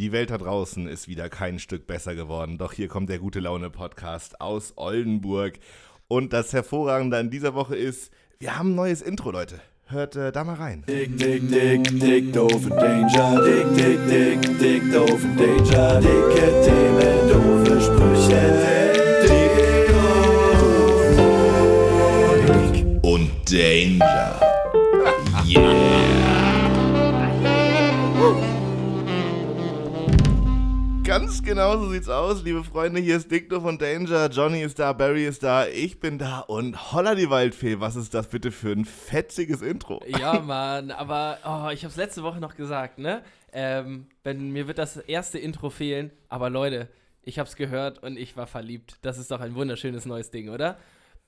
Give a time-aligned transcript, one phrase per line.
[0.00, 3.38] Die Welt da draußen ist wieder kein Stück besser geworden, doch hier kommt der gute
[3.38, 5.58] Laune Podcast aus Oldenburg.
[6.08, 9.60] Und das Hervorragende an dieser Woche ist, wir haben ein neues Intro, Leute.
[9.84, 10.84] Hört äh, da mal rein.
[10.88, 13.44] Dick, dick, dick, dick, doof und Danger.
[13.44, 16.00] Dick, dick, dick, dick, doof und Danger.
[16.00, 18.40] Dicke Themen, doofe Sprüche.
[19.22, 19.52] Dick,
[22.48, 24.49] doof Und Danger.
[31.40, 33.00] Ganz genau so sieht's aus, liebe Freunde.
[33.00, 34.28] Hier ist Dicto von Danger.
[34.28, 37.80] Johnny ist da, Barry ist da, ich bin da und holla die Waldfee.
[37.80, 40.02] Was ist das bitte für ein fetziges Intro?
[40.06, 43.22] Ja, Mann, aber oh, ich habe es letzte Woche noch gesagt, ne?
[43.54, 46.90] Ähm, wenn, mir wird das erste Intro fehlen, aber Leute,
[47.22, 48.98] ich habe es gehört und ich war verliebt.
[49.00, 50.76] Das ist doch ein wunderschönes neues Ding, oder?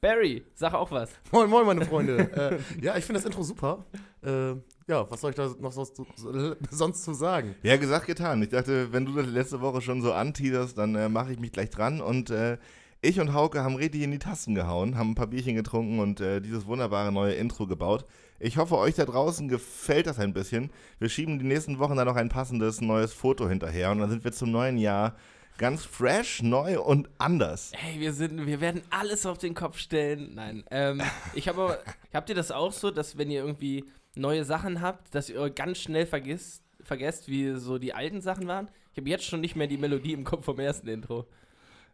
[0.03, 1.11] Barry, sag auch was.
[1.31, 2.19] Moin, moin, meine Freunde.
[2.79, 3.87] äh, ja, ich finde das Intro super.
[4.23, 4.57] Äh,
[4.89, 6.01] ja, was soll ich da noch sonst,
[6.71, 7.55] sonst zu sagen?
[7.63, 8.43] Ja, gesagt, getan.
[8.43, 11.53] Ich dachte, wenn du das letzte Woche schon so anteaserst, dann äh, mache ich mich
[11.53, 12.01] gleich dran.
[12.01, 12.59] Und äh,
[13.01, 16.21] ich und Hauke haben richtig in die Tasten gehauen, haben ein paar Bierchen getrunken und
[16.21, 18.05] äh, dieses wunderbare neue Intro gebaut.
[18.39, 20.71] Ich hoffe, euch da draußen gefällt das ein bisschen.
[20.99, 24.25] Wir schieben die nächsten Wochen dann noch ein passendes neues Foto hinterher und dann sind
[24.25, 25.17] wir zum neuen Jahr
[25.59, 27.73] ganz fresh, neu und anders.
[27.75, 30.35] Hey, wir sind, wir werden alles auf den Kopf stellen.
[30.35, 31.03] Nein, ähm,
[31.35, 31.79] ich habe aber,
[32.13, 35.79] habt ihr das auch so, dass wenn ihr irgendwie neue Sachen habt, dass ihr ganz
[35.79, 38.69] schnell vergisst, vergesst, wie so die alten Sachen waren?
[38.93, 41.27] Ich habe jetzt schon nicht mehr die Melodie im Kopf vom ersten Intro.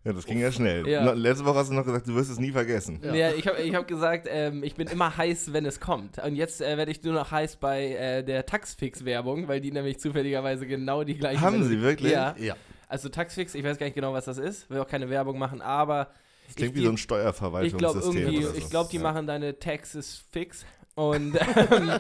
[0.04, 0.86] Ja, das ging ja schnell.
[0.88, 1.12] Ja.
[1.12, 3.00] Letzte Woche hast du noch gesagt, du wirst es nie vergessen.
[3.02, 3.12] Ja.
[3.12, 6.18] Nee, ich habe ich hab gesagt, ähm, ich bin immer heiß, wenn es kommt.
[6.22, 9.98] Und jetzt äh, werde ich nur noch heiß bei äh, der Taxfix-Werbung, weil die nämlich
[9.98, 12.12] zufälligerweise genau die gleiche Haben sie wirklich?
[12.12, 12.34] Ja.
[12.38, 12.56] Ja.
[12.88, 15.60] Also Taxfix, ich weiß gar nicht genau, was das ist, will auch keine Werbung machen,
[15.60, 16.08] aber
[16.46, 18.28] Das klingt ich, wie so ein ich Steuerverwaltungssystem.
[18.30, 18.54] glaube so.
[18.56, 19.02] ich glaube, die Ja.
[19.02, 20.64] machen deine Taxes fix.
[20.98, 21.92] Und ähm,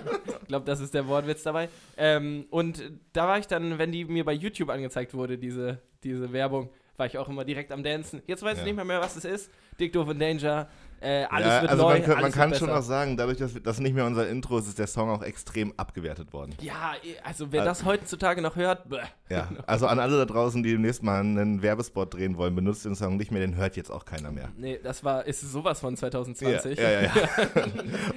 [0.42, 1.68] ich glaube, das ist der Wortwitz dabei.
[1.96, 2.82] Ähm, und
[3.12, 7.06] da war ich dann, wenn die mir bei YouTube angezeigt wurde, diese, diese Werbung, war
[7.06, 8.22] ich auch immer direkt am Dancen.
[8.26, 8.64] Jetzt weiß ich Ja.
[8.64, 9.50] nicht mehr, mehr, was es ist.
[9.78, 10.68] Dick, Doof und Danger.
[11.00, 13.52] Äh, alles ja, wird also neu, man, kann- man kann schon auch sagen, dadurch, dass
[13.62, 16.54] das nicht mehr unser Intro ist, ist der Song auch extrem abgewertet worden.
[16.60, 18.98] Ja, also wer Äh, das heutzutage noch hört, bäh.
[19.30, 22.94] Ja, also an alle da draußen, die demnächst mal einen Werbespot drehen wollen, benutzt den
[22.96, 24.48] Song nicht mehr, den hört jetzt auch keiner mehr.
[24.56, 26.78] Nee, das war, ist sowas von 2020.
[26.78, 27.10] Ja, ja, ja.
[27.14, 27.64] ja.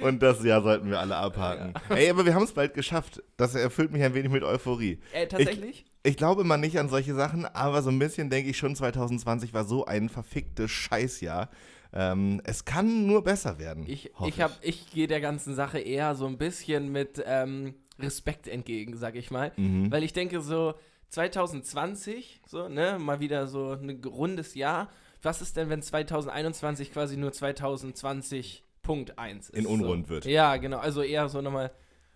[0.00, 1.74] Und das Jahr sollten wir alle abhaken.
[1.90, 3.22] Ey, aber wir haben es bald geschafft.
[3.36, 5.00] Das erfüllt mich ein wenig mit Euphorie.
[5.12, 5.84] Äh, tatsächlich?
[6.02, 9.54] Ich glaube mal nicht an solche Sachen, aber so ein bisschen denke ich schon, 2020
[9.54, 11.48] war so ein verficktes Scheißjahr.
[11.94, 13.84] Ähm, es kann nur besser werden.
[13.86, 18.48] Ich, ich, hab- ich gehe der ganzen Sache eher so ein bisschen mit ähm, Respekt
[18.48, 19.52] entgegen, sag ich mal.
[19.56, 19.90] Mhm.
[19.92, 20.74] Weil ich denke so,
[21.10, 24.88] 2020, so, ne, mal wieder so ein rundes Jahr.
[25.20, 29.50] Was ist denn, wenn 2021 quasi nur 2020.1 ist?
[29.50, 30.14] In Unrund so.
[30.14, 30.24] wird.
[30.24, 30.78] Ja, genau.
[30.78, 31.70] Also eher so nochmal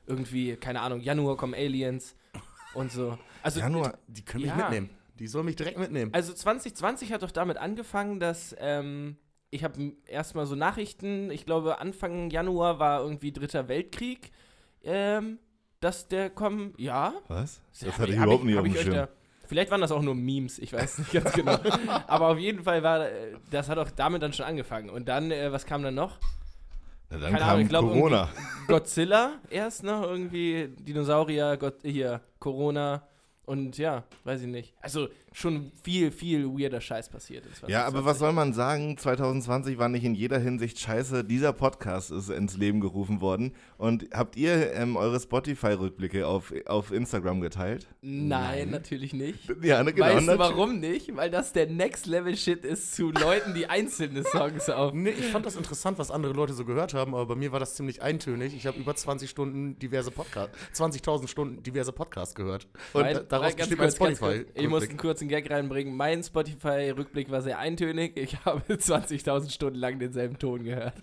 [0.06, 2.14] irgendwie, keine Ahnung, Januar kommen Aliens
[2.74, 3.18] und so.
[3.42, 4.56] Also, Januar, Die können mich Ja.
[4.56, 4.90] mitnehmen.
[5.18, 6.12] Die sollen mich direkt mitnehmen.
[6.14, 9.16] Also 2020 hat doch damit angefangen, dass ähm,
[9.50, 14.30] ich habe erstmal so Nachrichten, ich glaube Anfang Januar war irgendwie Dritter Weltkrieg,
[14.82, 15.38] ähm,
[15.80, 17.12] dass der kommen, ja.
[17.28, 17.60] was?
[17.80, 18.94] Das Hab hatte ich überhaupt nicht auf dem ich Schirm.
[18.94, 19.08] da-
[19.48, 21.56] Vielleicht waren das auch nur Memes, ich weiß nicht ganz genau.
[22.08, 24.90] Aber auf jeden Fall war, äh, das hat auch damit dann schon angefangen.
[24.90, 26.18] Und dann, äh, was kam dann noch?
[27.10, 28.28] Na, dann Keine kam Ahnung, ich glaub, Corona.
[28.66, 33.06] Godzilla erst noch, irgendwie Dinosaurier, Gott, hier, Corona
[33.44, 34.74] und ja, weiß ich nicht.
[34.80, 35.06] Also
[35.36, 37.44] schon viel, viel weirder Scheiß passiert.
[37.44, 38.06] in Ja, aber 2020.
[38.06, 38.96] was soll man sagen?
[38.96, 41.24] 2020 war nicht in jeder Hinsicht scheiße.
[41.24, 43.52] Dieser Podcast ist ins Leben gerufen worden.
[43.76, 47.86] Und habt ihr ähm, eure Spotify-Rückblicke auf, auf Instagram geteilt?
[48.00, 49.40] Nein, natürlich nicht.
[49.62, 50.06] Ja, ne, genau.
[50.06, 51.14] weißt du warum nicht?
[51.14, 54.94] Weil das der Next Level Shit ist zu Leuten, die einzelne Songs auf.
[54.94, 57.60] Nee, ich fand das interessant, was andere Leute so gehört haben, aber bei mir war
[57.60, 58.54] das ziemlich eintönig.
[58.54, 62.68] Ich habe über 20 Stunden diverse Podcasts, 20.000 Stunden diverse Podcasts gehört.
[62.94, 64.46] Und da, daraus besteht mein ganz Spotify.
[64.54, 65.96] Ich muss einen kurzen Gag reinbringen.
[65.96, 68.16] Mein Spotify-Rückblick war sehr eintönig.
[68.16, 70.94] Ich habe 20.000 Stunden lang denselben Ton gehört.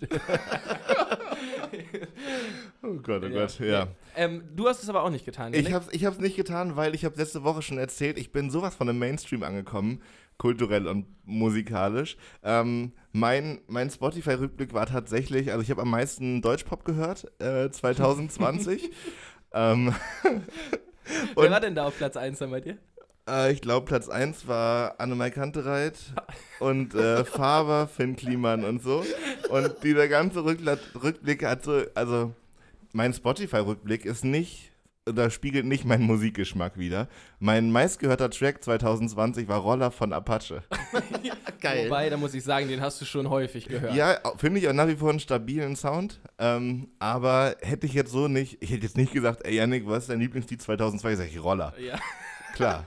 [2.82, 3.40] Oh Gott, oh Ja.
[3.40, 3.88] Gott, ja.
[4.16, 5.52] ähm, du hast es aber auch nicht getan.
[5.54, 5.74] Ich Janik?
[5.74, 8.74] hab's, ich hab's nicht getan, weil ich habe letzte Woche schon erzählt, ich bin sowas
[8.74, 10.02] von dem Mainstream angekommen,
[10.38, 12.16] kulturell und musikalisch.
[12.42, 18.90] Ähm, mein mein Spotify-Rückblick war tatsächlich, also ich habe am meisten Deutschpop gehört, äh, 2020.
[19.52, 19.94] ähm,
[21.36, 22.78] Wer war denn da auf Platz 1 dann bei dir?
[23.28, 25.98] Äh, ich glaube, Platz 1 war Annemai Kantereit
[26.60, 29.04] und äh, Faber, Finn Kliman und so.
[29.48, 32.34] Und dieser ganze Rückla Rückblick hat so, also
[32.92, 34.70] mein Spotify-Rückblick ist nicht,
[35.08, 37.08] oder spiegelt nicht meinen Musikgeschmack wider.
[37.38, 40.62] Mein meistgehörter Track 2020 war Roller von Apache.
[41.60, 41.86] Geil.
[41.86, 43.94] Wobei, da muss ich sagen, den hast du schon häufig gehört.
[43.94, 46.20] Ja, finde ich auch nach wie vor einen stabilen Sound.
[46.38, 50.04] Ähm, aber hätte ich jetzt so nicht, ich hätte jetzt nicht gesagt, ey Yannick, was
[50.04, 51.18] ist dein Lieblingslied 2020?
[51.18, 51.74] Sag ich Roller.
[51.78, 51.98] Ja.
[52.54, 52.86] Klar.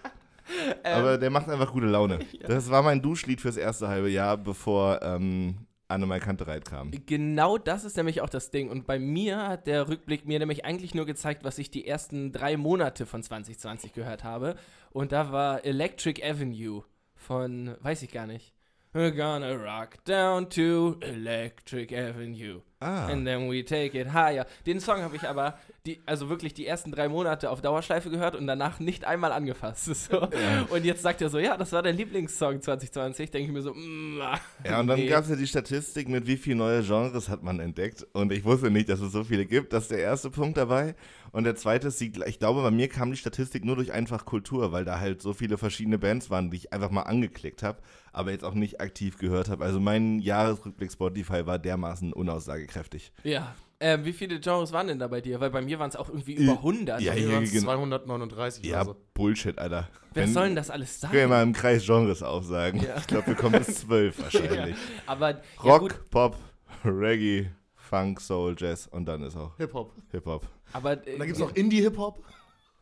[0.84, 2.20] Aber der macht einfach gute Laune.
[2.48, 6.92] Das war mein Duschlied fürs erste halbe Jahr, bevor ähm, Annemai Kantereit kam.
[7.06, 8.70] Genau das ist nämlich auch das Ding.
[8.70, 12.32] Und bei mir hat der Rückblick mir nämlich eigentlich nur gezeigt, was ich die ersten
[12.32, 14.56] drei Monate von 2020 gehört habe.
[14.92, 16.84] Und da war Electric Avenue
[17.16, 18.54] von, weiß ich gar nicht.
[18.94, 22.62] We're gonna rock down to Electric Avenue.
[22.80, 23.08] Ah.
[23.08, 24.46] And then we take it higher.
[24.68, 25.58] Den Song habe ich aber,
[25.88, 29.88] die, also wirklich die ersten drei Monate auf Dauerschleife gehört und danach nicht einmal angefasst.
[30.08, 30.30] So.
[30.70, 33.32] Und jetzt sagt er so, ja, das war dein Lieblingssong 2020.
[33.32, 35.08] Denke ich mir so, mm, ah, Ja, und dann nee.
[35.08, 38.06] gab es ja die Statistik, mit wie viele neue Genres hat man entdeckt.
[38.14, 39.74] Und ich wusste nicht, dass es so viele gibt.
[39.74, 40.96] Das ist der erste Punkt dabei.
[41.38, 44.72] Und der zweite ist, ich glaube, bei mir kam die Statistik nur durch einfach Kultur,
[44.72, 47.78] weil da halt so viele verschiedene Bands waren, die ich einfach mal angeklickt habe,
[48.12, 49.64] aber jetzt auch nicht aktiv gehört habe.
[49.64, 53.12] Also mein Jahresrückblick Spotify war dermaßen unaussagekräftig.
[53.24, 53.54] Ja.
[53.80, 55.40] Ähm, wie viele Genres waren denn da bei dir?
[55.40, 57.00] Weil bei mir waren es auch irgendwie über 100.
[57.02, 58.96] ja, Hier hier waren es gen- 239 Ja, oder so.
[59.14, 59.88] Bullshit, Alter.
[60.16, 62.82] Wer Wenn- soll denn das alles Können wir mal im Kreis Genres aufsagen.
[62.82, 62.98] Ja.
[62.98, 64.76] Ich glaube, wir kommen bis zwölf wahrscheinlich.
[65.06, 66.38] Aber ja, Rock, gut, Pop,
[66.84, 67.52] Reggae,
[67.88, 69.94] Funk, Soul, Jazz und dann ist auch Hip-Hop.
[70.12, 70.46] Hip-Hop.
[70.74, 72.24] aber äh, Und dann gibt es noch Indie-Hip-Hop.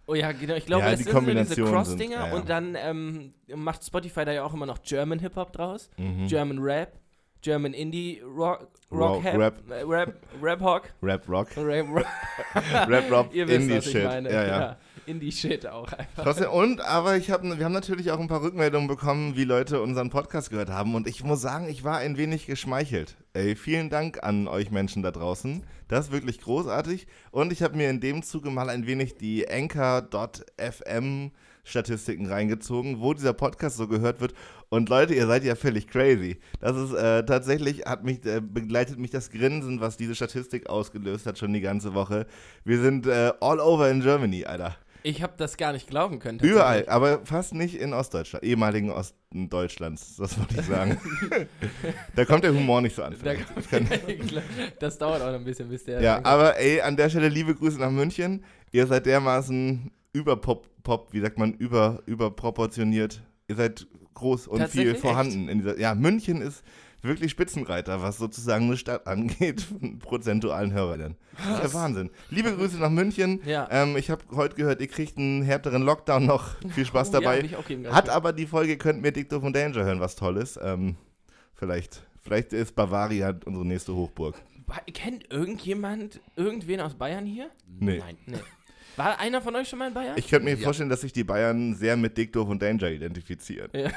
[0.08, 0.54] Oh ja, genau.
[0.56, 1.20] Ich glaube, Ja, das die sind so
[1.56, 2.36] diese Cross-Dinger sind- ja, ja.
[2.36, 6.28] und dann ähm, macht Spotify da ja auch immer noch German Hip-Hop draus, Mhm.
[6.28, 7.00] German Rap,
[7.46, 9.70] German Indie Rock, Rock, Rock, Rap.
[9.70, 12.06] äh, Rap, Rap Hawk, Rap, Rock, Rap, Rock.
[12.90, 14.04] Rap, Rock, Ihr wisst, Indie was ich Shit.
[14.04, 14.34] meine.
[14.34, 14.78] Ja, ja.
[15.06, 16.24] Indie-Shit auch einfach.
[16.24, 19.80] Trotzdem, und, aber ich hab, wir haben natürlich auch ein paar Rückmeldungen bekommen, wie Leute
[19.80, 20.96] unseren Podcast gehört haben.
[20.96, 23.16] Und ich muss sagen, ich war ein wenig geschmeichelt.
[23.34, 25.64] Ey, vielen Dank an euch Menschen da draußen.
[25.88, 27.06] Das ist wirklich großartig.
[27.30, 31.32] Und ich habe mir in dem Zuge mal ein wenig die Anchor.fm
[31.66, 34.34] Statistiken reingezogen, wo dieser Podcast so gehört wird.
[34.70, 36.38] Und Leute, ihr seid ja völlig crazy.
[36.62, 41.26] Das ist äh, tatsächlich, hat mich, äh, begleitet mich das Grinsen, was diese Statistik ausgelöst
[41.26, 42.28] hat, schon die ganze Woche.
[42.64, 44.78] Wir sind äh, all over in Germany, Alter.
[45.06, 46.40] Ich habe das gar nicht glauben können.
[46.40, 51.00] Überall, aber fast nicht in Ostdeutschland, ehemaligen Osten Deutschlands, das wollte ich sagen.
[52.16, 53.16] da kommt der Humor nicht so an.
[53.24, 53.88] Da, kann,
[54.80, 56.02] das dauert auch noch ein bisschen, bis der.
[56.02, 58.44] ja, aber ey, an der Stelle liebe Grüße nach München.
[58.72, 63.22] Ihr seid dermaßen überpop, Pop, wie sagt man, über, überproportioniert.
[63.48, 65.78] Ihr seid groß und viel vorhanden in dieser.
[65.80, 66.64] Ja, München ist
[67.02, 71.16] wirklich Spitzenreiter, was sozusagen eine Stadt angeht, von prozentualen Hörern.
[71.38, 72.10] Das ist der Wahnsinn.
[72.30, 73.42] Liebe Grüße nach München.
[73.46, 73.68] Ja.
[73.70, 76.56] Ähm, ich habe heute gehört, ihr kriegt einen härteren Lockdown noch.
[76.74, 77.38] Viel Spaß Oh, ja, dabei.
[77.38, 80.16] hab ich auch eben Hat aber die Folge, könnt mir Doof und Danger hören, was
[80.16, 80.58] toll ist.
[80.64, 80.96] Ähm,
[81.54, 84.36] vielleicht, vielleicht ist Bavaria unsere nächste Hochburg.
[84.94, 87.52] Kennt irgendjemand irgendwen aus Bayern hier?
[87.68, 88.00] Nee.
[88.00, 88.18] Nein.
[88.26, 88.38] Nee.
[88.98, 90.14] War einer von euch schon mal in Bayern?
[90.18, 90.64] Ich könnte mir Ja.
[90.64, 93.70] vorstellen, dass sich die Bayern sehr mit Dick Doof und Danger identifizieren.
[93.74, 93.90] Ja.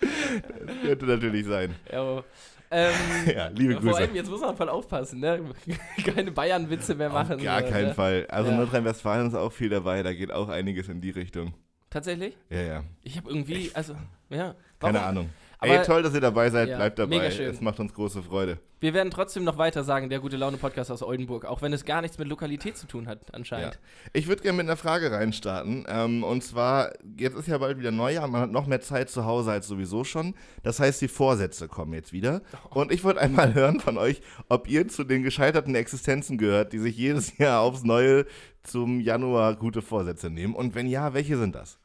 [0.00, 1.74] Das könnte natürlich sein.
[1.90, 2.22] Ja,
[2.70, 2.92] ähm,
[3.34, 3.96] Ja, liebe Vor Grüße.
[3.98, 5.40] allem, jetzt muss man voll aufpassen, ne?
[6.04, 7.36] Keine Bayern-Witze mehr machen.
[7.36, 7.94] Auf gar so, keinen ne?
[7.94, 8.26] Fall.
[8.28, 8.56] Also Ja.
[8.58, 11.54] Nordrhein-Westfalen ist auch viel dabei, da geht auch einiges in die Richtung.
[11.90, 12.36] Tatsächlich?
[12.50, 12.84] Ja, ja.
[13.02, 13.94] Ich habe irgendwie, also,
[14.28, 14.54] ja.
[14.78, 15.08] Keine Warum?
[15.08, 15.30] Ahnung.
[15.60, 16.68] Aber- Ey, toll, dass ihr dabei seid.
[16.68, 17.16] Ja, Bleibt dabei.
[17.18, 17.50] mega schön.
[17.50, 18.58] Es macht uns große Freude.
[18.80, 22.00] Wir werden trotzdem noch weiter sagen, der gute Laune-Podcast aus Oldenburg, auch wenn es gar
[22.00, 23.34] nichts mit Lokalität zu tun hat, Ja.
[23.34, 23.80] anscheinend.
[24.12, 25.84] Ich würde gerne mit einer Frage reinstarten.
[25.88, 29.24] Ähm, und zwar, jetzt ist ja bald wieder Neujahr, man hat noch mehr Zeit zu
[29.24, 30.34] Hause als sowieso schon.
[30.62, 32.40] Das heißt, die Vorsätze kommen jetzt wieder.
[32.70, 36.78] Und ich wollte einmal hören von euch, ob ihr zu den gescheiterten Existenzen gehört, die
[36.78, 38.26] sich jedes Jahr aufs Neue
[38.62, 40.54] zum Januar gute Vorsätze nehmen.
[40.54, 41.80] Und wenn ja, welche sind das?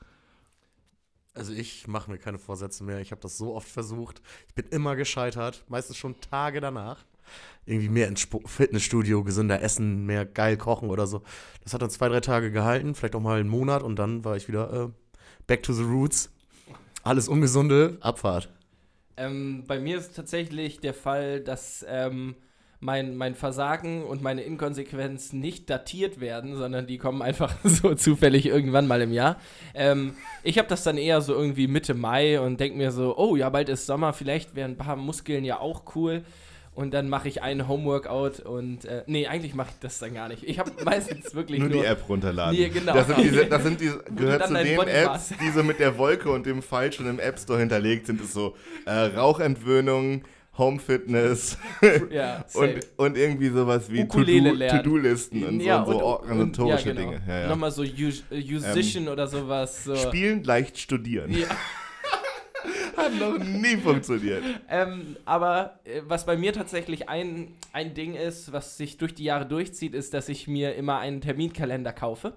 [1.35, 2.99] Also ich mache mir keine Vorsätze mehr.
[2.99, 4.21] Ich habe das so oft versucht.
[4.47, 7.05] Ich bin immer gescheitert, meistens schon Tage danach.
[7.65, 11.23] Irgendwie mehr ins Fitnessstudio, gesünder essen, mehr geil kochen oder so.
[11.63, 14.35] Das hat dann zwei, drei Tage gehalten, vielleicht auch mal einen Monat und dann war
[14.35, 14.89] ich wieder äh,
[15.47, 16.29] back to the roots.
[17.03, 18.49] Alles ungesunde, Abfahrt.
[19.17, 22.35] Ähm, bei mir ist tatsächlich der Fall, dass ähm,
[22.83, 28.45] mein, mein Versagen und meine Inkonsequenz nicht datiert werden, sondern die kommen einfach so zufällig
[28.45, 29.37] irgendwann mal im Jahr.
[29.73, 33.35] Ähm, ich habe das dann eher so irgendwie Mitte Mai und denke mir so, oh
[33.35, 36.23] ja, bald ist Sommer, vielleicht wären ein paar Muskeln ja auch cool.
[36.75, 40.27] Und dann mache ich einen Homeworkout und äh, nee, eigentlich mache ich das dann gar
[40.27, 40.43] nicht.
[40.43, 42.57] Ich habe meistens wirklich Nur nur, die App runterladen.
[42.57, 42.95] Nee, genau.
[42.95, 46.31] Das sind diese, das sind diese gehört zu den Apps, die so mit der Wolke
[46.31, 48.19] und dem Pfeil schon im App Store hinterlegt sind.
[48.19, 50.23] Ist so äh, Rauchentwöhnung,
[50.57, 51.57] Home Fitness
[52.11, 54.07] ja, und, und irgendwie sowas wie.
[54.07, 57.11] To-Do-Listen und Ja, so, so und- organisatorische und- ja, genau.
[57.17, 57.21] Dinge.
[57.27, 57.47] Ja, ja.
[57.47, 59.83] Nochmal so äh, Musician oder sowas.
[59.83, 59.95] So.
[59.95, 61.31] Spielen, leicht studieren.
[61.31, 61.47] Ja.
[62.97, 64.43] Hat noch nie funktioniert.
[64.69, 69.23] Ähm, aber äh, was bei mir tatsächlich ein, ein Ding ist, was sich durch die
[69.25, 72.33] Jahre durchzieht, ist, dass ich mir immer einen Terminkalender kaufe.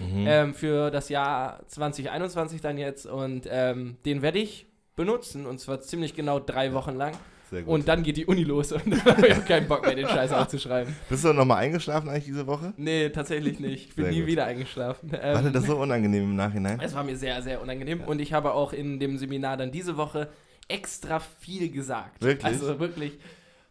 [0.00, 0.24] Mhm.
[0.26, 3.04] Ähm, für das Jahr 2021 dann jetzt.
[3.06, 4.66] Und ähm, den werde ich
[4.96, 5.44] benutzen.
[5.46, 7.12] Und zwar ziemlich genau drei Wochen lang.
[7.52, 7.74] Sehr gut.
[7.74, 10.08] Und dann geht die Uni los und dann habe ich auch keinen Bock mehr, den
[10.08, 10.96] Scheiß aufzuschreiben.
[11.10, 12.72] Bist du nochmal eingeschlafen eigentlich diese Woche?
[12.78, 13.90] Nee, tatsächlich nicht.
[13.90, 14.28] Ich bin Sehr nie gut.
[14.28, 15.12] wieder eingeschlafen.
[15.12, 16.80] War Ähm, dir das so unangenehm im Nachhinein?
[16.82, 18.00] es war mir sehr, sehr unangenehm.
[18.00, 20.30] Und ich habe auch in dem Seminar dann diese Woche
[20.68, 22.22] extra viel gesagt.
[22.22, 22.44] Wirklich?
[22.46, 23.18] Also wirklich.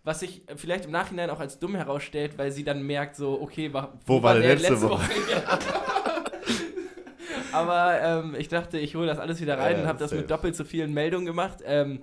[0.04, 3.74] Was sich vielleicht im Nachhinein auch als dumm herausstellt, weil sie dann merkt, so, okay,
[3.74, 5.10] wa- Wo war der letzte Woche?
[5.32, 5.60] Ja.
[7.52, 10.30] Aber ähm, ich dachte, ich hole das alles wieder rein Ja, und habe das mit
[10.32, 11.60] doppelt so vielen Meldungen gemacht.
[11.66, 12.02] Ähm,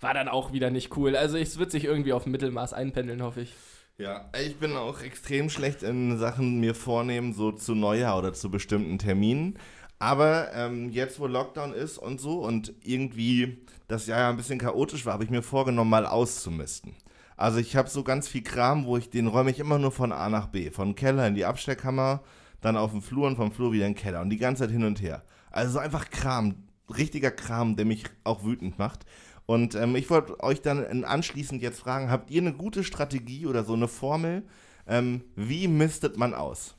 [0.00, 1.16] war dann auch wieder nicht cool.
[1.16, 3.54] Also es wird sich irgendwie auf Mittelmaß einpendeln, hoffe ich.
[3.98, 8.50] Ja, ich bin auch extrem schlecht in Sachen mir vornehmen, so zu Neujahr oder zu
[8.50, 9.58] bestimmten Terminen.
[9.98, 14.58] Aber ähm, jetzt, wo Lockdown ist und so und irgendwie das Jahr ja ein bisschen
[14.58, 16.96] chaotisch war, habe ich mir vorgenommen, mal auszumisten.
[17.36, 20.12] Also ich habe so ganz viel Kram, wo ich den räume ich immer nur von
[20.12, 20.70] A nach B.
[20.70, 22.22] Von Keller in die Abstellkammer,
[22.62, 24.70] dann auf den Flur und vom Flur wieder in den Keller und die ganze Zeit
[24.70, 25.22] hin und her.
[25.50, 26.54] Also so einfach Kram,
[26.88, 29.04] richtiger Kram, der mich auch wütend macht.
[29.50, 33.46] Und ähm, ich wollte euch dann in- anschließend jetzt fragen, habt ihr eine gute Strategie
[33.46, 34.44] oder so eine Formel?
[34.86, 36.76] Ähm, wie mistet man aus?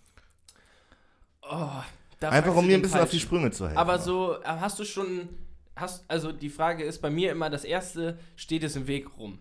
[1.41, 1.67] Oh,
[2.21, 3.27] Einfach um mir ein bisschen auf die Falschen.
[3.27, 3.77] Sprünge zu helfen.
[3.77, 5.27] Aber so, äh, hast du schon,
[5.75, 9.39] hast, also die Frage ist bei mir immer, das erste, steht es im Weg rum?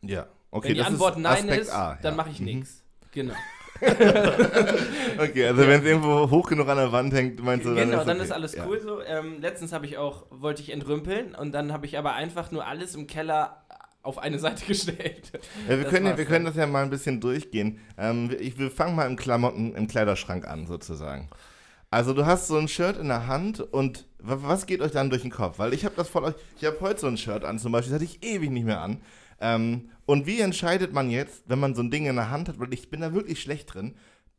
[0.00, 2.16] Ja, okay, Wenn die das Antwort ist Nein Aspekt ist, A, dann ja.
[2.16, 2.46] mache ich Mhm.
[2.46, 2.82] nichts.
[3.12, 3.34] Genau.
[5.18, 8.00] Okay, also wenn es irgendwo hoch genug an der Wand hängt, meinst du, dann genau,
[8.00, 8.24] ist dann okay.
[8.26, 8.66] ist alles Ja.
[8.66, 9.02] cool so.
[9.02, 12.66] Ähm, letztens habe ich auch, wollte ich entrümpeln und dann habe ich aber einfach nur
[12.66, 13.62] alles im Keller
[14.02, 15.32] auf eine Seite gestellt.
[15.68, 17.78] Ja, wir, Das können, ja- wir können das ja mal ein bisschen durchgehen.
[17.98, 21.28] Ähm, wir- ich, wir fangen mal im Klamotten, im Kleiderschrank an, sozusagen.
[21.90, 25.10] Also du hast so ein Shirt in der Hand und wa- was geht euch dann
[25.10, 25.58] durch den Kopf?
[25.58, 27.92] Weil ich habe das voll euch, ich habe heute so ein Shirt an zum Beispiel,
[27.92, 29.00] das hatte ich ewig nicht mehr an.
[29.40, 32.58] Ähm, und wie entscheidet man jetzt, wenn man so ein Ding in der Hand hat,
[32.58, 33.94] weil ich bin da wirklich schlecht drin,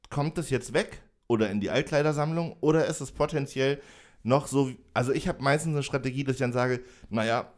[0.09, 3.79] kommt das jetzt weg oder in die Altkleidersammlung oder ist es potenziell
[4.23, 6.79] noch so, also ich habe meistens eine Strategie, dass ich dann sage,
[7.09, 7.51] naja,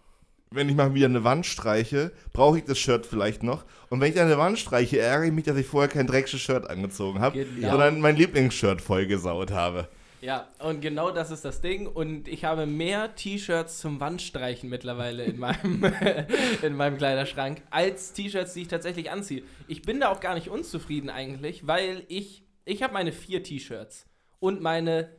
[0.51, 3.65] wenn ich mal wieder eine Wand streiche, brauche ich das Shirt vielleicht noch.
[3.89, 6.39] Und wenn ich dann eine Wand streiche, ärgere ich mich, dass ich vorher kein dreckiges
[6.39, 7.71] Shirt angezogen habe, Genau.
[7.71, 9.89] sondern mein Lieblingsshirt vollgesaut habe.
[10.25, 11.85] Ja, und genau das ist das Ding.
[11.85, 15.83] Und ich habe mehr T-Shirts zum Wandstreichen mittlerweile in meinem,
[16.63, 19.43] in meinem Kleiderschrank als T-Shirts, die ich tatsächlich anziehe.
[19.67, 24.07] Ich bin da auch gar nicht unzufrieden eigentlich, weil ich, ich habe meine vier T-Shirts
[24.39, 25.11] und meine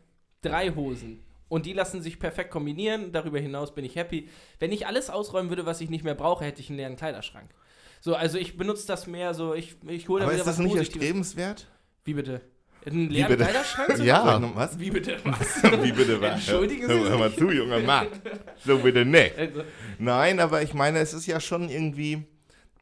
[0.43, 1.23] drei Hosen.
[1.49, 3.13] Und die lassen sich perfekt kombinieren.
[3.13, 4.29] Darüber hinaus bin ich happy.
[4.59, 7.49] Wenn ich alles ausräumen würde, was ich nicht mehr brauche, hätte ich einen leeren Kleiderschrank.
[8.01, 10.59] So, also ich benutze das mehr so, ich, ich hole da Aber wieder ist das
[10.59, 10.97] was nicht Positives.
[10.97, 11.69] erstrebenswert?
[12.03, 12.41] Wie bitte?
[12.87, 13.45] Einen leeren bitte?
[13.45, 13.99] Kleiderschrank?
[14.05, 14.41] Ja.
[14.55, 14.79] Was?
[14.79, 15.19] Wie bitte?
[15.25, 15.63] Was?
[15.83, 16.35] Wie bitte was?
[16.35, 18.07] Entschuldigen hör, Sie hör mal zu, junger Mann.
[18.65, 19.37] So bitte nicht.
[19.37, 19.63] Also,
[19.99, 22.25] Nein, aber ich meine, es ist ja schon irgendwie.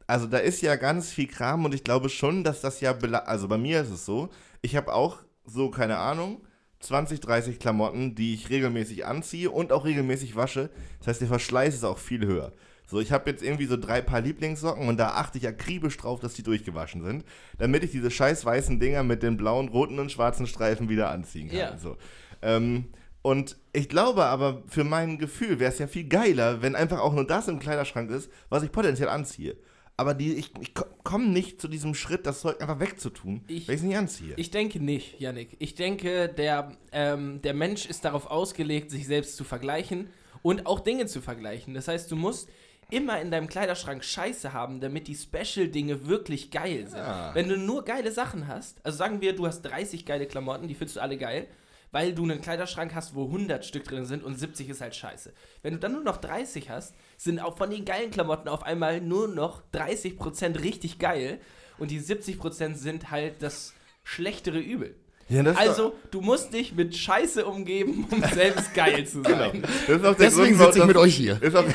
[0.07, 2.95] Also da ist ja ganz viel Kram und ich glaube schon, dass das ja.
[3.25, 4.29] Also bei mir ist es so,
[4.61, 6.45] ich habe auch so, keine Ahnung,
[6.81, 10.69] 20, 30 Klamotten, die ich regelmäßig anziehe und auch regelmäßig wasche.
[10.99, 12.53] Das heißt, der Verschleiß ist auch viel höher.
[12.95, 16.21] So, ich habe jetzt irgendwie so drei Paar Lieblingssocken und da achte ich akribisch drauf,
[16.21, 17.25] dass die durchgewaschen sind,
[17.57, 21.49] damit ich diese scheiß weißen Dinger mit den blauen, roten und schwarzen Streifen wieder anziehen
[21.49, 21.57] kann.
[21.57, 21.77] Ja.
[21.77, 21.97] So.
[22.41, 22.85] Ähm,
[23.21, 27.11] und ich glaube aber, für mein Gefühl wäre es ja viel geiler, wenn einfach auch
[27.11, 29.57] nur das im Kleiderschrank ist, was ich potenziell anziehe.
[29.97, 30.73] Aber die, ich, ich
[31.03, 34.33] komme nicht zu diesem Schritt, das Zeug einfach wegzutun, Ich- wenn ich es nicht anziehe.
[34.37, 35.57] ich denke nicht, Yannick.
[35.59, 40.07] Ich denke, der, ähm, der Mensch ist darauf ausgelegt, sich selbst zu vergleichen
[40.43, 41.73] und auch Dinge zu vergleichen.
[41.73, 42.47] Das heißt, du musst
[42.91, 46.99] immer in deinem Kleiderschrank Scheiße haben, damit die Special-Dinge wirklich geil sind.
[46.99, 47.33] Ja.
[47.33, 50.75] Wenn du nur geile Sachen hast, also sagen wir, du hast 30 geile Klamotten, die
[50.75, 51.47] findest du alle geil,
[51.91, 55.33] weil du einen Kleiderschrank hast, wo 100 Stück drin sind und 70 ist halt scheiße.
[55.61, 58.99] Wenn du dann nur noch 30 hast, sind auch von den geilen Klamotten auf einmal
[59.01, 61.39] nur noch 30% richtig geil
[61.77, 63.73] und die 70% sind halt das
[64.03, 64.95] schlechtere Übel.
[65.27, 69.53] Ja, Also, du musst dich mit Scheiße umgeben, um selbst geil zu sein.
[69.53, 69.67] Genau.
[69.87, 71.41] Das ist auch der Deswegen Grund, sitze ich mit euch hier.
[71.41, 71.73] Ist auch, das,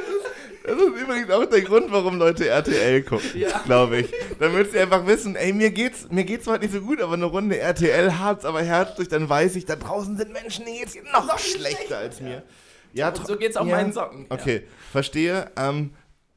[0.00, 0.24] ist,
[0.64, 0.92] das ist
[1.24, 3.58] übrigens auch der Grund, warum Leute RTL gucken, Ja.
[3.64, 4.10] glaube ich.
[4.38, 7.24] Damit sie einfach wissen, ey, mir geht's, mir geht's heute nicht so gut, aber eine
[7.24, 11.38] Runde RTL hart's aber herzlich, dann weiß ich, da draußen sind Menschen, die geht's noch,
[11.38, 12.42] schlechter als mir.
[12.92, 13.76] Ja, Und tro- so geht's auch ja.
[13.76, 14.26] meinen Socken.
[14.28, 14.62] Okay,
[14.92, 15.50] verstehe.
[15.56, 15.90] Ähm,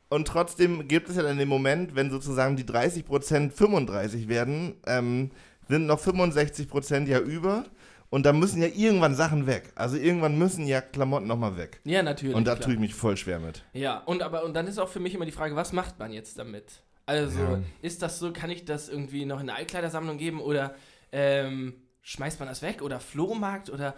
[0.09, 5.31] und trotzdem gibt es ja dann den Moment, wenn sozusagen die 30% 35 werden, ähm,
[5.69, 7.65] sind noch 65% ja über.
[8.09, 9.71] Und da müssen ja irgendwann Sachen weg.
[9.75, 11.81] Also irgendwann müssen ja Klamotten nochmal weg.
[11.83, 12.35] Ja, natürlich.
[12.35, 12.65] Und da klar.
[12.65, 13.63] tue ich mich voll schwer mit.
[13.73, 16.13] Ja, und aber und dann ist auch für mich immer die Frage, was macht man
[16.13, 16.83] jetzt damit?
[17.05, 17.59] Also, Ja.
[17.81, 20.75] ist das so, kann ich das irgendwie noch in eine Altkleidersammlung geben oder
[21.11, 23.95] ähm, schmeißt man das weg oder Flohmarkt oder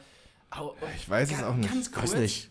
[0.51, 1.69] au, Ich weiß es auch nicht.
[1.71, 2.49] Ganz kurz, Weiß nicht.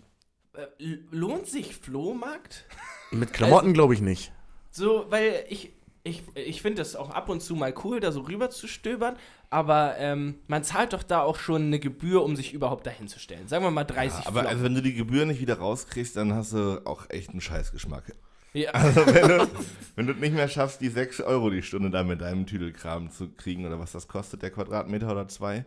[0.54, 0.66] Äh,
[1.10, 2.66] lohnt sich Flohmarkt?
[3.10, 4.32] Mit Klamotten glaube ich nicht.
[4.70, 5.72] So, weil ich
[6.08, 9.16] Ich, ich finde das auch ab und zu mal cool, da so rüber zu stöbern,
[9.50, 13.18] aber ähm, man zahlt doch da auch schon eine Gebühr, um sich überhaupt dahin zu
[13.18, 13.48] stellen.
[13.48, 14.48] Sagen wir mal 30 Aber Flocken.
[14.48, 18.12] also, wenn du die Gebühr nicht wieder rauskriegst, dann hast du auch echt einen Scheißgeschmack.
[18.54, 18.70] ja.
[18.74, 19.48] Also wenn du,
[19.96, 23.10] wenn du es nicht mehr schaffst, die 6 Euro die Stunde da mit deinem Tüdelkram
[23.10, 25.64] zu kriegen oder was das kostet, der Quadratmeter oder zwei.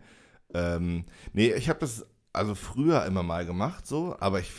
[0.54, 4.52] Ähm, nee, ich habe das also früher immer mal gemacht, so, aber ich,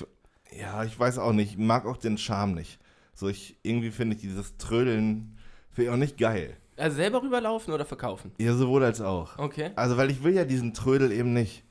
[0.58, 2.78] ja, ich weiß auch nicht, ich mag auch den Charme nicht.
[3.14, 5.38] So, ich, irgendwie finde ich dieses Trödeln,
[5.72, 6.56] finde ich auch nicht geil.
[6.76, 8.32] Also selber rüberlaufen oder verkaufen?
[8.38, 9.38] Ja, sowohl als auch.
[9.38, 9.70] Okay.
[9.76, 11.64] Also, weil ich will ja diesen Trödel eben nicht.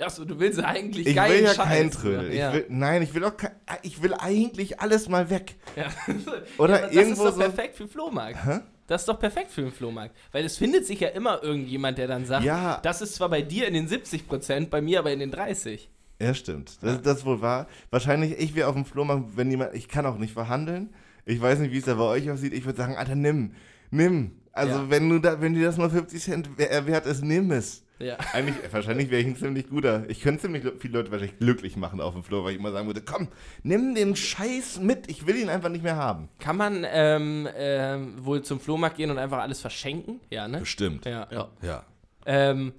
[0.00, 1.64] Achso, du willst eigentlich Ich geilen will ja Scheiß.
[1.68, 2.34] keinen Trödel.
[2.34, 2.48] Ja.
[2.50, 3.50] Ich will, nein, ich will auch kein,
[3.82, 5.56] ich will eigentlich alles mal weg.
[5.76, 5.86] Ja.
[6.58, 8.44] Oder Ja, aber irgendwo das ist doch so- perfekt für den Flohmarkt.
[8.46, 8.60] Hä?
[8.86, 10.14] Das ist doch perfekt für den Flohmarkt.
[10.32, 12.78] Weil es findet sich ja immer irgendjemand, der dann sagt, Ja.
[12.82, 15.90] das ist zwar bei dir in den 70 Prozent, bei mir aber in den 30.
[16.20, 16.78] Ja, stimmt.
[16.82, 17.66] Das, das wohl wahr.
[17.90, 20.92] Wahrscheinlich, ich wäre auf dem Flohmarkt, wenn jemand, ich kann auch nicht verhandeln.
[21.24, 22.52] Ich weiß nicht, wie es da bei euch aussieht.
[22.52, 23.52] Ich würde sagen, Alter, nimm,
[23.90, 24.32] nimm.
[24.52, 24.90] Also Ja.
[24.90, 27.84] wenn du da, wenn dir das nur 50 Cent wer- wert ist, nimm es.
[27.98, 28.16] Ja.
[28.32, 30.04] Eigentlich, wahrscheinlich wäre ich ein ziemlich guter.
[30.10, 32.88] Ich könnte ziemlich viele Leute wahrscheinlich glücklich machen auf dem Flohmarkt, weil ich immer sagen
[32.88, 33.28] würde, komm,
[33.62, 35.08] nimm den Scheiß mit.
[35.08, 36.28] Ich will ihn einfach nicht mehr haben.
[36.40, 40.18] Kann man ähm, ähm, wohl zum Flohmarkt gehen und einfach alles verschenken?
[40.30, 40.58] Ja, ne?
[40.58, 41.04] Bestimmt.
[41.06, 41.28] Ja.
[41.30, 41.48] Ja.
[41.62, 41.84] Ja.
[42.26, 42.72] Ähm,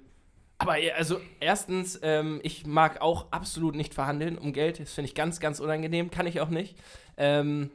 [0.58, 4.78] aber also erstens, ähm, ich mag auch absolut nicht verhandeln um Geld.
[4.78, 6.10] Das finde ich ganz, ganz unangenehm.
[6.10, 6.76] Kann ich auch nicht.
[7.16, 7.70] Ähm,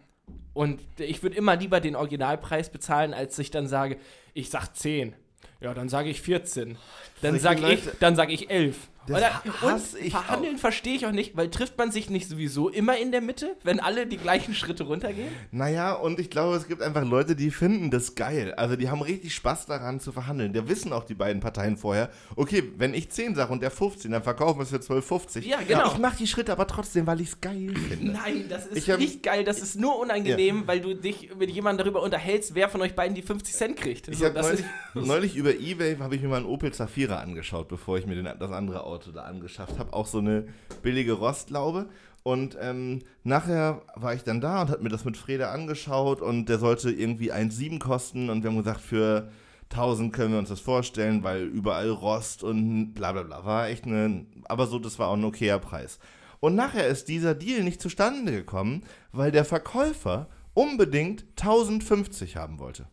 [0.54, 3.98] und ich würde immer lieber den Originalpreis bezahlen, als ich dann sage,
[4.34, 5.14] ich sag 10.
[5.62, 6.78] Ja, dann sage ich 14.
[7.22, 8.78] Dann sage ich, dann sage ich 11.
[9.10, 12.98] Das und ich verhandeln verstehe ich auch nicht, weil trifft man sich nicht sowieso immer
[12.98, 15.30] in der Mitte, wenn alle die gleichen Schritte runtergehen?
[15.52, 18.54] Naja, und ich glaube, es gibt einfach Leute, die finden das geil.
[18.56, 20.54] Also die haben richtig Spaß daran zu verhandeln.
[20.54, 24.12] Der wissen auch die beiden Parteien vorher, okay, wenn ich 10 sage und der 15,
[24.12, 25.42] dann verkaufen wir es für 12,50.
[25.46, 25.88] Ja, genau.
[25.92, 28.12] Ich mache die Schritte aber trotzdem, weil ich es geil finde.
[28.12, 29.44] Nein, das ist hab- nicht geil.
[29.44, 33.16] Das ist nur unangenehm, weil du dich mit jemandem darüber unterhältst, wer von euch beiden
[33.16, 34.08] die 50 Cent kriegt.
[34.10, 37.68] Ich So, habe neulich, neulich über Ebay habe ich mir mal einen Opel Zafira angeschaut,
[37.68, 39.94] bevor ich mir den, das andere Auto da angeschafft habe.
[39.94, 40.48] Auch so eine
[40.82, 41.90] billige Rostlaube.
[42.24, 46.48] Und ähm, nachher war ich dann da und habe mir das mit Freda angeschaut und
[46.48, 49.32] der sollte irgendwie 1,7 kosten und wir haben gesagt, für
[49.72, 53.46] 1000 können wir uns das vorstellen, weil überall Rost und bla bla bla.
[53.46, 56.00] War echt eine, aber so, das war auch ein okayer Preis.
[56.40, 62.88] Und nachher ist dieser Deal nicht zustande gekommen, weil der Verkäufer unbedingt 1050 haben wollte.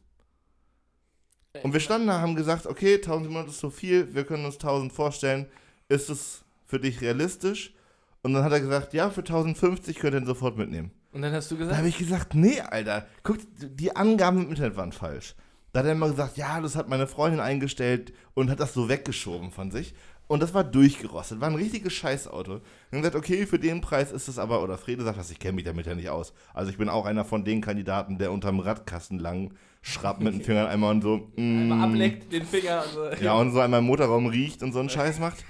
[1.62, 4.92] Und wir standen da, haben gesagt, okay, 1700 ist so viel, wir können uns 1000
[4.92, 5.46] vorstellen.
[5.88, 7.74] Ist es für dich realistisch?
[8.22, 10.90] Und dann hat er gesagt, ja, für 1050 könnt ihr ihn sofort mitnehmen.
[11.12, 14.50] Und dann hast du Da gesagt, habe ich gesagt, nee, Alter, guck, die Angaben im
[14.50, 15.34] Internet waren falsch.
[15.72, 18.88] Da hat er immer gesagt, ja, das hat meine Freundin eingestellt und hat das so
[18.88, 19.94] weggeschoben von sich.
[20.26, 22.54] Und das war durchgerostet, war ein richtiges Scheißauto.
[22.54, 25.38] Und dann gesagt, okay, für den Preis ist es aber, oder Frede sagt das, ich
[25.38, 26.32] kenne mich damit ja nicht aus.
[26.52, 29.54] Also ich bin auch einer von den Kandidaten, der unterm Radkasten lang
[29.86, 31.28] schraubt mit den Fingern einmal und so.
[31.36, 32.80] Mm, einmal ableckt den Finger.
[32.80, 35.44] Also, ja, und so einmal im Motorraum riecht und so einen Scheiß macht.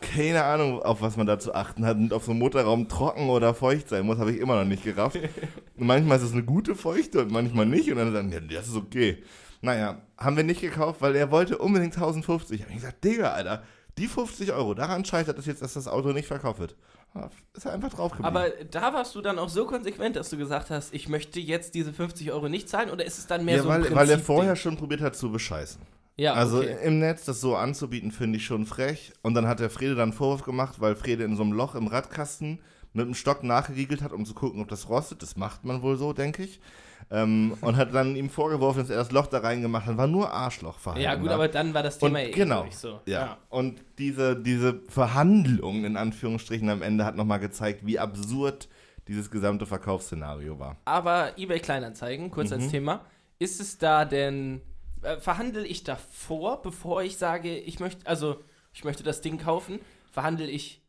[0.00, 3.28] Keine Ahnung, auf was man da zu achten hat und ob so ein Motorraum trocken
[3.28, 5.18] oder feucht sein muss, habe ich immer noch nicht gerafft.
[5.76, 7.90] Und manchmal ist es eine gute Feuchte und manchmal nicht.
[7.90, 9.22] Und dann sagen, ja, das ist okay.
[9.60, 12.62] Naja, haben wir nicht gekauft, weil er wollte unbedingt 1050.
[12.62, 13.62] Hab ich gesagt, Digga, Alter,
[13.98, 16.76] die 50 Euro, daran scheitert es jetzt, dass das Auto nicht verkauft wird.
[17.54, 18.28] Ist er einfach drauf geblieben.
[18.28, 21.74] Aber da warst du dann auch so konsequent, dass du gesagt hast, ich möchte jetzt
[21.74, 24.10] diese 50 Euro nicht zahlen oder ist es dann mehr ja, so ein weil, weil
[24.10, 25.80] er vorher schon probiert hat zu bescheißen.
[26.16, 26.76] Ja, Also okay.
[26.82, 29.12] im Netz das so anzubieten, finde ich schon frech.
[29.22, 31.74] Und dann hat der Frede dann einen Vorwurf gemacht, weil Frede in so einem Loch
[31.74, 32.58] im Radkasten
[32.94, 35.22] mit einem Stock nachgeriegelt hat, um zu gucken, ob das rostet.
[35.22, 36.60] Das macht man wohl so, denke ich.
[37.08, 39.96] Ähm, und hat dann ihm vorgeworfen, dass er das Loch da reingemacht hat.
[39.96, 41.04] War nur Arschlochverhalten.
[41.04, 41.34] ja, gut, da.
[41.34, 43.00] aber dann war das und Thema eh genau, durch, so.
[43.06, 43.38] ja.
[43.48, 48.68] Und diese, diese Verhandlung in Anführungsstrichen am Ende hat nochmal gezeigt, wie absurd
[49.06, 50.78] dieses gesamte Verkaufsszenario war.
[50.84, 52.56] Aber eBay Kleinanzeigen, kurz Mhm.
[52.56, 53.04] als Thema,
[53.38, 54.60] ist es da denn,
[55.02, 58.42] äh, verhandle ich davor, bevor ich sage, ich möchte, also
[58.72, 59.78] ich möchte das Ding kaufen,
[60.10, 60.82] verhandle ich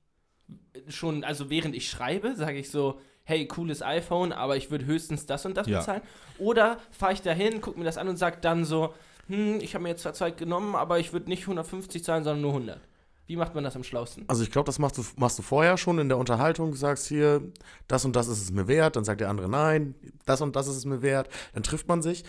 [0.88, 5.25] schon, also während ich schreibe, sage ich so, hey, cooles iPhone, aber ich würde höchstens
[5.25, 5.79] das und das Ja.
[5.79, 6.01] bezahlen.
[6.39, 8.93] Oder fahre ich dahin, gucke mir das an und sage dann so,
[9.27, 12.41] hm, ich habe mir jetzt zwar Zeit genommen, aber ich würde nicht 150 zahlen, sondern
[12.41, 12.79] nur 100.
[13.25, 14.23] Wie macht man das am schlausten?
[14.29, 17.41] Also ich glaube, das machst du, machst du vorher schon in der Unterhaltung, sagst hier,
[17.89, 19.93] das und das ist es mir wert, dann sagt der andere nein,
[20.25, 22.23] das und das ist es mir wert, dann trifft man sich.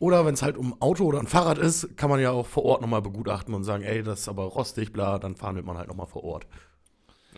[0.00, 2.48] Oder wenn es halt um ein Auto oder ein Fahrrad ist, kann man ja auch
[2.48, 5.78] vor Ort nochmal begutachten und sagen, ey, das ist aber rostig, bla, dann verhandelt man
[5.78, 6.48] halt nochmal vor Ort.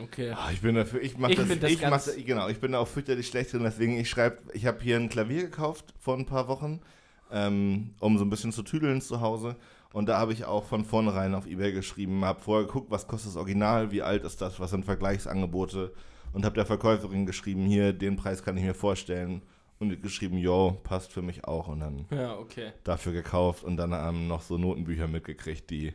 [0.03, 0.33] Okay.
[0.37, 2.79] Ah, ich bin dafür, ich mache Ich das, das ich mach, genau, ich bin da
[2.81, 6.27] auch fürchterlich schlecht drin, deswegen ich schreibe, ich habe hier ein Klavier gekauft vor ein
[6.27, 6.81] paar Wochen,
[7.31, 9.57] ähm, um so ein bisschen zu tüdeln zu Hause
[9.93, 13.31] und da habe ich auch von vornherein auf Ebay geschrieben, habe vorher geguckt, was kostet
[13.31, 15.93] das Original, wie alt ist das, was sind Vergleichsangebote
[16.33, 19.43] und habe der Verkäuferin geschrieben, hier, den Preis kann ich mir vorstellen
[19.79, 21.69] und geschrieben, yo, passt für mich auch.
[21.69, 22.73] Und dann Ja, okay.
[22.83, 25.95] dafür gekauft und dann ähm, noch so Notenbücher mitgekriegt, die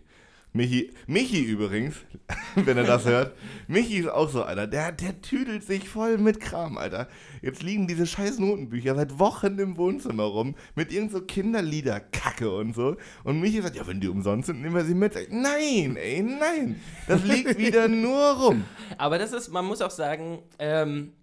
[0.52, 1.96] Michi, Michi übrigens,
[2.56, 3.36] wenn er das hört,
[3.68, 7.08] Michi ist auch so einer, der, der tüdelt sich voll mit Kram, Alter.
[7.44, 12.74] Jetzt liegen diese scheiß Notenbücher seit Wochen im Wohnzimmer rum mit irgend so Kinderlieder-Kacke und
[12.74, 12.98] so.
[13.24, 15.14] Und Michi sagt, ja, wenn die umsonst sind, nehmen wir sie mit.
[15.32, 16.82] Nein, ey, nein.
[17.08, 18.64] Das liegt wieder nur rum.
[18.98, 21.14] Aber das ist, man muss auch sagen, ähm,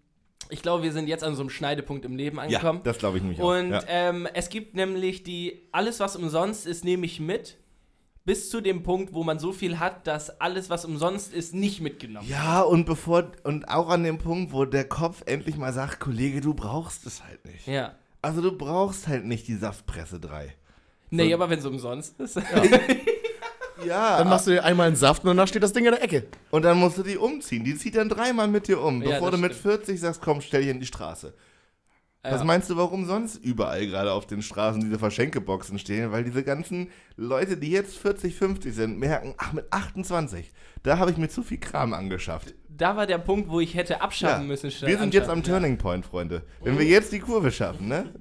[0.50, 2.80] ich glaube, wir sind jetzt an so einem Schneidepunkt im Leben Ja, angekommen.
[2.84, 3.58] das glaube ich nämlich auch.
[3.58, 3.82] Und ja.
[3.88, 7.56] ähm, es gibt nämlich die, alles was umsonst ist, nehme ich mit.
[8.26, 11.80] Bis zu dem Punkt, wo man so viel hat, dass alles, was umsonst ist, nicht
[11.80, 16.00] mitgenommen Ja, und bevor, und auch an dem Punkt, wo der Kopf endlich mal sagt,
[16.00, 17.66] Kollege, du brauchst es halt nicht.
[17.68, 17.94] Ja.
[18.22, 20.52] Also du brauchst halt nicht die Saftpresse 3.
[21.10, 22.38] Nee, aber wenn es umsonst ist.
[23.86, 26.02] Ja, Dann machst du dir einmal einen Saft und danach steht das Ding in der
[26.02, 26.26] Ecke.
[26.50, 27.62] und dann musst du die umziehen.
[27.62, 29.76] Die zieht dann dreimal mit dir um, Ja, bevor du mit stimmt.
[29.76, 31.34] 40 sagst, komm, stell dich in die Straße.
[32.30, 32.44] Was Ja.
[32.44, 36.12] meinst du, warum sonst überall gerade auf den Straßen diese Verschenkeboxen stehen?
[36.12, 41.10] Weil diese ganzen Leute, die jetzt 40, 50 sind, merken, ach, mit 28, da habe
[41.10, 42.54] ich mir zu viel Kram angeschafft.
[42.68, 44.70] Da war der Punkt, wo ich hätte abschaffen Ja, müssen.
[44.86, 45.42] wir sind jetzt am.
[45.42, 46.42] Turning Point, Freunde.
[46.62, 48.12] Wenn wir jetzt die Kurve schaffen, ne?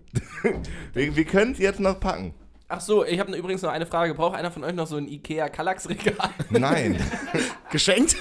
[0.94, 2.34] wir wir können es jetzt noch packen.
[2.68, 4.16] Ach so, ich habe übrigens noch eine Frage.
[4.16, 6.30] Braucht einer von euch noch so ein Ikea Kallax-Regal?
[6.50, 6.98] Nein.
[7.72, 8.16] Geschenkt?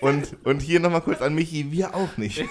[0.00, 2.44] Und, und hier nochmal kurz an Michi, wir auch nicht.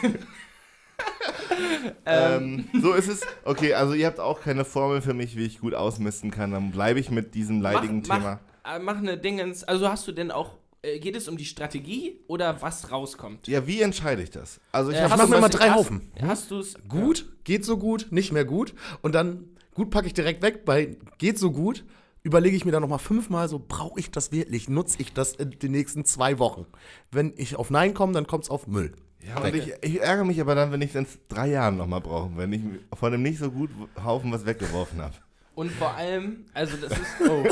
[2.05, 3.21] ähm, so ist es.
[3.43, 6.51] Okay, also ihr habt auch keine Formel für mich, wie ich gut ausmisten kann.
[6.51, 8.39] Dann bleibe ich mit diesem leidigen mach, Thema.
[8.63, 9.63] Mach, äh, mach eine Dingens.
[9.63, 10.57] Also hast du denn auch.
[10.83, 13.47] Äh, geht es um die Strategie oder was rauskommt?
[13.47, 14.59] Ja, wie entscheide ich das?
[14.71, 16.11] Also ich Äh, habe mach hast mir mal drei hast, Haufen.
[16.19, 18.73] Hast du es Gut, geht so gut, nicht mehr gut.
[19.03, 20.65] Und dann gut packe ich direkt weg.
[20.65, 21.83] Bei geht so gut
[22.23, 24.69] überlege ich mir dann nochmal fünfmal so, brauche ich das wirklich?
[24.69, 26.65] Nutze ich das in den nächsten zwei Wochen?
[27.11, 28.93] Wenn ich auf Nein komme, dann kommt es auf Müll.
[29.27, 32.01] Ja, und ich, ich ärgere mich aber dann, wenn ich es in drei Jahren nochmal
[32.01, 32.61] brauche, wenn ich
[32.97, 33.69] von dem nicht so gut
[34.03, 35.15] Haufen was weggeworfen habe.
[35.53, 37.01] Und vor allem, also das ist.
[37.29, 37.45] Oh.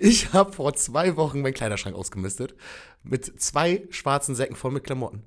[0.00, 2.54] Ich habe vor zwei Wochen meinen Kleiderschrank ausgemistet
[3.02, 5.24] mit zwei schwarzen Säcken voll mit Klamotten.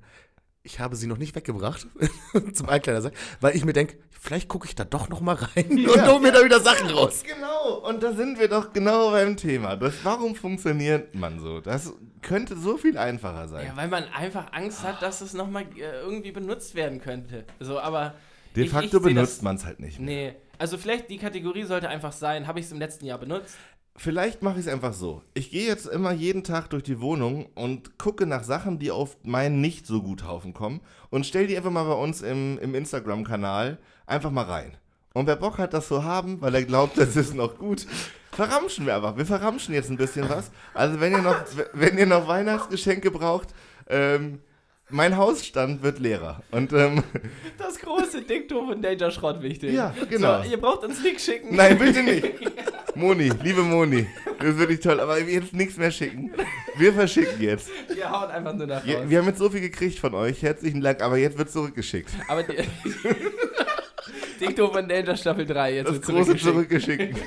[0.62, 1.86] Ich habe sie noch nicht weggebracht
[2.52, 6.06] zum Altkleidersack, weil ich mir denke, vielleicht gucke ich da doch noch mal rein und
[6.06, 7.22] hole mir da wieder Sachen raus.
[7.24, 9.76] Genau, und da sind wir doch genau beim Thema.
[9.76, 11.60] Das, warum funktioniert man so?
[11.60, 11.92] Das
[12.26, 13.66] könnte so viel einfacher sein.
[13.66, 17.44] Ja, weil man einfach Angst hat, dass es nochmal äh, irgendwie benutzt werden könnte.
[17.60, 18.14] So, aber.
[18.54, 19.98] De ich- facto ich benutzt man es halt nicht.
[20.00, 20.06] mehr.
[20.32, 20.34] Nee.
[20.58, 23.56] Also vielleicht die Kategorie sollte einfach sein, habe ich es im letzten Jahr benutzt?
[23.98, 25.22] Vielleicht mache ich es einfach so.
[25.34, 29.16] Ich gehe jetzt immer jeden Tag durch die Wohnung und gucke nach Sachen, die auf
[29.22, 32.74] meinen nicht so gut Haufen kommen und stelle die einfach mal bei uns im, im
[32.74, 34.76] Instagram-Kanal einfach mal rein.
[35.16, 37.86] Und wer Bock hat, das zu haben, weil er glaubt, das ist noch gut,
[38.32, 39.16] verramschen wir einfach.
[39.16, 40.50] Wir verramschen jetzt ein bisschen was.
[40.74, 41.36] Also wenn ihr noch,
[41.72, 43.48] wenn ihr noch Weihnachtsgeschenke braucht,
[43.88, 44.40] ähm,
[44.90, 46.42] mein Hausstand wird leerer.
[46.50, 47.02] Und ähm,
[47.56, 49.72] Das große Diktum von Danger Schrott wichtig.
[49.72, 50.42] Ja, genau.
[50.42, 51.56] So, ihr braucht uns Link schicken.
[51.56, 52.26] Nein, bitte nicht.
[52.94, 54.06] Moni, liebe Moni,
[54.38, 56.30] das ist wirklich toll, aber jetzt nichts mehr schicken.
[56.76, 57.70] Wir verschicken jetzt.
[57.88, 58.96] Wir hauen einfach nur nach raus.
[59.06, 62.10] wir haben jetzt so viel gekriegt von euch, herzlichen Dank, aber jetzt wird zurückgeschickt.
[62.28, 62.56] Aber die,
[64.40, 67.18] Diktum von Danger Staffel 3 jetzt Das wird große zurückgeschickt.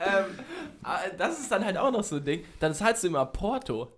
[0.00, 0.24] Ähm,
[0.84, 2.44] äh, das ist dann halt auch noch so ein Ding.
[2.60, 3.90] Dann zahlst du immer Porto.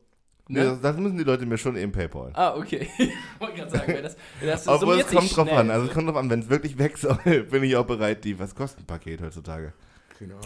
[0.49, 0.65] Ne?
[0.65, 2.31] Ja, das müssen die Leute mir schon eben Paypal.
[2.35, 2.89] Ah, okay.
[2.99, 5.71] Ich wollte gerade sagen, wenn das, wenn das Obwohl summiert es kommt sich drauf an.
[5.71, 7.17] Also es kommt drauf an, wenn es wirklich weg soll,
[7.51, 8.39] bin ich auch bereit, die.
[8.39, 9.73] Was kostet ein Paket heutzutage?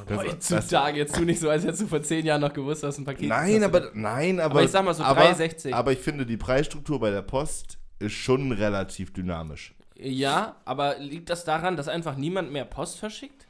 [0.07, 2.99] Das- Heutzutage, jetzt tu nicht so, als hättest du vor zehn Jahren noch gewusst, was
[2.99, 3.65] ein Paket Nein, kostet.
[3.65, 4.55] aber nein, aber.
[4.55, 5.73] Aber ich sag mal so aber, 3,60.
[5.73, 9.75] Aber ich finde, die Preisstruktur bei der Post ist schon relativ dynamisch.
[10.03, 13.47] Ja, aber liegt das daran, dass einfach niemand mehr Post verschickt?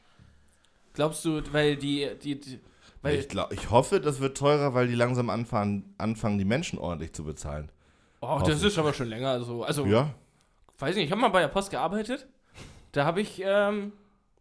[0.93, 2.59] Glaubst du, weil die, die, die
[3.01, 6.77] weil, ich, glaub, ich hoffe, das wird teurer, weil die langsam anfangen, anfangen die Menschen
[6.77, 7.71] ordentlich zu bezahlen.
[8.19, 9.63] oh, das ist aber schon länger so.
[9.63, 10.09] Also, Ja?
[10.77, 12.27] weiß nicht, ich habe mal bei der Post gearbeitet.
[12.91, 13.93] Da habe ich, ähm,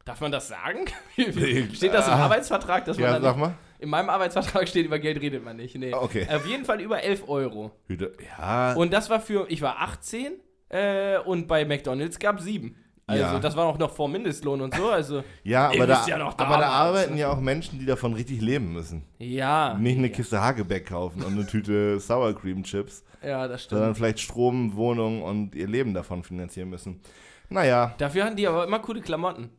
[0.04, 0.86] darf man das sagen?
[1.14, 2.24] steht das im Ah.
[2.24, 3.54] Arbeitsvertrag, dass man Ja, dann sag mal.
[3.78, 5.76] In meinem Arbeitsvertrag steht, über Geld redet man nicht.
[5.76, 5.94] Nee.
[5.94, 6.26] Ah, okay.
[6.30, 7.70] Auf jeden Fall über 11 Euro.
[7.88, 10.32] Ja, Und das war für, ich war 18
[10.70, 12.74] äh, und bei McDonalds gab es 7.
[13.06, 13.38] Also Ja.
[13.40, 14.88] das war auch noch vor Mindestlohn und so.
[14.88, 18.40] Also ja aber, da, ja noch aber da arbeiten ja auch Menschen, die davon richtig
[18.40, 19.02] leben müssen.
[19.18, 19.74] ja.
[19.78, 20.14] Nicht eine ja.
[20.14, 23.78] Kiste Hagebeck kaufen und eine Tüte Sour Cream Chips, Ja, das stimmt.
[23.78, 27.00] sondern vielleicht Strom, Wohnung und ihr Leben davon finanzieren müssen.
[27.48, 29.50] Naja, Dafür hatten die aber immer coole Klamotten.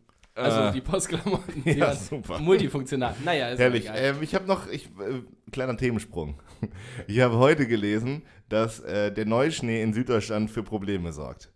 [0.42, 1.64] Also Äh, die Postklamotten.
[1.66, 2.40] Die ja, super.
[2.40, 3.16] Multifunktional.
[3.24, 3.90] Naja, ist herrlich.
[3.94, 6.40] Ähm, ich habe noch, ich, äh, kleiner Themensprung.
[7.08, 11.52] Ich habe heute gelesen, dass äh, der Neuschnee in Süddeutschland für Probleme sorgt.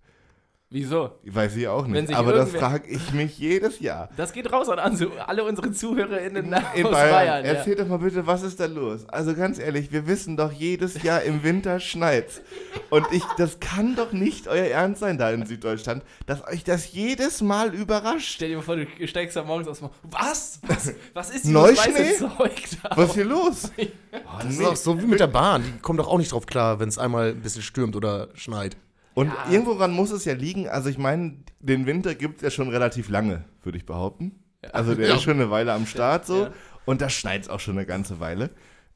[0.75, 1.11] Wieso?
[1.23, 2.13] Weiß ich auch nicht.
[2.13, 4.09] Aber das frage ich mich jedes Jahr.
[4.17, 4.77] Das geht raus an
[5.25, 6.91] alle unsere ZuhörerInnen In aus Bayern.
[6.91, 7.45] Bayern.
[7.45, 7.51] ja.
[7.53, 9.07] Erzähl doch mal bitte, was ist da los?
[9.07, 12.41] Also ganz ehrlich, wir wissen doch, jedes Jahr im Winter schneit's.
[12.89, 16.91] Und ich, das kann doch nicht euer Ernst sein da in Süddeutschland, dass euch das
[16.91, 18.33] jedes Mal überrascht.
[18.33, 20.59] Stell dir mal vor, du steigst da morgens aus dem Was?
[20.63, 21.93] Was, was ist Neuschnee?
[21.97, 22.89] dieses weiße Zeug da?
[22.97, 23.71] Was ist hier los?
[24.41, 25.61] Das ist auch so wie mit der Bahn.
[25.63, 28.77] Die kommen doch auch nicht drauf klar, wenn es einmal ein bisschen stürmt oder schneit.
[29.15, 29.49] Und Ja.
[29.51, 30.69] irgendworan muss es ja liegen.
[30.69, 34.43] Also ich meine, den Winter gibt es ja schon relativ lange, würde ich behaupten.
[34.71, 35.15] Also der Ja.
[35.15, 36.43] ist schon eine Weile am Start so.
[36.43, 36.51] Ja.
[36.85, 38.51] Und da schneit es auch schon eine ganze Weile.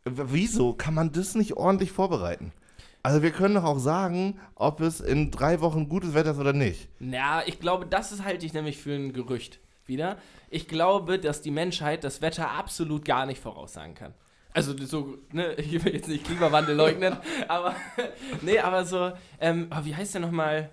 [0.06, 2.52] Wieso kann man das nicht ordentlich vorbereiten?
[3.02, 6.54] Also wir können doch auch sagen, ob es in drei Wochen gutes Wetter ist oder
[6.54, 6.90] nicht.
[7.00, 10.18] Na, ich glaube, das ist halte ich nämlich für ein Gerücht wieder.
[10.50, 14.14] Ich glaube, dass die Menschheit das Wetter absolut gar nicht voraussagen kann.
[14.54, 17.16] Also so, ne, ich will jetzt nicht Klimawandel leugnen,
[17.48, 17.76] aber
[18.42, 20.70] nee, aber so, ähm, oh, wie heißt der nochmal?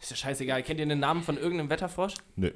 [0.00, 2.14] Ist ja scheißegal, kennt ihr den Namen von irgendeinem Wetterfrosch?
[2.36, 2.50] Nö.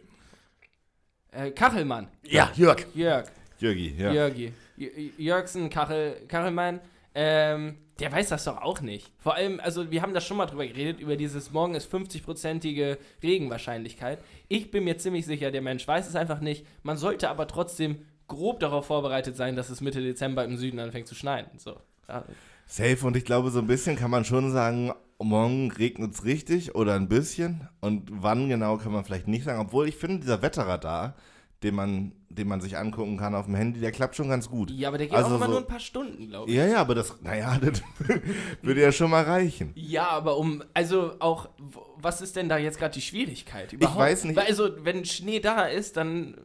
[1.30, 2.84] Äh, Kachelmann, Ja, Jörg.
[2.94, 3.26] Jörg,
[3.58, 4.12] Jürgi, ja.
[4.12, 6.80] Jörgi, J- Jörgsen, Kachel, Kachelmann,
[7.14, 9.10] ähm, der weiß das doch auch nicht.
[9.18, 12.98] Vor allem, also wir haben da schon mal drüber geredet, über dieses Morgen ist 50-prozentige
[13.22, 14.18] Regenwahrscheinlichkeit.
[14.48, 16.66] Ich bin mir ziemlich sicher, der Mensch weiß es einfach nicht.
[16.82, 21.06] Man sollte aber trotzdem grob darauf vorbereitet sein, dass es Mitte Dezember im Süden anfängt
[21.06, 21.46] zu schneien.
[21.58, 21.76] So.
[22.66, 26.74] Safe und ich glaube, so ein bisschen kann man schon sagen, morgen regnet es richtig
[26.74, 27.68] oder ein bisschen.
[27.80, 29.60] Und wann genau kann man vielleicht nicht sagen.
[29.60, 31.14] Obwohl ich finde, dieser Wetterradar,
[31.62, 34.70] den man, den man sich angucken kann auf dem Handy, der klappt schon ganz gut.
[34.70, 36.56] ja, aber der geht Also auch immer so- nur ein paar Stunden, glaube ich.
[36.56, 37.82] Ja, ja, aber das, naja, das
[38.62, 39.72] würde ja schon mal reichen.
[39.74, 41.48] Ja, aber um, also auch,
[41.96, 43.98] was ist denn da jetzt gerade die Schwierigkeit überhaupt?
[43.98, 44.36] weiß nicht.
[44.36, 46.36] Weil also, wenn Schnee da ist, dann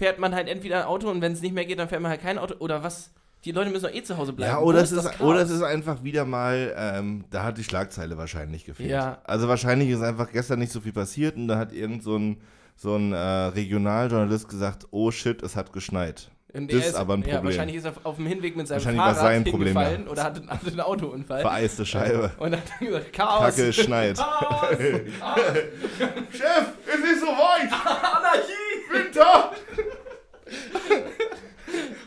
[0.00, 2.10] fährt man halt entweder ein Auto und wenn es nicht mehr geht, dann fährt man
[2.10, 2.54] halt kein Auto.
[2.58, 3.10] Oder was?
[3.44, 4.52] Die Leute müssen doch eh zu Hause bleiben.
[4.54, 8.16] Ja, oder es, ist, oder es ist einfach wieder mal, ähm, da hat die Schlagzeile
[8.16, 8.90] wahrscheinlich gefehlt.
[8.90, 9.18] Ja.
[9.24, 12.40] Also wahrscheinlich ist einfach gestern nicht so viel passiert und da hat irgend so ein,
[12.76, 16.30] so ein äh, Regionaljournalist gesagt, oh shit, es hat geschneit.
[16.54, 17.44] Und das er ist aber ein Ja, Problem.
[17.44, 20.24] wahrscheinlich ist er auf dem Hinweg mit seinem Wahrscheinlich war Fahrrad sein Problem, hingefallen oder
[20.24, 21.40] hatte, hatte einen Autounfall.
[21.42, 22.32] Vereiste Scheibe.
[22.38, 23.54] Und dann hat er gesagt, Chaos.
[23.56, 24.16] Kacke, schneit.
[24.18, 24.68] Chaos.
[26.30, 27.70] Chef, es ist soweit!
[27.70, 28.59] Anarchie.
[28.90, 29.52] Winter!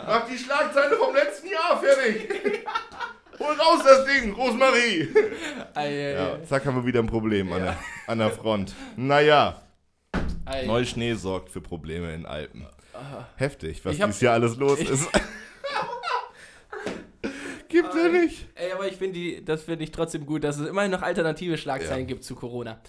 [0.06, 2.30] Mach die Schlagzeile vom letzten Jahr fertig!
[3.40, 5.10] Hol raus das Ding, Rosmarie!
[5.74, 8.76] Ei, ei, Ja, zack, haben wir wieder ein Problem an, der, an der Front.
[8.96, 9.62] Naja,
[10.46, 10.66] ei.
[10.66, 12.68] Neuschnee sorgt für Probleme in Alpen.
[13.38, 15.10] Heftig, was dieses Jahr alles los ist.
[17.70, 18.46] Gibt ja nicht.
[18.54, 21.58] Ey, aber ich finde die, das finde ich trotzdem gut, dass es immerhin noch alternative
[21.58, 22.06] Schlagzeilen Ja.
[22.06, 22.80] gibt zu Corona.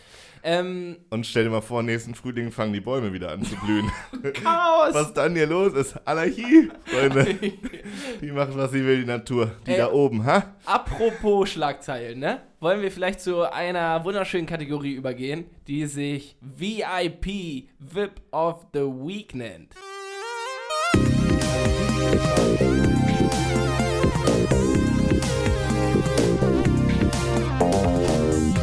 [0.46, 3.90] Ähm, Und stell dir mal vor, nächsten Frühling fangen die Bäume wieder an zu blühen.
[4.34, 4.92] Chaos!
[4.92, 5.96] was dann hier los ist?
[6.06, 7.34] Anarchie, Freunde.
[8.20, 9.52] Die macht, was sie will, die Natur.
[9.66, 9.78] Die Ey.
[9.78, 10.54] da oben, ha?
[10.66, 12.42] Apropos Schlagzeilen, ne?
[12.60, 19.34] Wollen wir vielleicht zu einer wunderschönen Kategorie übergehen, die sich VIP VIP of the Week
[19.34, 19.74] nennt.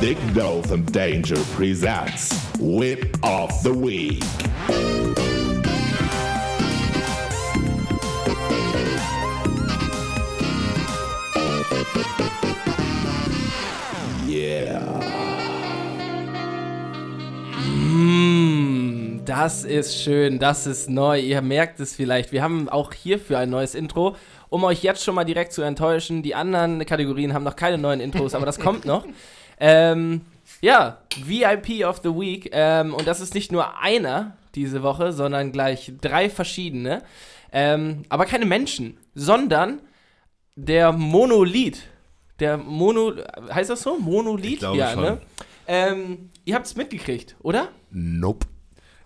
[0.01, 4.23] Dick Dove and Danger presents Whip of the Week.
[14.27, 14.81] Yeah.
[17.59, 21.19] Mm, das ist schön, das ist neu.
[21.19, 22.31] Ihr merkt es vielleicht.
[22.31, 24.15] Wir haben auch hierfür ein neues Intro.
[24.49, 27.99] Um euch jetzt schon mal direkt zu enttäuschen, die anderen Kategorien haben noch keine neuen
[27.99, 29.05] Intros, aber das kommt noch.
[29.61, 30.21] Ähm,
[30.59, 32.49] ja, VIP of the Week.
[32.51, 37.03] Ähm, und das ist nicht nur einer diese Woche, sondern gleich drei verschiedene.
[37.53, 39.81] Ähm, aber keine Menschen, sondern
[40.55, 41.83] der Monolith.
[42.39, 43.13] Der Mono.
[43.53, 43.97] Heißt das so?
[43.97, 44.53] Monolith?
[44.53, 45.03] Ich glaube ja, schon.
[45.03, 45.21] ne?
[45.67, 47.69] Ähm, ihr habt es mitgekriegt, oder?
[47.91, 48.47] Nope.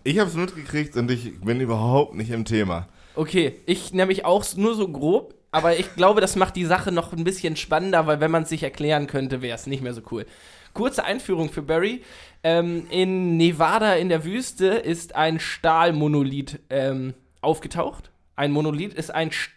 [0.03, 2.87] Ich hab's mitgekriegt und ich bin überhaupt nicht im Thema.
[3.15, 7.13] Okay, ich nämlich auch nur so grob, aber ich glaube, das macht die Sache noch
[7.13, 10.01] ein bisschen spannender, weil wenn man es sich erklären könnte, wäre es nicht mehr so
[10.11, 10.25] cool.
[10.73, 12.01] Kurze Einführung für Barry.
[12.43, 18.11] Ähm, in Nevada in der Wüste ist ein Stahlmonolith ähm, aufgetaucht.
[18.35, 19.51] Ein Monolith ist ein, St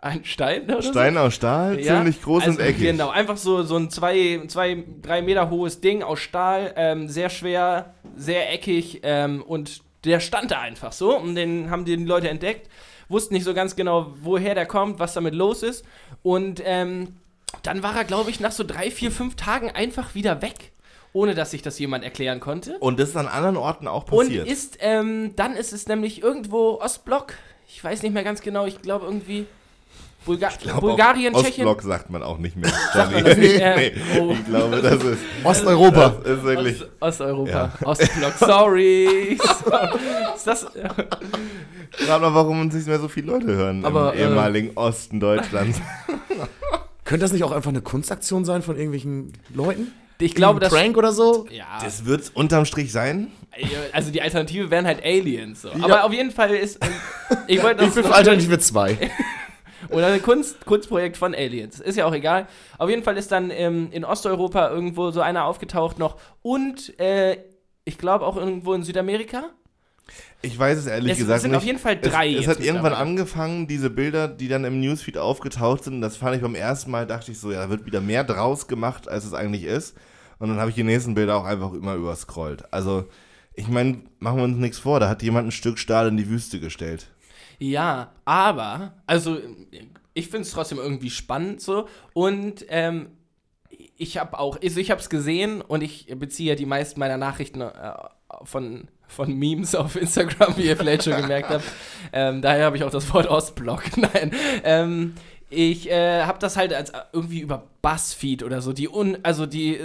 [0.00, 0.92] ein Stein oder so?
[0.92, 2.82] Stein aus Stahl, Ja, ziemlich groß also und eckig.
[2.82, 7.30] Genau, einfach so, so ein zwei, zwei, drei Meter hohes Ding aus Stahl, ähm, sehr
[7.30, 12.28] schwer, sehr eckig ähm, und der stand da einfach so und den haben die Leute
[12.28, 12.70] entdeckt,
[13.08, 15.84] wussten nicht so ganz genau, woher der kommt, was damit los ist
[16.22, 17.16] und ähm,
[17.62, 20.72] dann war er, glaube ich, nach so drei, vier, fünf Tagen einfach wieder weg,
[21.12, 22.76] ohne dass sich das jemand erklären konnte.
[22.78, 24.46] Und das ist an anderen Orten auch Und passiert.
[24.46, 27.34] ist, ähm, dann ist es nämlich irgendwo Ostblock,
[27.68, 29.46] ich weiß nicht mehr ganz genau, ich glaube irgendwie
[30.26, 31.66] Bulga glaub, Bulgarien, auch Tschechien.
[31.66, 32.70] Ostblock sagt man auch nicht mehr.
[32.92, 33.28] Sagt man Johnny.
[33.30, 33.76] das nicht mehr?
[33.76, 34.32] nee, Oh.
[34.32, 36.08] Ich glaube, das ist, Osteuropa.
[36.22, 36.80] das ist wirklich.
[36.82, 37.72] Ost Osteuropa.
[37.84, 39.38] Ostblock, sorry.
[40.36, 40.66] Ist das.
[41.92, 45.20] Frag mal, warum uns nicht mehr so viele Leute hören Aber, im äh, ehemaligen Osten
[45.20, 45.80] Deutschlands.
[47.04, 49.92] Könnte das nicht auch einfach eine Kunstaktion sein von irgendwelchen Leuten?
[50.18, 50.72] Ich glaube, dass.
[50.72, 51.46] Prank oder so?
[51.50, 51.64] Ja.
[51.82, 53.28] Das wird unterm Strich sein.
[53.92, 55.62] Also die Alternative wären halt Aliens.
[55.62, 55.70] So.
[55.82, 56.78] Aber auf jeden Fall ist.
[56.84, 56.90] ähm,
[57.46, 58.98] Ich wollte Ich bin für Alternative 2.
[59.90, 61.80] Oder ein Kunst, Kunstprojekt von Aliens.
[61.80, 62.46] Ist ja auch egal.
[62.78, 66.16] Auf jeden Fall ist dann ähm, in Osteuropa irgendwo so einer aufgetaucht noch.
[66.42, 67.38] Und äh,
[67.84, 69.50] ich glaube auch irgendwo in Südamerika.
[70.42, 71.58] Ich weiß es ehrlich Es gesagt sind nicht.
[71.58, 75.18] auf jeden Fall drei Es, es hat irgendwann angefangen, diese Bilder, die dann im Newsfeed
[75.18, 76.00] aufgetaucht sind.
[76.00, 78.68] Das fand ich beim ersten Mal, dachte ich so, ja, da wird wieder mehr draus
[78.68, 79.96] gemacht, als es eigentlich ist.
[80.38, 82.72] Und dann habe ich die nächsten Bilder auch einfach immer überscrollt.
[82.72, 83.06] Also,
[83.54, 86.28] ich meine, machen wir uns nichts vor, da hat jemand ein Stück Stahl in die
[86.28, 87.08] Wüste gestellt.
[87.58, 89.38] Ja, aber, also
[90.14, 91.88] ich finde es trotzdem irgendwie spannend so.
[92.12, 93.10] Und ähm,
[93.96, 97.16] ich habe auch, also ich habe es gesehen und ich beziehe ja die meisten meiner
[97.16, 97.92] Nachrichten äh,
[98.44, 101.64] von, von Memes auf Instagram, wie ihr vielleicht schon gemerkt habt.
[102.12, 103.96] Ähm, daher habe ich auch das Wort Ostblock.
[103.96, 104.30] Nein.
[104.62, 105.14] Ähm,
[105.50, 109.44] ich äh, habe das halt als äh, irgendwie über Buzzfeed oder so, die un, also
[109.44, 109.78] die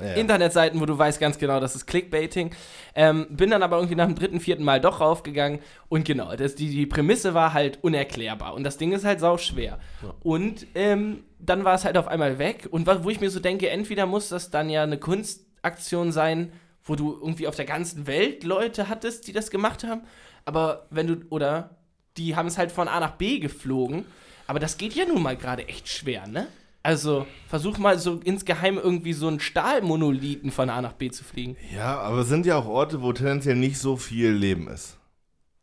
[0.00, 0.14] Ja.
[0.14, 2.54] Internetseiten, wo du weißt ganz genau, das ist Clickbaiting.
[2.94, 6.54] Ähm, bin dann aber irgendwie nach dem dritten, vierten Mal doch raufgegangen und genau, das,
[6.54, 9.78] die, die Prämisse war halt unerklärbar und das Ding ist halt sau schwer.
[10.22, 13.68] Und ähm, dann war es halt auf einmal weg und wo ich mir so denke,
[13.68, 16.52] entweder muss das dann ja eine Kunstaktion sein,
[16.84, 20.02] wo du irgendwie auf der ganzen Welt Leute hattest, die das gemacht haben,
[20.46, 21.76] aber wenn du, oder
[22.16, 24.06] die haben es halt von A nach B geflogen,
[24.46, 26.48] aber das geht ja nun mal gerade echt schwer, ne?
[26.82, 31.56] Also, versuch mal so insgeheim irgendwie so einen Stahlmonolithen von A nach B zu fliegen.
[31.74, 34.98] Ja, aber es sind ja auch Orte, wo tendenziell nicht so viel Leben ist.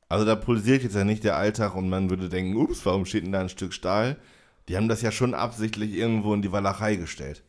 [0.07, 3.25] Also da pulsiert jetzt ja nicht der Alltag und man würde denken, ups, warum steht
[3.25, 4.17] denn da ein Stück Stahl?
[4.67, 7.43] Die haben das ja schon absichtlich irgendwo in die Walachei gestellt.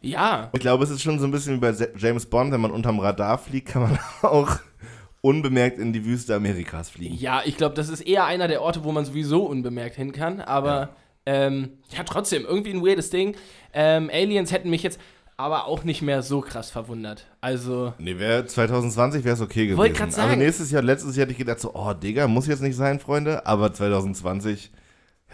[0.00, 2.70] Ja, Ich glaube, es ist schon so ein bisschen wie bei James Bond, wenn man
[2.70, 4.58] unterm Radar fliegt, kann man auch
[5.22, 7.16] unbemerkt in die Wüste Amerikas fliegen.
[7.16, 10.40] ja, ich glaube, das ist eher einer der Orte, wo man sowieso unbemerkt hin kann,
[10.40, 10.88] aber ja,
[11.26, 13.36] ähm, ja trotzdem, irgendwie ein weirdes Ding.
[13.74, 14.98] Ähm, Aliens hätten mich jetzt
[15.36, 17.26] aber auch nicht mehr so krass verwundert.
[17.42, 19.76] Also, Nee, wär, 2020 wäre es okay gewesen.
[19.78, 20.30] Wollte grad sagen.
[20.30, 23.00] Also nächstes Jahr, letztes Jahr hätte ich gedacht so, oh Digga, muss jetzt nicht sein,
[23.00, 23.44] Freunde.
[23.46, 24.70] Aber 2020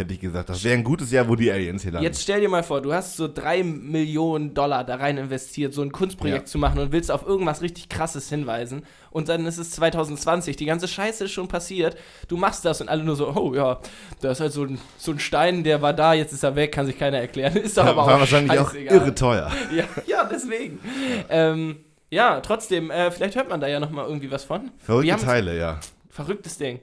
[0.03, 2.05] hätte ich gesagt, das wäre ein gutes Jahr, wo die Aliens hier landen.
[2.05, 5.83] Jetzt stell dir mal vor, du hast so drei Millionen Dollar da rein investiert, so
[5.83, 6.45] ein Kunstprojekt Ja.
[6.45, 8.85] zu machen und willst auf irgendwas richtig krasses hinweisen.
[9.11, 11.97] Und dann ist es 2020, die ganze Scheiße ist schon passiert.
[12.29, 13.81] Du machst das und alle nur so, oh ja,
[14.21, 16.73] da ist halt so ein, so ein Stein, der war da, jetzt ist er weg,
[16.73, 17.57] kann sich keiner erklären.
[17.63, 19.51] Ist doch Ja, aber war auch wahrscheinlich auch irre teuer.
[19.75, 20.79] Ja, ja deswegen.
[21.29, 21.77] Ähm,
[22.11, 24.71] ja, trotzdem, äh, vielleicht hört man da ja nochmal irgendwie was von.
[24.79, 25.81] Verrückte Teile, ja.
[26.11, 26.81] Verrücktes Ding.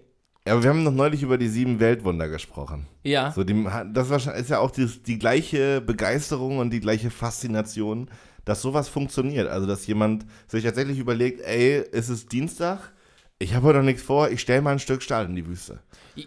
[0.47, 2.87] Ja, aber wir haben noch neulich über die sieben Weltwunder gesprochen.
[3.03, 3.31] Ja.
[3.31, 8.09] So, die, das ist ja auch die, die gleiche Begeisterung und die gleiche Faszination,
[8.45, 9.47] dass sowas funktioniert.
[9.47, 12.93] Also, dass jemand sich tatsächlich überlegt, ey, ist es Dienstag?
[13.37, 15.79] Ich habe heute noch nichts vor, ich stelle mal ein Stück Stahl in die Wüste.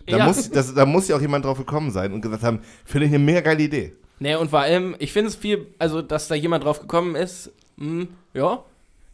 [0.06, 0.26] Da, ja.
[0.26, 3.14] muss, das, da muss ja auch jemand drauf gekommen sein und gesagt haben, finde ich
[3.14, 3.92] eine mega geile Idee.
[4.18, 7.50] Nee, und vor allem, ich finde es viel, also, dass da jemand drauf gekommen ist,
[7.76, 8.62] hm, ja,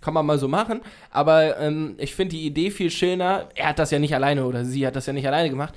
[0.00, 0.80] kann man mal so machen.
[1.10, 3.48] Aber ähm, ich finde die Idee viel schöner.
[3.54, 5.74] Er hat das ja nicht alleine oder sie hat das ja nicht alleine gemacht.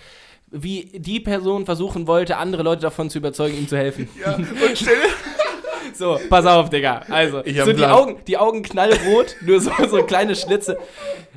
[0.50, 4.10] Wie die Person versuchen wollte, andere Leute davon zu überzeugen, ihm zu helfen.
[4.20, 4.98] Ja, und stell
[5.94, 7.04] So, pass auf, Digga.
[7.10, 7.86] Also, so die.
[7.86, 10.78] Augen, die Augen knallrot, nur so, so kleine Schlitze.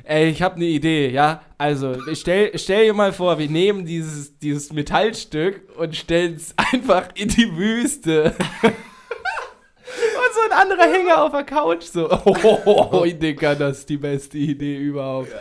[0.03, 1.41] Ey, ich habe eine Idee, ja.
[1.57, 6.53] Also, ich stell, stell dir mal vor, wir nehmen dieses, dieses Metallstück und stellen es
[6.57, 8.33] einfach in die Wüste.
[9.87, 12.09] und so ein anderer Hänger auf der Couch, so.
[12.25, 15.31] Oh, Digga, das ist die beste Idee überhaupt.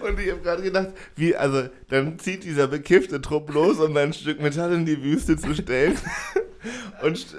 [0.00, 4.12] Und ich habe gerade gedacht, wie, also, dann zieht dieser bekiffte Trupp los, um ein
[4.12, 5.96] Stück Metall in die Wüste zu stellen.
[7.02, 7.36] Und st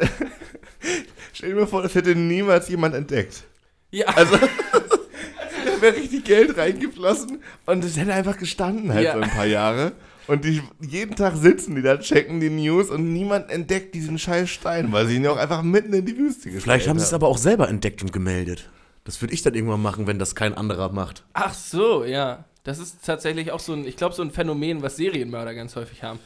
[1.33, 3.43] stell dir mal vor, das hätte niemals jemand entdeckt.
[3.91, 4.37] Ja, Also,
[5.65, 9.13] da wäre richtig Geld reingeflossen und es hätte einfach gestanden halt Ja.
[9.13, 9.91] so ein paar Jahre.
[10.27, 14.49] Und die, jeden Tag sitzen die da, checken die News und niemand entdeckt diesen scheiß
[14.49, 17.05] Stein, weil sie ihn ja auch einfach mitten in die Wüste gestellt Vielleicht haben sie
[17.05, 18.69] es aber auch selber entdeckt und gemeldet.
[19.03, 21.23] Das würde ich dann irgendwann machen, wenn das kein anderer macht.
[21.33, 22.45] ach so, ja.
[22.63, 26.01] Das ist tatsächlich auch so ein, ich glaube, so ein Phänomen, was Serienmörder ganz häufig
[26.01, 26.17] haben.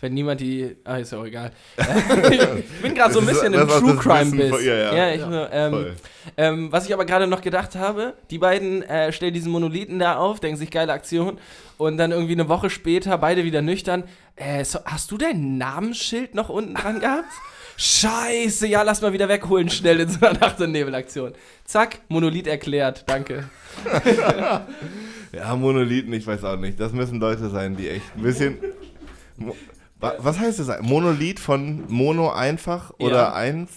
[0.00, 0.76] Wenn niemand die.
[0.84, 1.50] Ah, ist ja auch egal.
[1.76, 4.50] ich bin gerade so ein bisschen im True Crime Biss.
[4.50, 5.12] von- ja, ja.
[5.12, 5.96] ich, ähm, Voll.
[6.36, 10.16] ähm, was ich aber gerade noch gedacht habe, die beiden äh, stellen diesen Monolithen da
[10.16, 11.38] auf, denken sich geile Aktion
[11.78, 14.04] und dann irgendwie eine Woche später beide wieder nüchtern.
[14.36, 17.24] Äh, so, hast du dein Namensschild noch unten dran gehabt?
[17.76, 21.32] Scheiße, ja, lass mal wieder wegholen, schnell in so einer Nacht- und Nebelaktion.
[21.64, 23.48] Zack, Monolith erklärt, danke.
[25.32, 26.80] Ja, Monolithen, ich weiß auch nicht.
[26.80, 28.58] Das müssen Leute sein, die echt ein bisschen,
[30.00, 30.80] Was heißt das?
[30.82, 33.32] Monolith von Mono einfach oder Ja.
[33.34, 33.70] eins?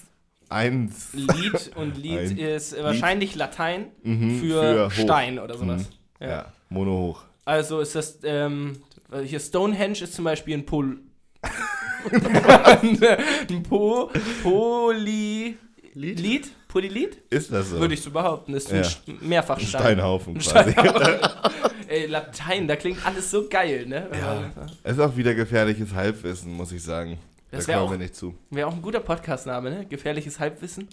[0.50, 1.10] Eins.
[1.14, 4.92] Lied und Lied Ein ist wahrscheinlich Latein Mhm, für, hoch.
[4.92, 5.90] Stein oder sowas.
[6.20, 6.28] Ja.
[6.30, 6.46] Ja.
[6.70, 7.24] Mono hoch.
[7.46, 8.78] Also ist das, ähm,
[9.24, 11.00] hier Stonehenge ist zum Beispiel ein Pol.
[12.12, 14.10] ein po
[14.44, 15.58] Poly.
[15.94, 16.50] Lied?
[16.72, 17.18] Polylith?
[17.30, 17.80] Ist das so?
[17.80, 18.54] Würde ich so behaupten.
[18.54, 19.14] Ist ein Ja.
[19.20, 19.82] Mehrfach Ein Stein.
[19.82, 20.74] Steinhaufen Ein quasi.
[21.90, 24.08] Ey, Latein, da klingt alles so geil, ne?
[24.14, 24.50] Ja.
[24.84, 27.18] Es ist auch wieder gefährliches Halbwissen, muss ich sagen.
[27.52, 28.34] Das da kommen auch- wir nicht zu.
[28.50, 29.86] Wäre auch ein guter Podcast-Name, ne?
[29.86, 30.88] Gefährliches Halbwissen,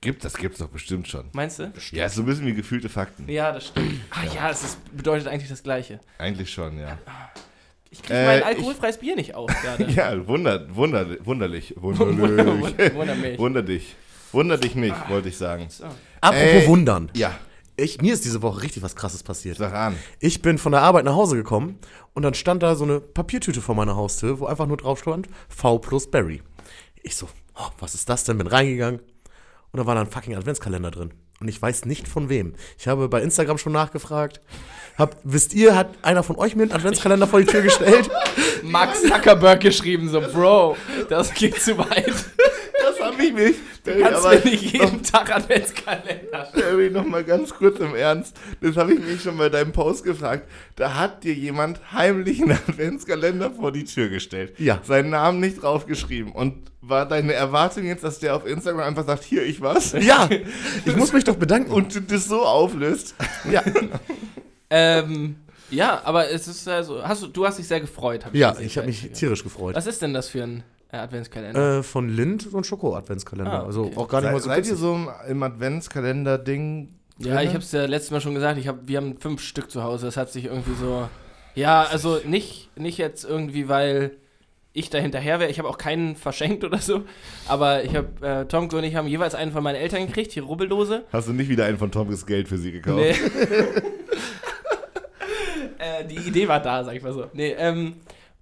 [0.00, 1.26] Gibt, das gibt's doch bestimmt schon.
[1.34, 1.70] meinst du?
[1.92, 3.28] Ja, ist so ein bisschen wie gefühlte Fakten.
[3.30, 4.00] Ja, das stimmt.
[4.10, 6.00] Ah ja, es ist, bedeutet eigentlich das Gleiche.
[6.16, 6.96] Eigentlich schon, ja.
[7.90, 9.84] Ich kriege Äh, mein ich- alkoholfreies Bier nicht auf gerade.
[9.92, 11.74] Ja, wunder, wunder, wunderlich.
[11.82, 12.46] Wunder, Wunderlich.
[12.78, 13.38] Wunder, Wundermilch.
[13.38, 13.94] Wunder dich.
[14.32, 15.66] Wunder dich nicht, wollte ich sagen.
[15.68, 15.84] So.
[16.20, 16.66] Apropos Ey.
[16.66, 17.10] Wundern.
[17.14, 17.32] Ja,
[17.76, 19.56] Ich, mir ist diese Woche richtig was Krasses passiert.
[19.56, 19.96] sag an.
[20.18, 21.78] Ich bin von der Arbeit nach Hause gekommen
[22.14, 25.28] und dann stand da so eine Papiertüte vor meiner Haustür, wo einfach nur drauf stand
[25.48, 26.42] V plus Berry.
[27.02, 28.36] Ich so, oh, was ist das denn?
[28.38, 29.00] Bin reingegangen
[29.72, 31.12] und da war da ein fucking Adventskalender drin.
[31.40, 32.54] Und ich weiß nicht von wem.
[32.78, 34.42] Ich habe bei Instagram schon nachgefragt.
[34.98, 38.10] Hab, wisst ihr, hat einer von euch mir einen Adventskalender vor die Tür gestellt?
[38.62, 40.76] Max Zuckerberg geschrieben, so, Bro,
[41.08, 42.12] das geht zu weit.
[43.00, 43.58] Das hab ich nicht.
[43.84, 46.60] Du kannst mir nicht jeden Tag Adventskalender schreiben.
[46.60, 48.36] Barry, noch mal ganz kurz im Ernst.
[48.60, 50.48] Das habe ich mich schon bei deinem Post gefragt.
[50.76, 54.54] Da hat dir jemand heimlich einen Adventskalender vor die Tür gestellt.
[54.58, 54.80] Ja.
[54.84, 56.32] Seinen Namen nicht draufgeschrieben.
[56.32, 59.92] Und war deine Erwartung jetzt, dass der auf Instagram einfach sagt, hier, ich was?
[60.00, 60.28] Ja,
[60.84, 61.70] ich muss mich doch bedanken.
[61.72, 63.14] Und du das so auflöst.
[63.50, 63.62] ja,
[64.70, 65.36] Ähm,
[65.70, 68.24] ja, aber es ist also, hast du, du hast dich sehr gefreut.
[68.24, 69.74] Hab ja gesehen ich habe mich tierisch gefreut.
[69.74, 70.62] Was ist denn das für ein
[70.98, 71.78] Adventskalender?
[71.78, 73.52] Äh, von Lind so ein Schoko-Adventskalender.
[73.52, 73.66] Ah, okay.
[73.66, 76.94] Also auch gar nicht mal Seid, so seid ihr so im, im Adventskalender-Ding?
[77.18, 79.70] ja, ich habe es ja letztes Mal schon gesagt, ich hab, wir haben fünf Stück
[79.70, 80.06] zu Hause.
[80.06, 81.08] Das hat sich irgendwie so.
[81.54, 84.12] Ja, also nicht, nicht jetzt irgendwie, weil
[84.72, 85.50] ich da hinterher wäre.
[85.50, 87.02] Ich habe auch keinen verschenkt oder so.
[87.48, 90.40] Aber ich habe, äh, Tomke und ich haben jeweils einen von meinen Eltern gekriegt, die
[90.40, 91.04] Rubbeldose.
[91.12, 92.98] Hast du nicht wieder einen von Toms Geld für sie gekauft?
[92.98, 93.10] Nee.
[95.78, 97.26] äh, die Idee war da, sag ich mal so.
[97.32, 97.96] Nee, ähm,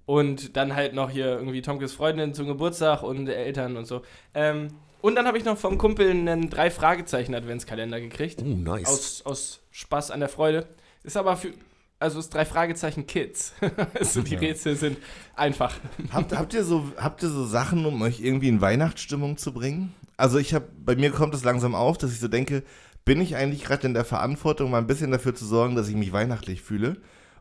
[0.09, 4.01] und dann halt noch hier irgendwie Tomkes Freundin zum Geburtstag und Eltern und so.
[4.33, 4.69] Ähm,
[5.03, 8.41] und dann habe ich noch vom Kumpel einen drei Fragezeichen Adventskalender gekriegt.
[8.43, 8.87] Oh, nice.
[8.87, 10.67] Aus, aus Spaß an der Freude.
[11.05, 11.53] Ist aber für,
[11.99, 13.53] also ist drei Fragezeichen Kids.
[14.01, 14.97] also die Rätsel sind
[15.37, 15.75] einfach.
[16.11, 19.93] Habt, habt, ihr so, habt ihr so Sachen, um euch irgendwie in Weihnachtsstimmung zu bringen?
[20.17, 22.63] Also ich habe, bei mir kommt es langsam auf, dass ich so denke,
[23.05, 25.97] bin ich eigentlich gerade in der Verantwortung, mal ein bisschen dafür zu sorgen, dass ich
[25.97, 26.97] mich weihnachtlich fühle?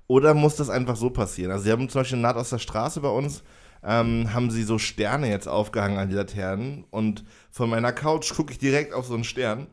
[0.07, 1.51] Oder muss das einfach so passieren?
[1.51, 3.43] Also sie haben zum Beispiel naht aus der Straße bei uns,
[3.83, 8.53] ähm, haben sie so Sterne jetzt aufgehangen an die Laternen und von meiner Couch gucke
[8.53, 9.67] ich direkt auf so einen Stern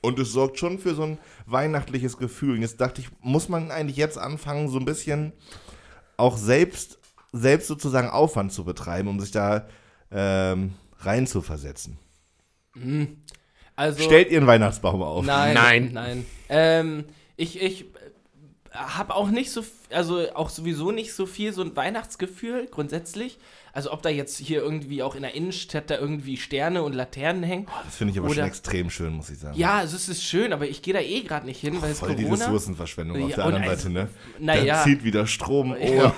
[0.00, 2.56] und es sorgt schon für so ein weihnachtliches Gefühl.
[2.56, 5.32] Und jetzt dachte ich, muss man eigentlich jetzt anfangen, so ein bisschen
[6.16, 6.98] auch selbst,
[7.32, 9.66] selbst sozusagen Aufwand zu betreiben, um sich da
[10.10, 11.98] ähm, rein zu versetzen.
[13.76, 15.24] Also, Stellt ihr einen Weihnachtsbaum auf?
[15.24, 15.90] Nein, Nein.
[15.92, 16.26] nein.
[16.48, 17.04] Ähm,
[17.36, 17.86] ich ich
[18.72, 23.38] habe auch nicht so, also auch sowieso nicht so viel so ein Weihnachtsgefühl grundsätzlich.
[23.74, 27.42] Also ob da jetzt hier irgendwie auch in der Innenstadt da irgendwie Sterne und Laternen
[27.42, 27.66] hängen.
[27.86, 29.58] Das finde ich aber schon Oder- extrem schön, muss ich sagen.
[29.58, 31.98] Ja, also es ist schön, aber ich gehe da eh gerade nicht hin, weil es
[32.00, 32.44] Voll die Corona.
[32.44, 34.08] Ressourcenverschwendung auf Ja, der und anderen also- Seite, ne?
[34.38, 34.74] Naja.
[34.76, 35.72] Da zieht wieder Strom.
[35.72, 35.76] Oh.
[35.94, 36.14] Ja.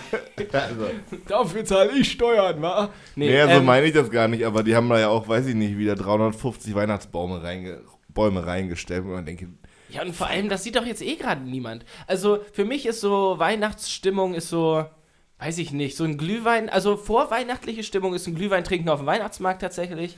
[0.52, 0.90] also,
[1.28, 2.90] Dafür zahle ich Steuern, wa?
[3.14, 5.46] Nee, so ähm, meine ich das gar nicht, aber die haben da ja auch, weiß
[5.46, 9.44] ich nicht, wieder 350 Weihnachtsbäume reinge Bäume reingestellt, wo man denkt,
[9.88, 11.84] Ja, und vor allem, das sieht doch jetzt eh gerade niemand.
[12.06, 14.84] Also für mich ist so Weihnachtsstimmung ist so,
[15.38, 19.06] weiß ich nicht, so ein Glühwein, also vorweihnachtliche Stimmung ist ein Glühwein trinken auf dem
[19.06, 20.16] Weihnachtsmarkt tatsächlich.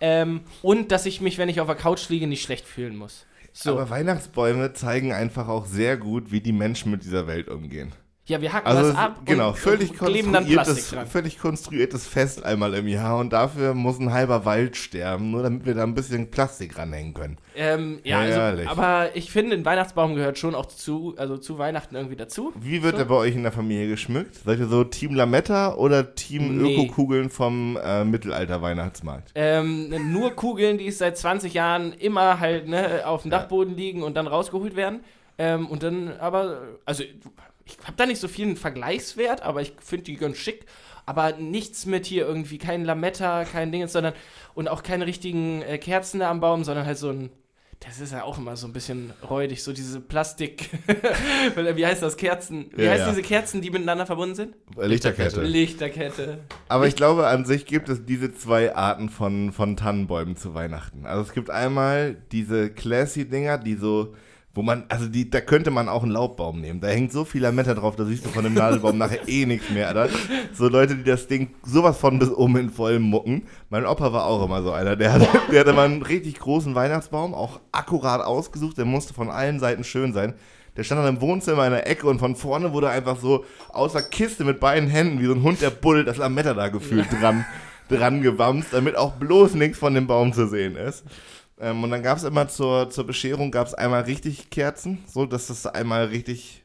[0.00, 3.26] Ähm, und dass ich mich, wenn ich auf der Couch liege, nicht schlecht fühlen muss.
[3.52, 3.72] So.
[3.72, 7.92] aber Weihnachtsbäume zeigen einfach auch sehr gut, wie die Menschen mit dieser Welt umgehen.
[8.32, 11.06] Ja, wir hacken Also was ab genau, und, völlig, und kleben dann Plastik konstruiertes, dran.
[11.06, 15.64] völlig konstruiertes Fest einmal im Jahr und dafür muss ein halber Wald sterben, nur damit
[15.66, 17.38] wir da ein bisschen Plastik ranhängen können.
[17.54, 21.94] Ähm, ja, also, aber ich finde, ein Weihnachtsbaum gehört schon auch zu, also zu Weihnachten
[21.94, 22.52] irgendwie dazu.
[22.58, 23.02] Wie wird So.
[23.02, 24.36] er bei euch in der Familie geschmückt?
[24.44, 26.74] Seid ihr so Team Lametta oder Team Nee.
[26.74, 29.32] Ökokugeln vom äh, Mittelalter-Weihnachtsmarkt?
[29.34, 33.38] Ähm, nur Kugeln, die seit 20 Jahren immer halt ne, auf dem Ja.
[33.38, 35.00] Dachboden liegen und dann rausgeholt werden.
[35.38, 37.04] Ähm, und dann aber, also
[37.64, 40.66] ich habe da nicht so viel einen Vergleichswert, aber ich finde die ganz schick.
[41.04, 44.14] Aber nichts mit hier irgendwie, kein Lametta, kein Dingens, sondern
[44.54, 47.30] und auch keine richtigen äh, Kerzen da am Baum, sondern halt so ein,
[47.80, 50.70] das ist ja auch immer so ein bisschen räudig, so diese Plastik,
[51.74, 53.08] wie heißt das, Kerzen, wie Ja, heißt ja.
[53.10, 54.54] diese Kerzen, die miteinander verbunden sind?
[54.78, 55.42] Äh, Lichterkette.
[55.42, 56.38] Lichterkette.
[56.68, 61.04] Aber ich glaube, an sich gibt es diese zwei Arten von, von Tannenbäumen zu Weihnachten.
[61.04, 64.14] Also es gibt einmal diese Classy-Dinger, die so
[64.54, 66.80] Wo man, also die, da könnte man auch einen Laubbaum nehmen.
[66.80, 69.70] Da hängt so viel Lametta drauf, da siehst du von dem Nadelbaum nachher eh nichts
[69.70, 70.10] mehr, Alter.
[70.52, 73.46] So Leute, die das Ding sowas von bis oben in vollem mucken.
[73.70, 74.94] Mein Opa war auch immer so einer.
[74.94, 78.76] Der hatte, der hatte mal einen richtig großen Weihnachtsbaum, auch akkurat ausgesucht.
[78.76, 80.34] Der musste von allen Seiten schön sein.
[80.76, 84.02] Der stand dann im Wohnzimmer in der Ecke und von vorne wurde einfach so außer
[84.02, 87.44] Kiste mit beiden Händen wie so ein Hund der Bull das Lametta da gefühlt dran,
[87.88, 91.04] dran gewamst, damit auch bloß nichts von dem Baum zu sehen ist.
[91.60, 95.26] Ähm, und dann gab es immer zur, zur Bescherung gab es einmal richtig Kerzen, so
[95.26, 96.64] dass das einmal richtig,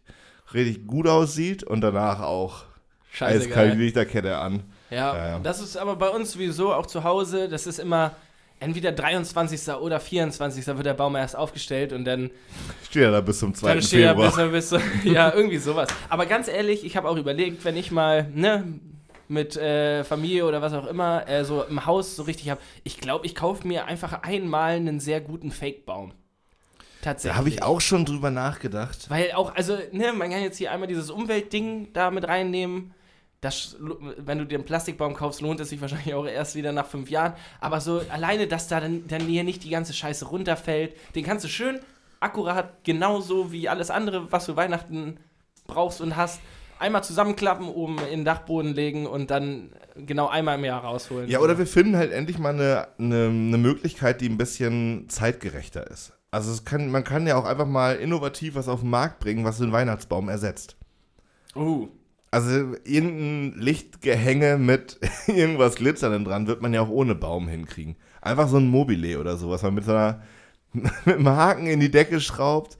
[0.53, 2.63] richtig gut aussieht und danach auch
[3.11, 3.77] Scheiße, eiskalt die.
[3.77, 4.63] Lichterkette an.
[4.89, 5.39] Ja, Ja, ja.
[5.39, 7.49] das ist aber bei uns sowieso auch zu Hause.
[7.49, 8.15] Das ist immer
[8.59, 9.75] entweder 23.
[9.75, 10.65] oder 24.
[10.67, 12.31] wird der Baum erst aufgestellt und dann,
[12.89, 13.67] Steht ja da bis zum 2.
[13.67, 14.49] dann steht er Februar.
[14.49, 15.89] bis, bis, ja, irgendwie sowas.
[16.09, 18.63] Aber ganz ehrlich, ich habe auch überlegt, wenn ich mal, ne,
[19.27, 22.99] mit äh, Familie oder was auch immer, äh, so im Haus so richtig habe, ich
[22.99, 26.13] glaube, ich kaufe mir einfach einmal einen sehr guten Fake-Baum.
[27.01, 27.33] Tatsächlich.
[27.33, 29.09] Da habe ich auch schon drüber nachgedacht.
[29.09, 32.93] Weil auch, also, ne, man kann jetzt hier einmal dieses Umweltding da mit reinnehmen.
[33.39, 33.77] Das,
[34.17, 37.09] wenn du dir einen Plastikbaum kaufst, lohnt es sich wahrscheinlich auch erst wieder nach fünf
[37.09, 37.33] Jahren.
[37.61, 41.45] Aber so alleine, dass da dann, dann hier nicht die ganze Scheiße runterfällt, den kannst
[41.45, 41.79] du schön
[42.19, 45.19] akkurat, genauso wie alles andere, was du Weihnachten
[45.67, 46.41] brauchst und hast,
[46.79, 51.29] einmal zusammenklappen, oben in den Dachboden legen und dann genau einmal im Jahr rausholen.
[51.29, 55.89] Ja, oder wir finden halt endlich mal eine, eine, eine Möglichkeit, die ein bisschen zeitgerechter
[55.89, 56.13] ist.
[56.31, 59.57] Also kann, man kann ja auch einfach mal innovativ was auf den Markt bringen, was
[59.57, 60.75] den Weihnachtsbaum ersetzt.
[61.55, 61.87] Uh,
[62.31, 67.95] Also irgendein Lichtgehänge mit irgendwas Glitzerndem dran wird man ja auch ohne Baum hinkriegen.
[68.21, 70.21] Einfach so ein Mobile oder so, was man mit so einer
[70.73, 72.77] mit einem Haken in die Decke schraubt.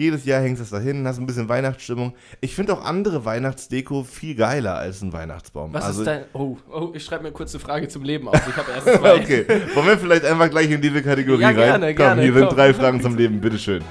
[0.00, 2.14] Jedes Jahr hängst du das da hin, hast ein bisschen Weihnachtsstimmung.
[2.40, 5.74] Ich finde auch andere Weihnachtsdeko viel geiler als ein Weihnachtsbaum.
[5.74, 6.24] was also, ist dein.
[6.32, 8.40] Oh, oh, ich schreibe mir kurz eine Frage zum Leben auf.
[8.48, 9.14] Ich habe erst zwei.
[9.16, 9.44] Okay,
[9.74, 11.56] wollen wir vielleicht einfach gleich in diese Kategorie Ja, rein?
[11.56, 12.56] gerne, komm, gerne, hier sind komm.
[12.56, 13.84] drei Fragen zum Leben, bitteschön.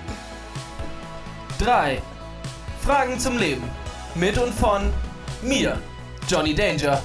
[1.60, 2.02] Drei
[2.82, 3.62] Fragen zum Leben.
[4.16, 4.90] Mit und von
[5.44, 5.78] mir,
[6.28, 7.04] Johnny Danger.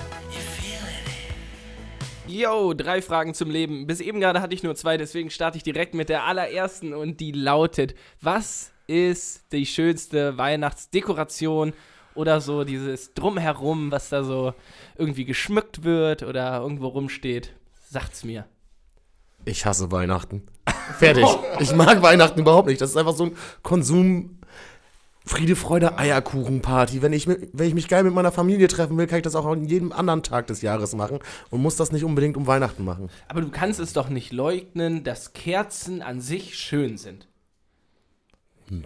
[2.27, 3.87] Yo, drei Fragen zum Leben.
[3.87, 7.21] Bis eben gerade hatte ich nur zwei, deswegen starte ich direkt mit der allerersten und
[7.21, 11.73] die lautet: Was ist die schönste Weihnachtsdekoration
[12.15, 14.55] oder so dieses Drumherum, was da so
[14.97, 17.55] irgendwie geschmückt wird oder irgendwo rumsteht?
[17.91, 18.47] Sagt's mir.
[19.45, 20.43] Ich hasse Weihnachten.
[20.99, 21.25] Fertig.
[21.61, 22.81] Ich mag Weihnachten überhaupt nicht.
[22.81, 24.39] Das ist einfach so ein Konsum.
[25.27, 27.01] Friede, Freude, Eierkuchenparty.
[27.01, 29.47] Wenn ich, wenn ich mich geil mit meiner Familie treffen will, kann ich das auch
[29.47, 33.09] an jedem anderen Tag des Jahres machen und muss das nicht unbedingt um Weihnachten machen.
[33.29, 37.27] Aber du kannst es doch nicht leugnen, dass Kerzen an sich schön sind.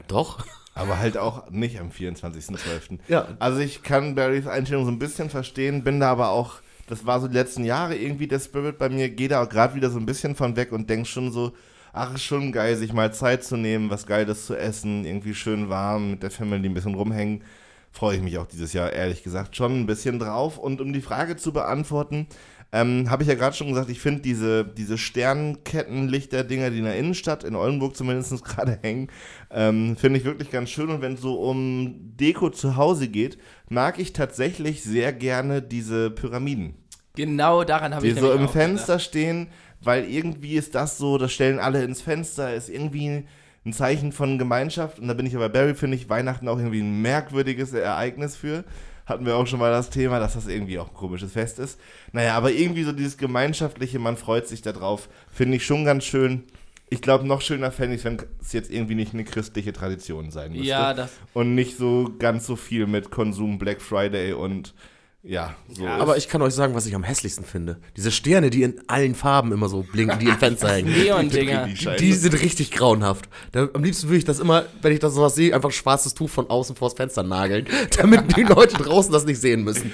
[0.06, 0.44] Doch.
[0.74, 2.98] Aber halt auch nicht am 24.12.
[3.08, 3.28] Ja.
[3.40, 6.56] Also ich kann Barrys Einstellung so ein bisschen verstehen, bin da aber auch,
[6.86, 9.74] das war so die letzten Jahre irgendwie der Spirit bei mir, gehe da auch gerade
[9.74, 11.52] wieder so ein bisschen von weg und denk schon so,
[11.92, 15.68] ach, ist schon geil, sich mal Zeit zu nehmen, was Geiles zu essen, irgendwie schön
[15.68, 17.42] warm, mit der Family ein bisschen rumhängen.
[17.90, 20.58] Freue ich mich auch dieses Jahr, ehrlich gesagt, schon ein bisschen drauf.
[20.58, 22.28] Und um die Frage zu beantworten,
[22.72, 26.96] ähm, habe ich ja gerade schon gesagt, ich finde diese, diese Sternkettenlichter-Dinger, die in der
[26.96, 29.08] Innenstadt, in Oldenburg zumindest gerade hängen,
[29.50, 30.90] ähm, finde ich wirklich ganz schön.
[30.90, 33.38] Und wenn es so um Deko zu Hause geht,
[33.68, 36.74] mag ich tatsächlich sehr gerne diese Pyramiden
[37.18, 39.48] Genau daran habe die ich so nämlich im Fenster stehen,
[39.80, 43.24] weil irgendwie ist das so, das stellen alle ins Fenster, ist irgendwie
[43.66, 45.00] ein Zeichen von Gemeinschaft.
[45.00, 48.62] Und da bin ich aber Barry, finde ich Weihnachten auch irgendwie ein merkwürdiges Ereignis für.
[49.08, 51.80] Hatten wir auch schon mal das Thema, dass das irgendwie auch ein komisches Fest ist.
[52.12, 56.44] Naja, aber irgendwie so dieses Gemeinschaftliche, man freut sich darauf, finde ich schon ganz schön.
[56.90, 60.52] Ich glaube, noch schöner fände ich, wenn es jetzt irgendwie nicht eine christliche Tradition sein
[60.52, 60.66] müsste.
[60.66, 61.10] Ja, das.
[61.32, 64.74] Und nicht so ganz so viel mit Konsum Black Friday und
[65.22, 65.84] ja, so.
[65.84, 65.90] ist.
[65.90, 67.78] Aber ich kann euch sagen, was ich am hässlichsten finde.
[67.96, 70.92] Diese Sterne, die in allen Farben immer so blinken, die im Fenster hängen.
[70.92, 71.66] Neon-Dinger.
[71.98, 73.28] Die sind richtig grauenhaft.
[73.52, 76.30] Da, am liebsten würde ich das immer, wenn ich das sowas sehe, einfach schwarzes Tuch
[76.30, 77.66] von außen vors Fenster nageln,
[77.98, 79.90] damit die Leute draußen das nicht sehen müssen.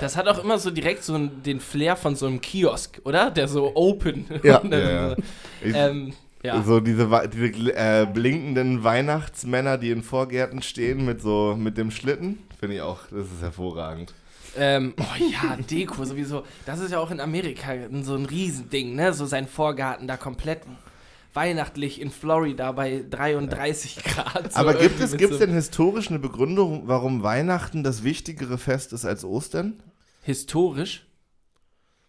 [0.00, 3.30] Das hat auch immer so direkt so den Flair von so einem Kiosk, oder?
[3.30, 4.24] Der so open.
[4.42, 4.58] Ja.
[4.58, 5.16] Dann Ja, ja.
[5.62, 6.12] Ich- ähm,
[6.42, 6.60] ja.
[6.64, 12.38] So diese, diese äh, blinkenden Weihnachtsmänner, die in Vorgärten stehen mit so mit dem Schlitten,
[12.58, 14.12] finde ich auch, das ist hervorragend.
[14.56, 16.44] Ähm, oh ja, Deko sowieso.
[16.66, 17.72] Das ist ja auch in Amerika
[18.02, 19.12] so ein Riesending, ne?
[19.14, 20.60] So sein Vorgarten da komplett
[21.34, 24.52] weihnachtlich in Florida bei 33 Grad.
[24.52, 28.92] So Aber gibt es gibt's so denn historisch eine Begründung, warum Weihnachten das wichtigere Fest
[28.92, 29.82] ist als Ostern?
[30.22, 31.06] historisch?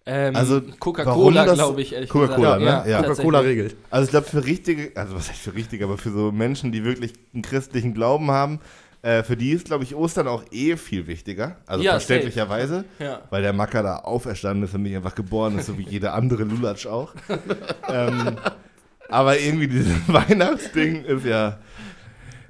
[0.05, 2.85] Ähm, Also, Coca-Cola, glaube ich, ehrlich Coca-Cola, gesagt.
[2.85, 2.91] ne?
[2.91, 2.97] Ja.
[2.97, 3.15] tatsächlich.
[3.15, 3.75] Coca-Cola regelt.
[3.89, 6.83] Also ich glaube für richtige, also was heißt für richtige, aber für so Menschen, die
[6.83, 8.59] wirklich einen christlichen Glauben haben,
[9.03, 11.57] äh, für die ist glaube ich Ostern auch eh viel wichtiger.
[11.67, 12.85] Also Ja, verständlicherweise.
[12.99, 13.21] Ja.
[13.29, 16.43] weil der Macker da auferstanden ist und nicht einfach geboren ist, so wie jeder andere
[16.43, 17.13] Lulatsch auch.
[17.89, 18.37] ähm,
[19.09, 21.59] aber irgendwie dieses Weihnachtsding ist ja,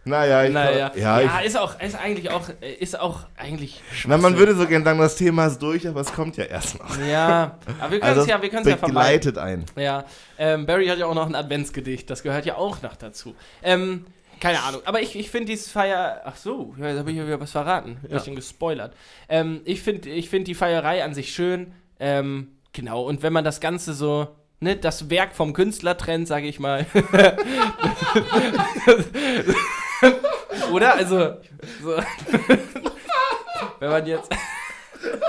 [0.06, 2.49] Naja, ich, Naja, ja, ja, ich, ist auch, ist eigentlich auch,
[2.80, 6.12] ist auch eigentlich na, man würde so gerne sagen, das Thema ist durch, aber es
[6.14, 6.97] kommt ja erst noch.
[7.10, 8.95] Ja, aber wir können es Also, ja, wir können's ja vermeiden.
[8.95, 9.66] begleitet ein.
[9.78, 10.04] Ja,
[10.38, 13.34] ähm, Barry hat ja auch noch ein Adventsgedicht, das gehört ja auch noch dazu.
[13.64, 14.06] Ähm,
[14.44, 16.22] keine Ahnung, aber ich, ich finde dieses Feier.
[16.26, 17.98] Ach so, ja, jetzt habe ich ja wieder was verraten.
[18.04, 18.94] Ein bisschen gespoilert.
[19.30, 21.72] Ähm, ich finde ich find die Feierei an sich schön.
[21.98, 24.36] Ähm, genau, und wenn man das Ganze so.
[24.60, 26.86] Ne, das Werk vom Künstler trennt, sage ich mal.
[30.74, 30.96] Oder?
[30.96, 31.36] Also,
[31.82, 31.91] so.
[33.80, 34.30] wenn man jetzt.
[35.02, 35.22] Das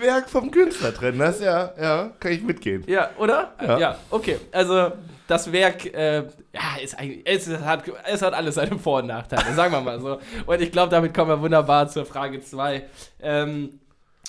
[0.00, 2.84] Werk vom Künstler trennen, das ja, ja, kann ich mitgehen.
[2.86, 3.54] Ja, oder?
[3.60, 3.98] Ja.
[4.10, 4.38] okay.
[4.52, 4.92] Also
[5.28, 9.54] das Werk, äh, ja, ist eigentlich, es, hat, es hat alles seine Vor- und Nachteile,
[9.54, 10.18] sagen wir mal so.
[10.46, 12.84] Und ich glaube, damit kommen wir wunderbar zur Frage 2.
[13.20, 13.78] Ähm,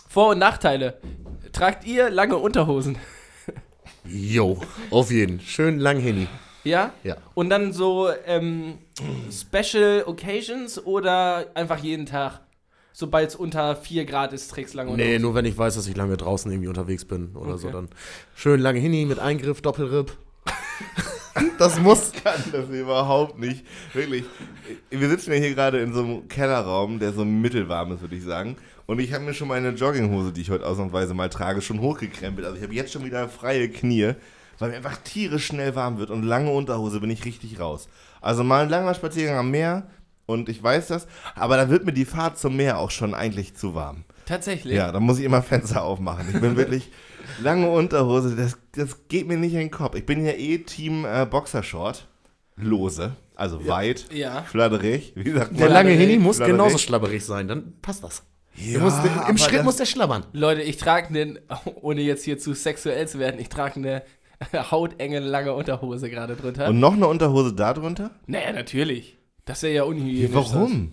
[0.08, 1.00] Vor- und Nachteile.
[1.54, 2.98] Tragt ihr lange Unterhosen?
[4.06, 5.40] Jo, auf jeden.
[5.40, 6.28] Schön lang Henny.
[6.64, 6.92] Ja?
[7.04, 7.16] Ja.
[7.34, 8.80] Und dann so ähm,
[9.32, 12.42] Special Occasions oder einfach jeden Tag?
[12.92, 15.96] Sobald es unter 4 Grad ist, trägst lange Nee, nur wenn ich weiß, dass ich
[15.96, 17.88] lange draußen irgendwie unterwegs bin oder so, dann
[18.36, 20.18] schön lange Henny mit Eingriff, Doppelripp.
[21.58, 22.12] Das muss.
[22.12, 23.66] kann das überhaupt nicht.
[23.94, 24.26] Wirklich.
[24.90, 28.24] Wir sitzen ja hier gerade in so einem Kellerraum, der so mittelwarm ist, würde ich
[28.24, 28.58] sagen.
[28.86, 32.46] Und ich habe mir schon meine Jogginghose, die ich heute ausnahmsweise mal trage, schon hochgekrempelt.
[32.46, 34.14] Also ich habe jetzt schon wieder freie Knie,
[34.58, 36.10] weil mir einfach tierisch schnell warm wird.
[36.10, 37.88] Und lange Unterhose bin ich richtig raus.
[38.22, 39.88] Also mal ein langer Spaziergang am Meer
[40.26, 41.08] und ich weiß das.
[41.36, 44.06] Aber da wird mir die Fahrt zum Meer auch schon eigentlich zu warm.
[44.26, 44.76] Tatsächlich?
[44.76, 46.28] Ja, da muss ich immer Fenster aufmachen.
[46.34, 46.92] Ich bin wirklich
[47.42, 49.96] lange Unterhose, das, das geht mir nicht in den Kopf.
[49.96, 52.08] Ich bin ja eh Team äh, Boxershort.
[52.62, 54.42] Lose, also weit, Ja.
[54.44, 55.14] fladderig.
[55.16, 55.74] Wie sagt Der man?
[55.74, 56.58] lange Henny muss Fladderig.
[56.60, 58.24] genauso schlabberig sein, dann passt das.
[58.56, 60.26] Ja, Der muss, der, aber Im Schritt muss der schlabbern.
[60.34, 61.40] Leute, ich trage einen,
[61.82, 64.04] ohne jetzt hier zu sexuell zu werden, ich trage eine
[64.72, 66.68] hautenge lange Unterhose gerade drunter.
[66.68, 68.12] Und noch eine Unterhose da drunter?
[68.28, 69.18] naja, natürlich.
[69.46, 70.32] Das wäre ja unhygienisch.
[70.34, 70.92] Warum?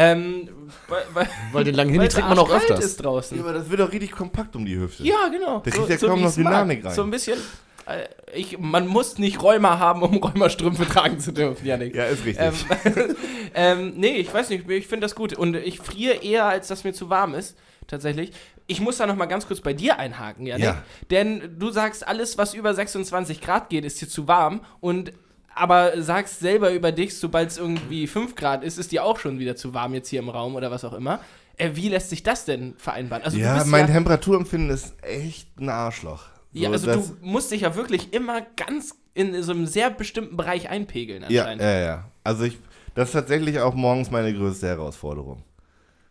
[0.00, 0.48] Ähm,
[0.86, 2.84] weil, weil, Weil den langen weil's trägt man auch öfters.
[2.84, 3.36] ist draußen.
[3.36, 5.02] Ja, aber das wird doch richtig kompakt um die Hüfte.
[5.02, 5.58] Ja, genau.
[5.60, 6.34] Der kriegt ja kaum wie noch.
[6.34, 6.94] Dynamik rein.
[6.94, 7.38] So ein bisschen.
[7.86, 8.04] äh,
[8.38, 11.94] Ich, man muss nicht Rheuma haben, um Rheumastrümpfe tragen zu dürfen, Janik.
[11.96, 12.46] Ja, ist richtig.
[12.84, 13.16] Ähm,
[13.54, 15.32] ähm, nee, ich weiß nicht, ich finde das gut.
[15.34, 18.32] Und ich friere eher, als dass mir zu warm ist, tatsächlich.
[18.70, 20.64] Ich muss da noch mal ganz kurz bei dir einhaken, Janik.
[20.66, 20.82] Ja.
[21.10, 24.60] Denn du sagst, alles, was über 26 Grad geht, ist dir zu warm.
[24.80, 25.12] Und
[25.58, 29.38] aber sagst selber über dich, sobald es irgendwie 5 Grad ist, ist dir auch schon
[29.38, 31.20] wieder zu warm jetzt hier im Raum oder was auch immer.
[31.56, 33.24] Äh, wie lässt sich das denn vereinbaren?
[33.24, 36.24] Also ja, mein ja, Temperaturempfinden ist echt ein Arschloch.
[36.52, 40.36] So, ja, also du musst dich ja wirklich immer ganz in so einem sehr bestimmten
[40.36, 42.04] Bereich einpegeln Ja, ja, ja.
[42.22, 42.58] Also ich,
[42.94, 45.42] das ist tatsächlich auch morgens meine größte Herausforderung.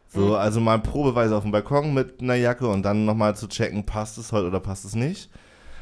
[0.09, 0.33] So, Mhm.
[0.33, 4.17] also mal probeweise auf dem Balkon mit einer Jacke und dann nochmal zu checken, passt
[4.17, 5.29] es heute oder passt es nicht.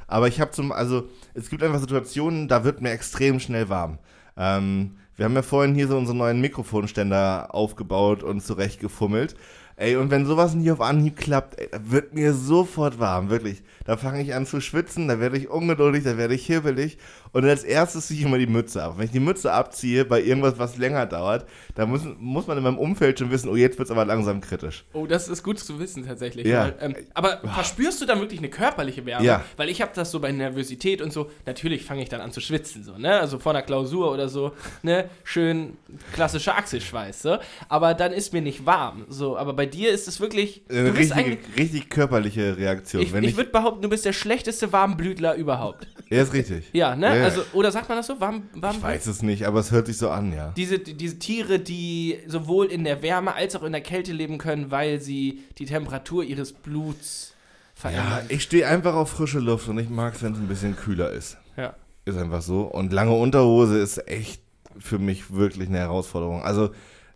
[0.07, 3.97] Aber ich habe zum, also es gibt einfach Situationen, da wird mir extrem schnell warm.
[4.37, 9.35] Ähm, wir haben ja vorhin hier so unseren neuen Mikrofonständer aufgebaut und zurechtgefummelt.
[9.77, 13.61] Ey, und wenn sowas nicht auf Anhieb klappt, ey, da wird mir sofort warm, wirklich.
[13.83, 16.97] Da fange ich an zu schwitzen, da werde ich ungeduldig, da werde ich hibbelig.
[17.31, 18.95] Und als erstes ziehe ich immer die Mütze ab.
[18.97, 21.45] Wenn ich die Mütze abziehe bei irgendwas, was länger dauert,
[21.75, 24.41] da muss, muss man in meinem Umfeld schon wissen, oh, jetzt wird es aber langsam
[24.41, 24.85] kritisch.
[24.93, 26.47] Oh, das ist gut zu wissen tatsächlich.
[26.47, 26.65] Ja.
[26.65, 29.25] Weil, ähm, aber verspürst du dann wirklich eine körperliche Wärme?
[29.25, 29.43] Ja.
[29.57, 32.41] Weil ich habe das so bei Nervosität und so, natürlich fange ich dann an zu
[32.41, 33.19] schwitzen, so, ne?
[33.19, 34.53] Also vor einer Klausur oder so,
[34.83, 35.09] ne?
[35.23, 35.77] Schön
[36.13, 37.37] klassischer Achselschweiß, so.
[37.69, 39.37] Aber dann ist mir nicht warm, so.
[39.37, 43.01] Aber bei dir ist es wirklich, Eine richtige, richtig körperliche Reaktion.
[43.01, 45.87] ich, ich ich, würde behaupten, du bist der schlechteste Warmblütler überhaupt.
[46.09, 46.65] ja, ist richtig.
[46.73, 47.07] Ja, ne?
[47.07, 47.24] Ja, ja.
[47.25, 48.19] Also, oder sagt man das so?
[48.19, 50.53] Warm, warm Ich weiß es nicht, aber es hört sich so an, ja.
[50.55, 54.37] diese, die- diese Tiere, die sowohl in der Wärme als auch in der Kälte leben
[54.37, 57.33] können, weil sie die Temperatur ihres Bluts
[57.75, 58.25] Ja, verändern.
[58.29, 61.11] ich stehe einfach auf frische Luft und ich mag es, wenn es ein bisschen kühler
[61.11, 61.37] ist.
[61.57, 61.73] Ja.
[62.05, 62.61] Ist einfach so.
[62.61, 64.41] Und lange Unterhose ist echt
[64.79, 66.41] für mich wirklich eine Herausforderung.
[66.43, 66.69] Also,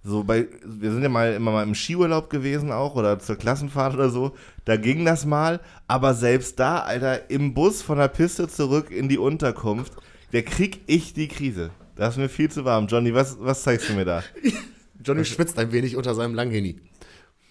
[0.03, 3.93] so bei, wir sind ja mal immer mal im Skiurlaub gewesen auch oder zur Klassenfahrt
[3.93, 4.33] oder so.
[4.65, 9.09] Da ging das mal, aber selbst da, Alter, im Bus von der Piste zurück in
[9.09, 9.93] die Unterkunft,
[10.31, 11.71] da krieg ich die Krise.
[11.95, 12.87] Da ist mir viel zu warm.
[12.87, 14.23] Johnny, was, was zeigst du mir da?
[15.03, 16.79] Johnny schwitzt ein wenig unter seinem langen Henny.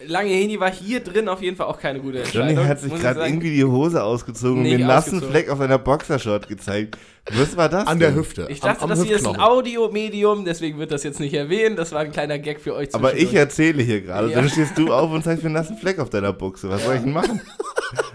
[0.07, 2.69] Lange Heni war hier drin auf jeden Fall auch keine gute Johnny Entscheidung.
[2.69, 5.21] hat sich gerade irgendwie die Hose ausgezogen und Nee, mir einen nassen.
[5.21, 6.97] Fleck auf seiner Boxershort gezeigt.
[7.33, 7.89] Was war das?
[7.89, 8.19] An der denn?
[8.19, 8.47] Hüfte.
[8.49, 9.41] Ich dachte, am, am das hier ist ein.
[9.41, 11.81] Audiomedium, deswegen wird das jetzt nicht erwähnt.
[11.81, 14.29] Das war ein kleiner Gag für euch Aber ich erzähle hier gerade.
[14.29, 14.37] Ja.
[14.37, 16.71] Dann stehst du auf und zeigst mir einen nassen Fleck auf deiner Buchse.
[16.71, 17.41] Was soll ich denn machen?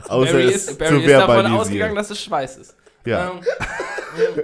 [0.07, 2.75] Außer Barry es ist, Barry zu ist davon ausgegangen, dass es Schweiß ist.
[3.05, 3.31] Ja.
[3.31, 4.43] Ähm,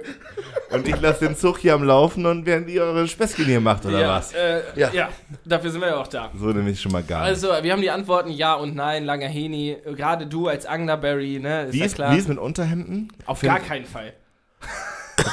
[0.70, 3.84] Und ich lasse den Zug hier am Laufen und während ihr eure Späßchen hier macht,
[3.86, 4.32] oder ja, was?
[4.32, 4.90] Äh, ja.
[4.92, 5.08] Ja.
[5.44, 6.30] dafür sind wir ja auch da.
[6.38, 7.28] So nämlich schon mal gar nicht.
[7.28, 9.76] Also, wir haben die Antworten Ja und Nein, langer Heni.
[9.96, 11.64] Gerade du als Angler, Barry, ne?
[11.64, 12.14] Ist wie, ja ist, klar.
[12.14, 13.12] wie ist mit Unterhemden?
[13.26, 14.12] Auf Find- gar keinen Fall.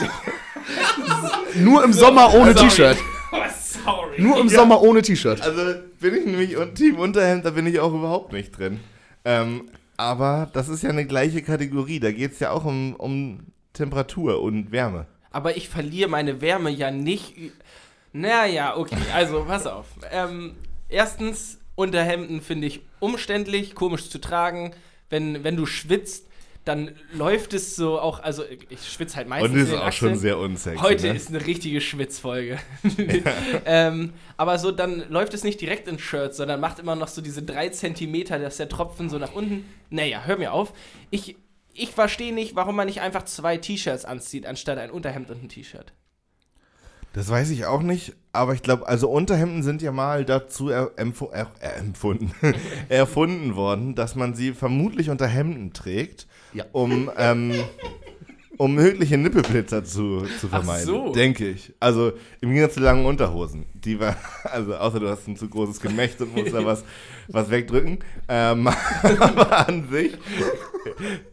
[1.55, 2.55] nur im Sommer ohne.
[2.55, 2.97] T-Shirt.
[3.30, 3.39] Oh,
[3.84, 4.22] sorry.
[4.22, 5.41] Nur im Sommer ohne T-Shirt.
[5.41, 5.61] Also
[5.99, 8.80] bin ich nämlich und Team Unterhemd, da bin ich auch überhaupt nicht drin.
[9.26, 11.99] Ähm, aber das ist ja eine gleiche Kategorie.
[11.99, 13.39] Da geht es ja auch um, um
[13.78, 15.05] Temperatur und Wärme.
[15.32, 17.36] Aber ich verliere meine Wärme ja nicht.
[18.13, 19.86] Naja, okay, also pass auf.
[20.11, 20.55] Ähm,
[20.89, 24.73] erstens, Unterhemden finde ich umständlich, komisch zu tragen.
[25.09, 26.28] Wenn, wenn du schwitzt,
[26.67, 29.53] dann läuft es so auch, also ich schwitze halt meistens.
[29.53, 30.15] Und ist auch schon Achseln.
[30.17, 30.82] sehr unsexy.
[30.82, 31.13] Heute ne?
[31.13, 32.57] ist eine richtige Schwitzfolge.
[33.65, 37.21] ähm, aber so, dann läuft es nicht direkt ins Shirt, sondern macht immer noch so
[37.21, 39.65] diese drei Zentimeter, dass der Tropfen so nach unten.
[39.89, 40.73] Naja, hör mir auf.
[41.09, 41.38] Ich,
[41.78, 45.49] ich verstehe nicht, warum man nicht einfach zwei T-Shirts anzieht, anstatt ein Unterhemd und ein
[45.49, 45.93] T-Shirt.
[47.13, 50.91] Das weiß ich auch nicht, aber ich glaube, also Unterhemden sind ja mal dazu er,
[50.97, 52.32] empfu, er, er, empfunden,
[52.89, 56.65] erfunden worden, dass man sie vermutlich unter Hemden trägt, Ja.
[56.73, 57.53] um, ähm,
[58.58, 61.12] um mögliche Nippelblitzer zu, zu vermeiden, so.
[61.14, 61.74] denke ich.
[61.80, 65.80] Also im Gegensatz zu langen Unterhosen, die war, also außer du hast ein zu großes
[65.80, 66.84] Gemächt und musst da was,
[67.28, 68.68] was wegdrücken, ähm,
[69.20, 70.14] aber an sich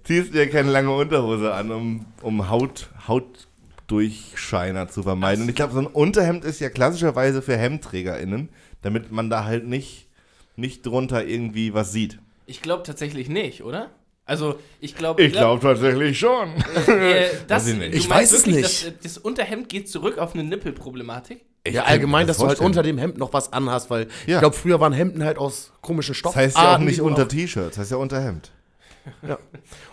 [0.05, 5.43] ziehst du ja keine lange Unterhose an, um, um Haut, Hautdurchscheiner zu vermeiden.
[5.43, 8.51] Und ich glaube, so ein Unterhemd ist ja klassischerweise für Hemdträgerinnen,
[8.83, 10.09] damit man da halt nicht,
[10.57, 12.18] nicht drunter irgendwie was sieht.
[12.47, 13.91] Ich glaube tatsächlich nicht, oder?
[14.27, 15.22] Also, ich glaube.
[15.22, 16.49] Ich glaube tatsächlich schon.
[16.87, 18.87] Äh, das, Weiß ich Ich weiß es wirklich, nicht.
[18.87, 21.45] Das, äh, das Unterhemd geht zurück auf eine Nippelproblematik.
[21.66, 22.66] Ja, allgemein, das dass du halt vorstellen.
[22.70, 24.37] unter dem Hemd noch was anhast, weil Ja.
[24.37, 26.37] ich glaube, früher waren Hemden halt aus komischen Stoffen.
[26.37, 28.51] Das heißt ja auch nicht unter T-Shirt, das heißt ja unter Hemd.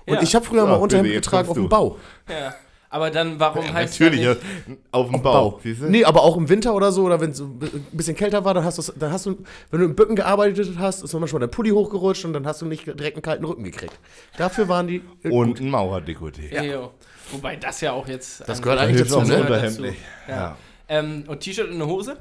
[0.06, 0.22] Und Ja.
[0.22, 1.70] ich habe früher So, mal Unterhemd getragen auf dem.
[1.70, 1.98] Bau.
[2.30, 2.56] Ja.
[2.94, 5.60] Aber dann, warum heißt Natürlich, das ja, nicht, auf dem Auf Bau.
[5.64, 5.86] Du?
[5.88, 8.54] Nee, aber auch im Winter oder so, oder wenn es so ein bisschen kälter war,
[8.54, 9.38] dann hast, du's- dann hast du,
[9.70, 12.66] wenn du im Bücken gearbeitet hast, ist manchmal dein Pulli hochgerutscht und dann hast du
[12.66, 13.98] nicht direkt einen kalten Rücken gekriegt.
[14.38, 15.02] Dafür waren die.
[15.24, 15.60] äh, Und gut.
[15.62, 16.64] ein Mauerdekolleté.
[16.64, 16.90] Ja.
[17.32, 18.44] Wobei das ja auch jetzt.
[18.46, 19.46] Das gehört eigentlich dazu, ne?
[19.48, 19.82] Dazu.
[19.84, 19.98] nicht.
[20.28, 20.36] Ja.
[20.36, 20.58] Ja.
[20.90, 22.18] Ähm, und T-Shirt und eine Hose?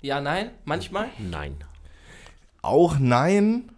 [0.00, 1.08] Ja, nein, manchmal.
[1.18, 1.56] Nein.
[2.62, 3.70] Auch nein,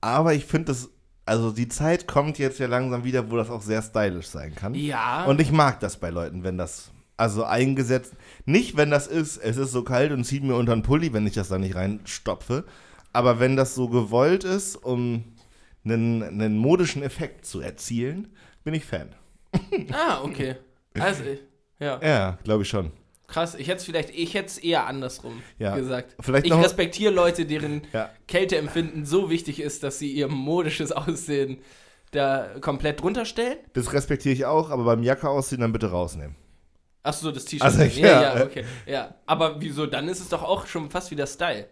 [0.00, 0.88] aber ich finde das,
[1.28, 4.74] also die Zeit kommt jetzt ja langsam wieder, wo das auch sehr stylisch sein kann.
[4.74, 5.24] Ja.
[5.26, 8.14] Und ich mag das bei Leuten, wenn das, also eingesetzt,
[8.46, 11.26] nicht wenn das ist, es ist so kalt und zieht mir unter den Pulli, wenn
[11.26, 12.64] ich das da nicht reinstopfe,
[13.12, 15.24] aber wenn das so gewollt ist, um
[15.84, 18.28] einen, einen modischen Effekt zu erzielen,
[18.64, 19.08] bin ich Fan.
[19.92, 20.56] ah, okay.
[20.98, 21.40] Also, ich-
[21.80, 22.00] ja.
[22.02, 22.90] Ja, glaube ich schon.
[23.28, 25.76] Krass, ich hätte es vielleicht, ich hätte es eher andersrum Ja.
[25.76, 26.16] gesagt.
[26.18, 28.10] Vielleicht ich respektiere Leute, deren Ja.
[28.26, 31.58] Kälteempfinden so wichtig ist, dass sie ihr modisches Aussehen
[32.10, 33.58] da komplett drunter stellen.
[33.74, 36.36] Das respektiere ich auch, aber beim Jacke ausziehen dann bitte rausnehmen.
[37.02, 37.62] Achso, das T-Shirt.
[37.62, 38.64] Also, ja, ja, ja, okay.
[38.86, 39.14] Ja.
[39.26, 39.86] Aber wieso?
[39.86, 41.68] Dann ist es doch auch schon fast wieder Style.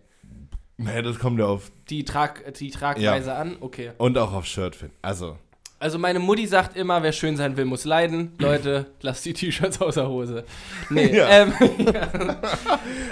[0.76, 1.72] Nee, das kommt ja auf.
[1.88, 3.92] Die, Trag, die Tragweise an, okay.
[3.96, 4.94] Und auch auf Shirt finden.
[5.00, 5.38] Also.
[5.78, 8.32] Also meine Mutti sagt immer, wer schön sein will, muss leiden.
[8.38, 10.44] Leute, lasst die T-Shirts außer Hose.
[10.90, 11.28] Nee, Ja.
[11.28, 11.52] ähm,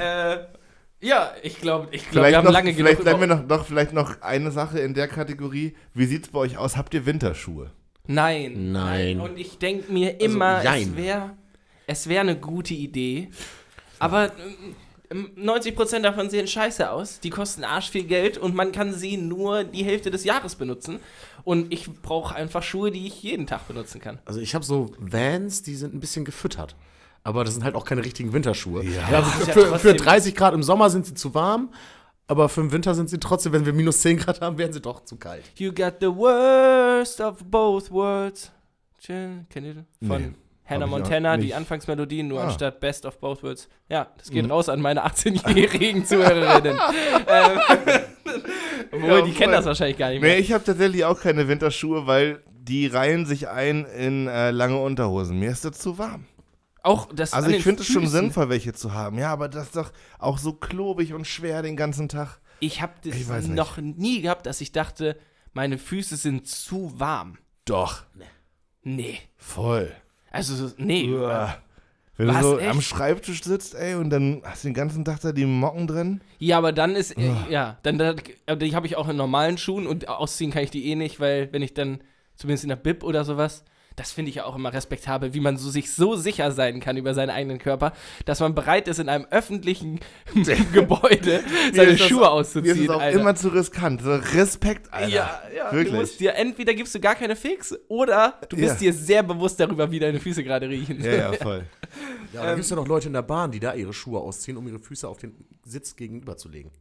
[0.01, 0.33] ja.
[0.33, 0.39] äh,
[1.01, 3.47] ja, ich glaube, ich glaub, Vielleicht, wir haben noch, lange vielleicht genug bleiben wir noch,
[3.47, 5.75] noch, vielleicht noch eine Sache in der Kategorie.
[5.93, 6.79] Wie sieht's bei euch aus?
[6.79, 7.71] Habt ihr Winterschuhe?
[8.07, 8.73] Nein.
[8.73, 9.21] Nein.
[9.21, 10.97] Und ich denke mir immer, es jein.
[10.97, 11.31] wäre
[11.87, 13.29] es wär eine gute Idee.
[13.99, 14.75] Aber ähm,
[15.15, 17.21] 90% davon sehen scheiße aus.
[17.21, 20.99] Die kosten arsch viel Geld und man kann sie nur die Hälfte des Jahres benutzen.
[21.45, 24.19] Und ich brauche einfach Schuhe, die ich jeden Tag benutzen kann.
[24.25, 26.75] Also ich habe so Vans, die sind ein bisschen gefüttert.
[27.23, 28.85] Aber das sind halt auch keine richtigen Winterschuhe.
[28.85, 29.11] Ja.
[29.11, 31.73] Ja, ist für, ja für, für trotzdem- 30 Grad im Sommer sind sie zu warm,
[32.27, 34.81] aber für den Winter sind sie trotzdem, wenn wir minus 10 Grad haben, werden sie
[34.81, 35.43] doch zu kalt.
[35.57, 38.51] You got the worst of both worlds.
[39.07, 39.85] Kennt ihr das?
[40.07, 40.33] Von Nee,
[40.67, 41.57] Hannah Montana, die nicht.
[41.57, 42.45] Anfangsmelodie, nur Ah.
[42.47, 43.69] anstatt Best of both worlds.
[43.89, 44.51] Ja, das geht Mhm.
[44.51, 46.79] raus an meine 18-jährigen Zuhörerinnen.
[47.27, 47.61] ähm,
[48.93, 50.35] obwohl, die kennen das wahrscheinlich gar nicht mehr.
[50.35, 54.79] Nee, ich habe tatsächlich auch keine Winterschuhe, weil die reihen sich ein in äh, lange
[54.81, 55.39] Unterhosen.
[55.39, 56.25] Mir ist das zu warm.
[56.83, 59.19] Auch das Also ich finde es schon sinnvoll, welche zu haben.
[59.19, 62.41] Ja, aber das ist doch auch so klobig und schwer den ganzen Tag.
[62.61, 65.19] Ich habe das Ich noch nie gehabt, dass ich dachte,
[65.53, 67.39] meine Füße sind zu warm.
[67.65, 68.03] Doch.
[68.83, 69.19] Nee.
[69.37, 69.93] Voll.
[70.35, 71.09] Also, nee.
[71.13, 71.57] Uah.
[72.17, 72.71] Wenn Was, du so echt?
[72.71, 76.21] am Schreibtisch sitzt, ey, und dann hast du den ganzen Tag da die Mocken drin.
[76.39, 78.17] Ja, aber dann ist, äh, ja, dann, dann
[78.61, 81.53] die habe ich auch in normalen Schuhen und ausziehen kann ich die eh nicht, weil
[81.53, 82.01] wenn ich dann,
[82.37, 83.65] zumindest in der Bib oder sowas,
[83.97, 86.97] das finde ich ja auch immer respektabel, wie man so sich so sicher sein kann
[86.97, 87.93] über seinen eigenen Körper,
[88.25, 90.01] dass man bereit ist, in einem öffentlichen
[90.73, 91.43] Gebäude
[91.73, 92.91] seine ist das- Schuhe Mir ist auszuziehen.
[92.91, 93.21] auch Alter.
[93.21, 94.03] immer zu riskant.
[94.03, 95.09] So Respekt, Alter.
[95.09, 95.93] ja, ja, Wirklich.
[95.93, 98.91] du musst dir entweder gibst du gar keine Fix oder du bist Ja.
[98.91, 101.01] dir sehr bewusst darüber, wie deine Füße gerade riechen.
[101.03, 101.65] Ja, ja, voll.
[102.33, 104.57] Ja, da gibt es ja noch Leute in der Bahn, die da ihre Schuhe ausziehen,
[104.57, 106.73] um ihre Füße auf den Sitz gegenüber zu legen.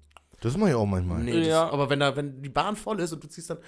[0.42, 1.20] Das mache ich auch manchmal.
[1.22, 1.70] Nee, das, Ja.
[1.70, 3.60] aber wenn, da, wenn die Bahn voll ist und du ziehst dann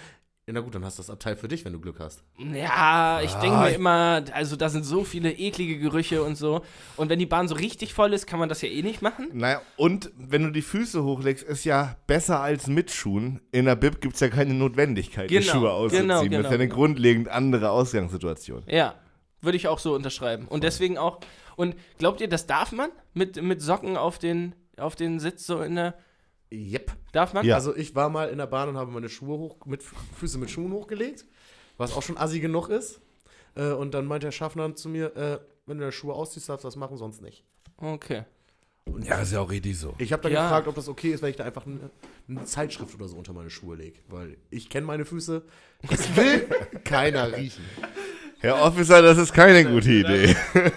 [0.48, 2.22] na gut, dann hast du das Abteil für dich, wenn du Glück hast.
[2.38, 6.36] Ja, ich denke Ah, mir ich- immer, also da sind so viele eklige Gerüche und
[6.36, 6.62] so.
[6.98, 9.30] Und wenn die Bahn so richtig voll ist, kann man das ja eh nicht machen.
[9.34, 13.41] Naja, und wenn du die Füße hochlegst, ist ja besser als mit Schuhen.
[13.52, 16.04] In der Bib gibt es ja keine Notwendigkeit, die Genau, Schuhe auszuziehen.
[16.04, 16.76] genau, das ist ja genau, eine genau.
[16.76, 18.62] grundlegend andere Ausgangssituation.
[18.68, 18.93] Ja,
[19.41, 20.48] würde ich auch so unterschreiben.
[20.48, 21.22] Und deswegen auch.
[21.56, 22.91] Und glaubt ihr, das darf man?
[23.16, 25.96] Mit, mit Socken auf den, auf den Sitz so in der.
[26.56, 26.91] Yep.
[27.12, 27.45] Darf man?
[27.45, 27.56] Ja.
[27.56, 30.49] Also ich war mal in der Bahn und habe meine Schuhe hoch, mit Füße mit
[30.49, 31.26] Schuhen hochgelegt,
[31.78, 33.01] was auch schon assi genug ist.
[33.56, 36.64] Äh, und dann meinte der Schaffner zu mir, äh, wenn du deine Schuhe ausziehst, darfst
[36.64, 37.43] du das machen, sonst nicht.
[37.78, 38.24] Okay.
[39.01, 39.95] Ja, ist ja auch richtig so.
[39.97, 40.43] Ich habe dann Ja.
[40.43, 41.89] gefragt, ob das okay ist, wenn ich da einfach eine,
[42.30, 43.99] eine Zeitschrift oder so unter meine Schuhe lege.
[44.10, 45.41] Weil ich kenne meine Füße.
[45.89, 46.47] Das will
[46.84, 47.64] keiner riechen.
[48.39, 50.36] Herr Officer, das ist keine gute Idee.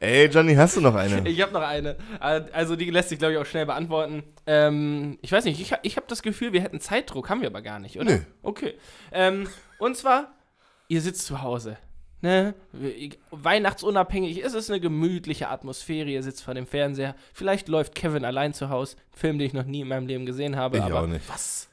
[0.00, 1.28] Ey, Johnny, hast du noch eine?
[1.28, 1.96] Ich habe noch eine.
[2.18, 4.22] Also die lässt sich, glaube ich, auch schnell beantworten.
[4.46, 7.60] Ähm, ich weiß nicht, ich, ich habe das Gefühl, wir hätten Zeitdruck, haben wir aber
[7.60, 8.06] gar nicht, oder?
[8.06, 8.18] Nö.
[8.42, 8.74] Okay.
[9.12, 9.46] Ähm,
[9.78, 10.32] und zwar,
[10.88, 11.76] ihr sitzt zu Hause.
[12.22, 12.54] Ne?
[13.30, 16.08] Weihnachtsunabhängig ist es eine gemütliche Atmosphäre.
[16.08, 17.14] Ihr sitzt vor dem Fernseher.
[17.32, 18.96] Vielleicht läuft Kevin allein zu Hause.
[19.10, 20.78] Film, den ich noch nie in meinem Leben gesehen habe.
[20.78, 21.28] Ich aber auch nicht.
[21.28, 21.69] Was?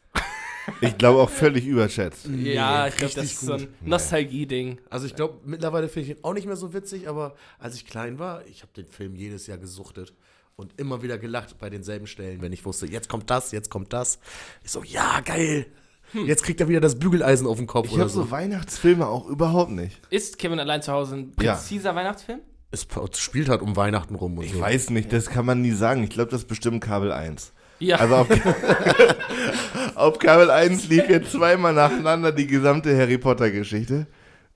[0.81, 2.25] Ich glaube auch völlig überschätzt.
[2.27, 3.69] Ja, ich glaube, das richtig ist so ein gut.
[3.87, 4.79] Nostalgie-Ding.
[4.89, 7.85] Also ich glaube, mittlerweile finde ich ihn auch nicht mehr so witzig, aber als ich
[7.85, 10.13] klein war, ich habe den Film jedes Jahr gesuchtet
[10.55, 13.93] und immer wieder gelacht bei denselben Stellen, wenn ich wusste, jetzt kommt das, jetzt kommt
[13.93, 14.19] das.
[14.63, 15.67] Ich so, ja, geil.
[16.13, 18.31] Jetzt kriegt er wieder das Bügeleisen auf den Kopf Ich habe so so.
[18.31, 19.99] Weihnachtsfilme auch überhaupt nicht.
[20.09, 21.53] Ist Kevin allein zu Hause ein Ja.
[21.55, 22.39] präziser Weihnachtsfilm?
[22.71, 22.87] Es
[23.17, 24.59] spielt halt um Weihnachten rum und Ich so.
[24.59, 26.03] weiß nicht, das kann man nie sagen.
[26.03, 27.53] Ich glaube, das ist bestimmt Kabel 1.
[27.79, 27.97] Ja.
[27.97, 28.27] Also auf,
[29.95, 34.07] auf Kabel 1 lief jetzt zweimal nacheinander die gesamte Harry Potter Geschichte.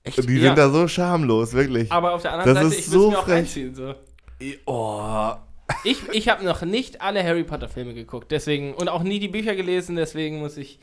[0.04, 0.28] Echt?
[0.28, 0.48] Die Ja.
[0.48, 1.90] sind da so schamlos, wirklich.
[1.92, 3.34] aber auf der anderen Das Seite, ist ich so mir auch frech.
[3.34, 3.74] reinziehen.
[3.74, 3.94] So.
[4.66, 5.32] oh.
[5.84, 9.28] Ich, ich habe noch nicht alle Harry Potter Filme geguckt, deswegen und auch nie die
[9.28, 10.78] Bücher gelesen, deswegen muss ich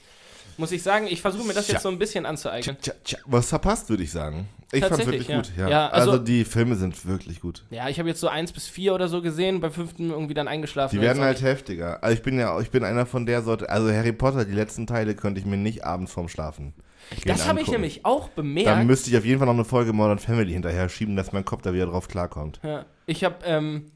[0.60, 2.78] muss ich sagen, ich versuche mir das jetzt so ein bisschen anzueignen.
[2.82, 4.48] Tja, tja, was verpasst, würde ich sagen.
[4.72, 5.64] Ich fand's Tatsächlich, wirklich gut, ja.
[5.64, 5.70] ja.
[5.70, 7.64] Ja, also, also- die Filme sind wirklich gut.
[7.72, 10.48] Ja, ich habe jetzt so eins bis vier oder so gesehen, beim fünften irgendwie dann
[10.48, 10.96] eingeschlafen.
[10.96, 12.04] Die werden halt heftiger.
[12.04, 13.70] Also ich bin ja, ich bin einer von der Sorte.
[13.70, 16.74] Also Harry Potter, die letzten Teile könnte ich mir nicht abends vorm Schlafen.
[17.26, 18.86] Das habe ich nämlich auch Dann bemerkt.
[18.86, 21.64] müsste ich auf jeden Fall noch eine Folge Modern Family hinterher schieben, dass mein Kopf
[21.64, 22.60] da wieder drauf klarkommt.
[22.62, 23.92] Ja, ich habe ähm,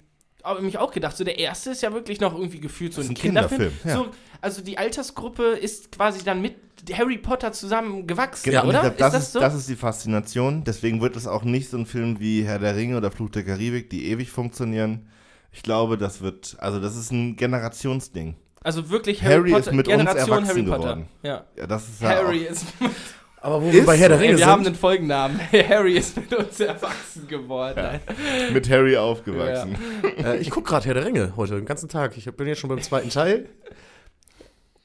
[0.62, 3.14] mich auch gedacht, so der erste ist ja wirklich noch irgendwie gefühlt so ein, ein
[3.16, 3.72] Kinderfilm.
[3.82, 3.96] Kinderfilm, ja.
[3.96, 4.08] So,
[4.42, 6.56] also die Altersgruppe ist quasi dann mit
[6.92, 8.82] Harry Potter zusammen gewachsen, Genau, oder?
[8.82, 9.40] glaub, das, ist das so?
[9.40, 10.64] das ist die Faszination.
[10.66, 13.44] Deswegen wird es auch nicht so ein Film wie Herr der Ringe oder Fluch der
[13.46, 15.08] Karibik, die ewig funktionieren.
[15.54, 18.36] Ich glaube, das wird, also das ist ein Generationsding.
[18.64, 20.78] also wirklich Harry, Harry Potter, ist mit uns Generation erwachsen Harry Potter.
[20.80, 21.06] geworden.
[21.22, 21.46] Ja.
[21.56, 22.66] Ja, das ist ja Harry ist,
[23.44, 25.38] Aber wo Ist wir bei Herr der Ey, Ringe wir haben sind, einen Folgennamen.
[25.70, 27.78] Harry ist mit uns erwachsen geworden.
[27.78, 29.76] Auch mit Harry aufgewachsen.
[30.24, 32.16] äh, ich gucke gerade Herr der Ringe heute den ganzen Tag.
[32.16, 33.50] Ich bin jetzt schon beim zweiten Teil.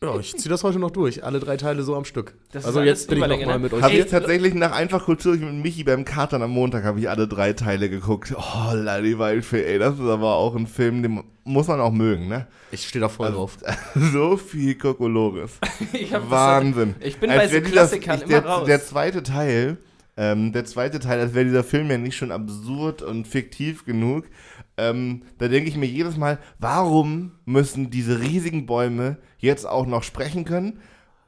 [0.01, 1.24] Ja, ich ziehe das heute noch durch.
[1.24, 2.34] Alle drei Teile so am Stück.
[2.53, 5.05] Das ist also jetzt bin ich noch mal mit euch Habe ich tatsächlich nach einfach
[5.05, 8.32] Kultur mit Michi beim Katern am Montag habe ich alle drei Teile geguckt.
[8.36, 12.28] Oh, Ladi Waldfee, ey, das ist aber auch ein Film, den muss man auch mögen,
[12.28, 12.46] ne?
[12.70, 13.59] Ich stehe da voll drauf.
[14.12, 15.59] so viel Kokolores.
[16.12, 16.94] Hab das- Wahnsinn.
[17.01, 18.66] Ich bin Als bei so Klassikern ich- immer der, raus.
[18.66, 19.78] Der zweite Teil,
[20.16, 24.26] ähm, der zweite Teil, als wäre dieser Film ja nicht schon absurd und fiktiv genug.
[24.79, 30.03] Ähm, da denke ich mir jedes Mal, warum müssen diese riesigen Bäume jetzt auch noch
[30.05, 30.79] sprechen können?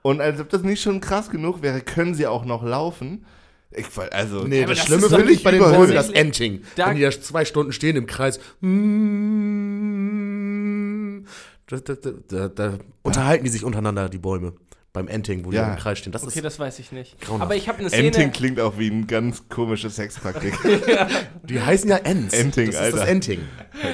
[0.03, 3.27] Und als ob das nicht schon krass genug wäre, können sie auch noch laufen.
[3.73, 5.61] Ich, also, Nee, das das Schlimme finde ich bei den.
[5.61, 6.63] Bäumen das Ending.
[6.77, 8.41] Da- Wenn die da zwei Stunden stehen im Kreis.
[11.67, 14.55] Da, da, da, da, da unterhalten die sich untereinander, die Bäume.
[14.93, 15.73] Beim Ending, wo die Ja.
[15.73, 16.13] im Kreis stehen.
[16.13, 17.21] Das Okay, ist das weiß ich nicht.
[17.21, 17.43] grauenhaft.
[17.43, 18.09] Aber ich habe eine Szene.
[18.09, 20.53] Enting klingt auch wie ein ganz komische Sexpraktik.
[21.45, 22.35] Die heißen ja Ends.
[22.35, 22.97] Ending, das ist Alter.
[22.99, 23.41] das Ending.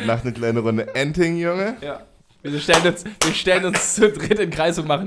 [0.06, 1.76] Nach eine kleine Runde Enting, Junge.
[1.82, 2.00] ja.
[2.42, 5.06] Wir stellen, uns, wir stellen uns zu dritt in den Kreis und machen.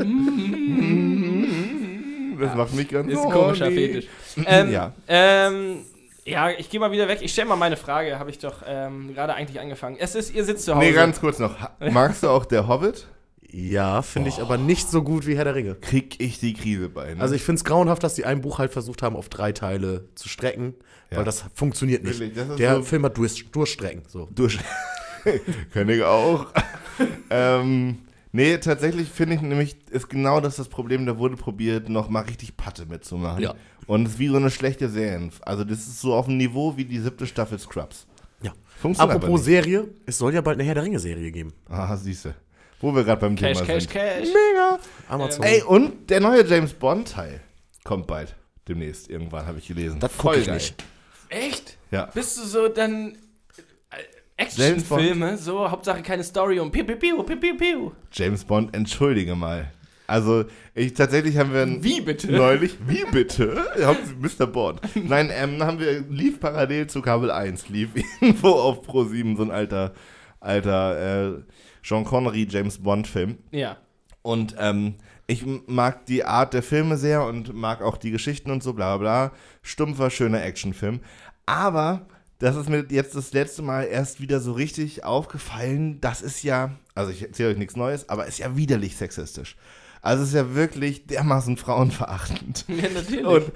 [2.39, 3.75] Das macht mich ganz Ist ein komischer horny.
[3.77, 4.05] Fetisch.
[4.45, 4.93] Ähm, Ja.
[5.07, 5.79] Ähm,
[6.25, 7.19] ja, ich gehe mal wieder weg.
[7.21, 9.97] Ich stelle mal meine Frage, habe ich doch ähm, gerade eigentlich angefangen.
[9.99, 10.85] Es ist, ihr sitzt zu Hause.
[10.85, 11.55] Nee, ganz kurz noch.
[11.79, 13.07] Magst du auch der Hobbit?
[13.51, 15.75] Ja, finde ich aber nicht so gut wie Herr der Ringe.
[15.75, 17.13] Krieg ich die Krise bei.
[17.15, 17.21] Ne?
[17.21, 20.07] Also ich finde es grauenhaft, dass die ein Buch halt versucht haben, auf drei Teile
[20.15, 20.75] zu strecken,
[21.09, 21.17] Ja.
[21.17, 22.19] weil das funktioniert nicht.
[22.19, 24.03] Wirklich, das der so- Film hat Durst, Durststrecken.
[24.07, 24.27] So.
[24.33, 24.59] durch.
[25.73, 26.47] Könnte ich auch.
[27.29, 27.97] ähm,
[28.31, 32.21] nee, tatsächlich finde ich nämlich, ist genau das das Problem, da wurde probiert, noch mal
[32.21, 33.41] richtig Patte mitzumachen.
[33.43, 33.55] Ja.
[33.87, 35.29] Und es ist wie so eine schlechte Serie.
[35.41, 38.05] Also das ist so auf dem Niveau wie die siebte Staffel Scrubs.
[38.43, 38.53] Ja.
[38.79, 39.43] Funktioniert Apropos.
[39.43, 41.51] Serie, es soll ja bald eine Herr der Ringe-Serie geben.
[41.67, 42.35] Ah, siehste.
[42.79, 43.91] Wo wir gerade beim Cash, Thema Cash, sind.
[43.91, 44.27] Cash.
[44.27, 44.79] Mega.
[45.09, 45.43] Amazon.
[45.43, 47.41] Ey, und der neue James Bond-Teil
[47.83, 48.35] kommt bald.
[48.67, 49.99] Demnächst, irgendwann, habe ich gelesen.
[49.99, 50.75] Das guck ich nicht.
[51.29, 51.77] Echt?
[51.91, 52.05] Ja.
[52.13, 53.17] Bist du so dann
[53.91, 53.97] äh.
[54.37, 57.91] Actionfilme, so Hauptsache keine Story und piu piu piu piu piu piu.
[58.11, 59.71] James Bond, entschuldige mal.
[60.07, 62.31] Also, ich tatsächlich haben wir Wie bitte?
[62.31, 63.63] neulich, wie bitte?
[64.19, 64.47] Mr.
[64.47, 64.81] Bond.
[64.95, 67.89] Nein, ähm, haben wir, lief parallel zu Kabel 1, lief
[68.21, 69.93] irgendwo auf Pro 7 so ein alter,
[70.39, 71.41] alter äh,
[71.83, 73.37] Sean Connery James Bond Film.
[73.51, 73.77] Ja.
[74.21, 74.95] Und ähm,
[75.27, 78.97] ich mag die Art der Filme sehr und mag auch die Geschichten und so, bla
[78.97, 79.37] bla bla.
[79.61, 80.99] Stumpfer, schöner Actionfilm.
[81.45, 82.07] Aber
[82.39, 85.99] das ist mir jetzt das letzte Mal erst wieder so richtig aufgefallen.
[86.01, 89.55] Das ist ja, also ich erzähle euch nichts Neues, aber ist ja widerlich sexistisch.
[90.01, 92.65] Also es ist ja wirklich dermaßen frauenverachtend.
[92.69, 93.25] Ja, natürlich.
[93.25, 93.51] Und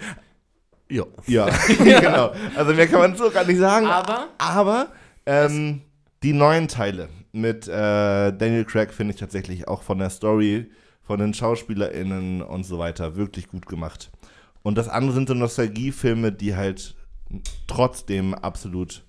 [0.90, 1.06] Ja.
[1.28, 2.34] ja, genau.
[2.56, 3.88] Also mehr kann man so gar nicht sagen.
[3.88, 4.88] Aber Aber
[5.26, 5.82] ähm,
[6.22, 7.72] die neuen Teile mit äh,
[8.32, 10.70] Daniel Craig finde ich tatsächlich auch von der Story,
[11.02, 14.12] von den SchauspielerInnen und so weiter wirklich gut gemacht.
[14.62, 16.96] Und das andere sind so Nostalgiefilme, die halt
[17.68, 19.04] trotzdem absolut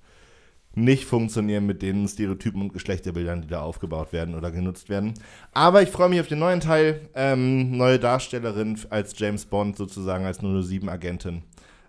[0.76, 5.14] nicht funktionieren mit den Stereotypen und Geschlechterbildern, die da aufgebaut werden oder genutzt werden.
[5.52, 7.08] Aber ich freue mich auf den neuen Teil.
[7.14, 11.42] Ähm, neue Darstellerin als James Bond sozusagen, als 007-Agentin.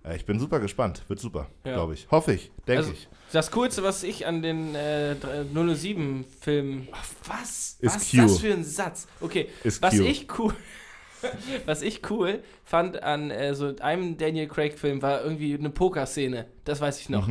[0.04, 1.04] Äh, ich bin super gespannt.
[1.08, 1.74] Wird super, Ja.
[1.74, 2.08] glaube ich.
[2.12, 3.08] Hoffe ich, denke Also, ich.
[3.36, 5.16] Das Coolste, was ich an den äh,
[5.54, 6.88] 007-Filmen.
[7.28, 7.78] Was?
[7.80, 9.08] Ist was ist das für ein Satz?
[9.22, 10.04] Okay, Ist was Q.
[10.04, 10.54] ich cool.
[11.66, 16.46] Was ich cool fand an äh, so einem Daniel Craig-Film war irgendwie eine Pokerszene.
[16.66, 17.28] Das weiß ich noch.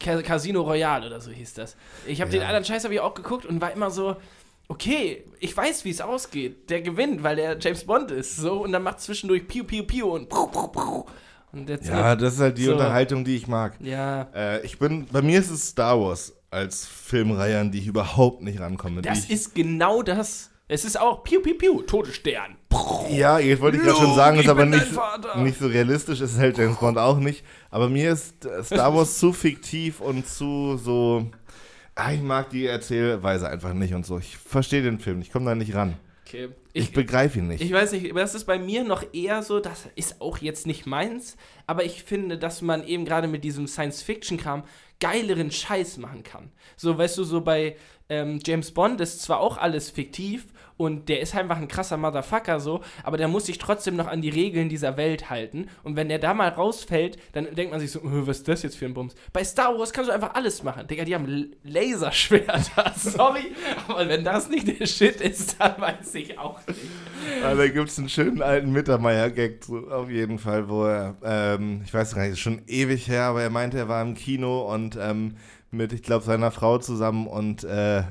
[0.00, 1.74] Ca- Casino Royale oder so hieß das.
[2.06, 2.34] Ich habe Mhm.
[2.34, 2.40] Ja.
[2.42, 4.16] den anderen Scheiß habe ich auch geguckt und war immer so,
[4.68, 6.68] okay, ich weiß, wie es ausgeht.
[6.68, 8.36] Der gewinnt, weil der James Bond ist.
[8.36, 11.04] So und dann macht zwischendurch Piu Piu Piu und Puh, Puh, Puh.
[11.52, 12.72] Ja, das ist halt die So.
[12.72, 13.74] Unterhaltung, die ich mag.
[13.80, 14.28] Ja.
[14.34, 18.42] Äh, ich bin, bei mir ist es Star Wars als Filmreihe, an die ich überhaupt
[18.42, 19.02] nicht rankomme.
[19.02, 20.50] Das ich, ist genau das.
[20.70, 22.56] Es ist auch Piu Piu Piu, Todesstern.
[23.10, 24.86] Ja, jetzt wollte ich gerade schon sagen, ist aber nicht,
[25.36, 27.42] nicht so realistisch, ist halt James Bond auch nicht.
[27.70, 31.30] Aber mir ist äh, Star Wars zu fiktiv und zu so.
[31.94, 34.18] Ah, ich mag die Erzählweise einfach nicht und so.
[34.18, 35.94] Ich verstehe den Film, ich komme da nicht ran.
[36.26, 36.50] Okay.
[36.78, 37.60] Ich, Ich, begreife ihn nicht.
[37.62, 40.66] ich weiß nicht, aber das ist bei mir noch eher so, das ist auch jetzt
[40.66, 44.64] nicht meins, aber ich finde, dass man eben gerade mit diesem Science-Fiction-Kram
[45.00, 46.50] geileren Scheiß machen kann.
[46.76, 47.76] So, weißt du, so bei
[48.08, 50.46] ähm, James Bond ist zwar auch alles fiktiv
[50.78, 54.22] und der ist einfach ein krasser Motherfucker so, aber der muss sich trotzdem noch an
[54.22, 57.90] die Regeln dieser Welt halten und wenn der da mal rausfällt, dann denkt man sich
[57.90, 59.14] so, "Äh, was ist das jetzt für ein Bums?
[59.34, 60.86] Bei Star Wars kannst du einfach alles machen.
[60.86, 63.52] Digga, die haben Laserschwerter, sorry,
[63.88, 66.80] aber wenn das nicht der Shit ist, dann weiß ich auch nicht.
[67.44, 71.92] Ah, da gibt es einen schönen alten Mittermeier-Gag auf jeden Fall, wo er, ähm, ich
[71.92, 74.96] weiß gar nicht, ist schon ewig her, aber er meinte, er war im Kino und
[75.00, 75.36] ähm,
[75.70, 78.02] mit, ich glaube, seiner Frau zusammen und äh,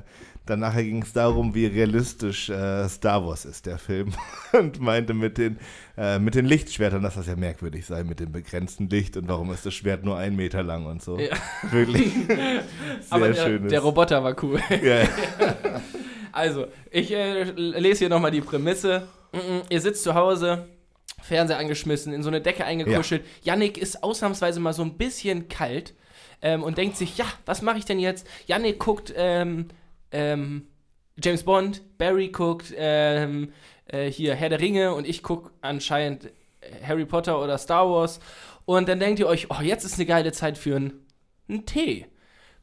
[0.50, 4.14] dann nachher ging es darum, wie realistisch äh, Star Wars ist, der Film.
[4.54, 5.60] Und meinte mit den,
[5.98, 9.52] äh, mit den Lichtschwertern, dass das ja merkwürdig sei mit dem begrenzten Licht und warum
[9.52, 11.20] ist das Schwert nur einen Meter lang und so.
[11.20, 11.36] Ja.
[11.72, 12.64] Wirklich sehr
[13.10, 13.72] Aber der, schönes.
[13.72, 14.60] der Roboter war cool.
[14.82, 15.08] ja.
[16.32, 19.08] Also, ich äh, lese hier nochmal die Prämisse.
[19.32, 20.68] Mm, mm, ihr sitzt zu Hause,
[21.22, 23.24] Fernseher angeschmissen, in so eine Decke eingekuschelt.
[23.44, 25.94] Yannick ist ausnahmsweise mal so ein bisschen kalt
[26.42, 28.28] ähm, und denkt sich, ja, was mache ich denn jetzt?
[28.46, 29.68] Yannick guckt ähm,
[30.12, 30.68] ähm,
[31.22, 33.52] James Bond, Barry guckt ähm,
[33.88, 38.20] äh, hier Herr der Ringe und ich gucke anscheinend äh, Harry Potter oder Star Wars.
[38.66, 41.06] Und dann denkt ihr euch, oh, jetzt ist eine geile Zeit für einen
[41.50, 42.06] einen Tee.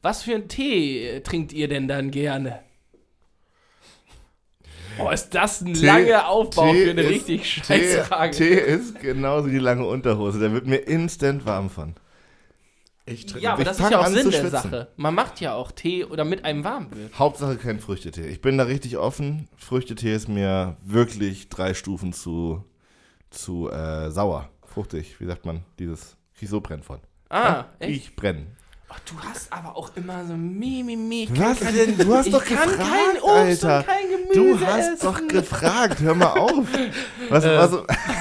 [0.03, 2.59] Was für einen Tee äh, trinkt ihr denn dann gerne?
[4.99, 8.37] Oh, ist das ein Tee- langer Aufbau Tee für eine ist- richtig scheiß Tee, Frage.
[8.37, 10.39] Tee ist genauso die lange Unterhose.
[10.39, 11.95] Der wird mir instant warm von.
[13.07, 14.49] Ich trinke Ja, aber Ich das ist ja auch Sinn der.
[14.49, 14.87] Sache.
[14.95, 17.17] Man macht ja auch Tee oder mit einem warm wird.
[17.17, 18.27] Hauptsache kein Früchtetee.
[18.27, 19.47] Ich bin da richtig offen.
[19.57, 22.63] Früchtetee ist mir wirklich drei Stufen zu,
[23.29, 24.49] zu äh, sauer.
[24.65, 26.99] Fruchtig, wie sagt man, dieses, ich so brenn von.
[27.29, 27.95] Ah, echt?
[27.95, 28.47] Ich brenne.
[28.97, 31.23] Oh, du hast aber auch immer so mi, mi, mi.
[31.23, 31.97] Ich Was kann denn?
[31.97, 33.77] Du hast ich doch kann gefragt, kein Obst Alter.
[33.79, 34.97] und kein Gemüse Du hast essen.
[35.01, 35.99] doch gefragt.
[36.01, 36.65] Hör mal auf.
[37.29, 37.57] Was, Äh.
[37.57, 37.71] was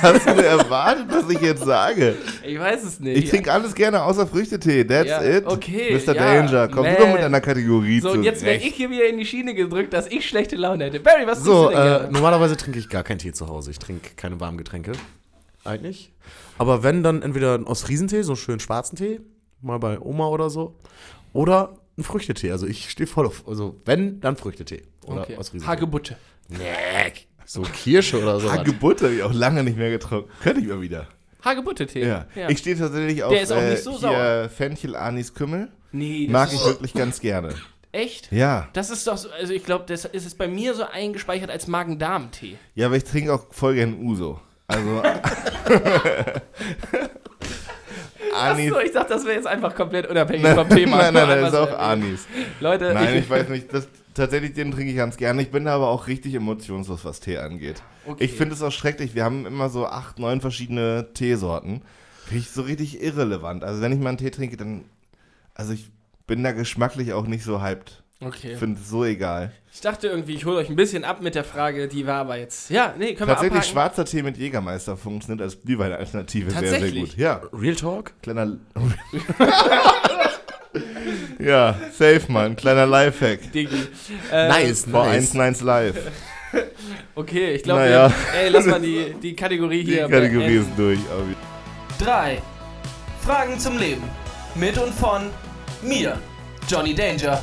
[0.03, 2.17] hast du erwartet, was ich jetzt sage?
[2.45, 3.17] Ich weiß es nicht.
[3.25, 4.85] Ich trinke alles gerne außer Früchtetee.
[4.85, 5.47] That's Ja, it.
[5.47, 6.15] okay, Mr.
[6.15, 8.73] ja, Danger, komm du doch mit einer Kategorie So, und jetzt werde zurecht.
[8.73, 11.01] ich hier wieder in die Schiene gedrückt, dass ich schlechte Laune hätte.
[11.01, 13.71] Barry, was So, trinkst du denn äh, normalerweise trinke ich gar keinen Tee zu Hause.
[13.71, 14.93] Ich trinke keine warmen Getränke.
[15.65, 16.13] Eigentlich.
[16.59, 19.21] Aber wenn, dann entweder einen Ostfriesentee, so einen schönen schwarzen Tee,
[19.65, 20.77] mal bei Oma oder so.
[21.33, 22.53] Oder einen Früchtetee.
[22.53, 23.47] Also ich stehe voll auf.
[23.49, 24.83] Also wenn, dann Früchtetee.
[25.07, 25.37] Oder Okay.
[25.39, 25.71] Ostfriesentee.
[25.73, 26.17] Hagebutte.
[26.49, 26.59] Nee,
[27.47, 28.53] so Kirsche oder so.
[28.53, 30.31] Hagebutte habe ich auch lange nicht mehr getrunken.
[30.43, 31.09] Könnte ich mal wieder.
[31.45, 32.07] Hagebutte-Tee.
[32.07, 32.27] Ja.
[32.49, 34.49] Ich stehe tatsächlich auf Der ist auch äh, nicht so hier sauer.
[34.49, 35.69] Fenchel, Anis, Kümmel.
[35.93, 37.55] nee, das Mag ist ich wirklich ganz gerne.
[37.93, 38.33] echt.
[38.33, 38.69] Ja.
[38.73, 41.67] Das ist doch so, also ich glaube, das ist es bei mir so eingespeichert als
[41.67, 42.57] Magen-Darm-Tee.
[42.75, 44.41] Ja, aber ich trinke auch voll gern Uso.
[44.69, 45.03] Also.
[48.35, 48.73] Anis.
[48.73, 50.97] Achso, ich dachte, das wäre jetzt einfach komplett unabhängig vom Thema.
[50.99, 51.79] nein, nein, nein, Einfach ist auch.
[51.79, 52.27] Anis.
[52.61, 53.73] Leute, Nein, ich, ich weiß nicht.
[53.73, 55.43] Das, Tatsächlich, den trinke ich ganz gerne.
[55.43, 57.83] Ich bin da aber auch richtig emotionslos, was Tee angeht.
[58.07, 58.23] Okay.
[58.25, 59.17] Ich finde es auch schrecklich.
[59.17, 61.83] Wir haben immer so acht, neun verschiedene Teesorten.
[62.25, 63.65] Finde ich so richtig irrelevant.
[63.65, 64.85] Also wenn ich mal einen Tee trinke, dann.
[65.55, 65.91] Also ich
[66.29, 68.04] bin da geschmacklich auch nicht so hyped.
[68.27, 68.53] Okay.
[68.53, 69.53] Ich finde es so egal.
[69.73, 72.39] Ich dachte irgendwie, ich hole euch ein bisschen ab mit der Frage, die war aber
[72.39, 72.71] jetzt.
[72.71, 73.73] Ja, nee, können Tatsächlich wir abhaken.
[73.73, 77.17] schwarzer Tee mit Jägermeister funktioniert als Glühwein-Alternative sehr, sehr gut.
[77.17, 78.13] Ja, Real Talk?
[78.23, 78.57] kleiner.
[81.39, 82.57] ja, safe, Mann.
[82.57, 83.53] Kleiner Lifehack.
[83.53, 83.87] Digi.
[84.33, 85.37] Äh, Nice, Vor nice.
[85.37, 85.97] 1 live.
[87.17, 88.13] Okay, ich glaube, Naja.
[88.41, 90.09] ey, lass mal die, die Kategorie Die hier.
[90.09, 90.71] Kategorie beenden.
[90.71, 90.99] ist durch.
[91.99, 92.41] 3.
[93.25, 94.03] Fragen zum Leben.
[94.55, 95.31] Mit und von
[95.83, 96.17] mir,
[96.69, 97.43] Johnny Danger.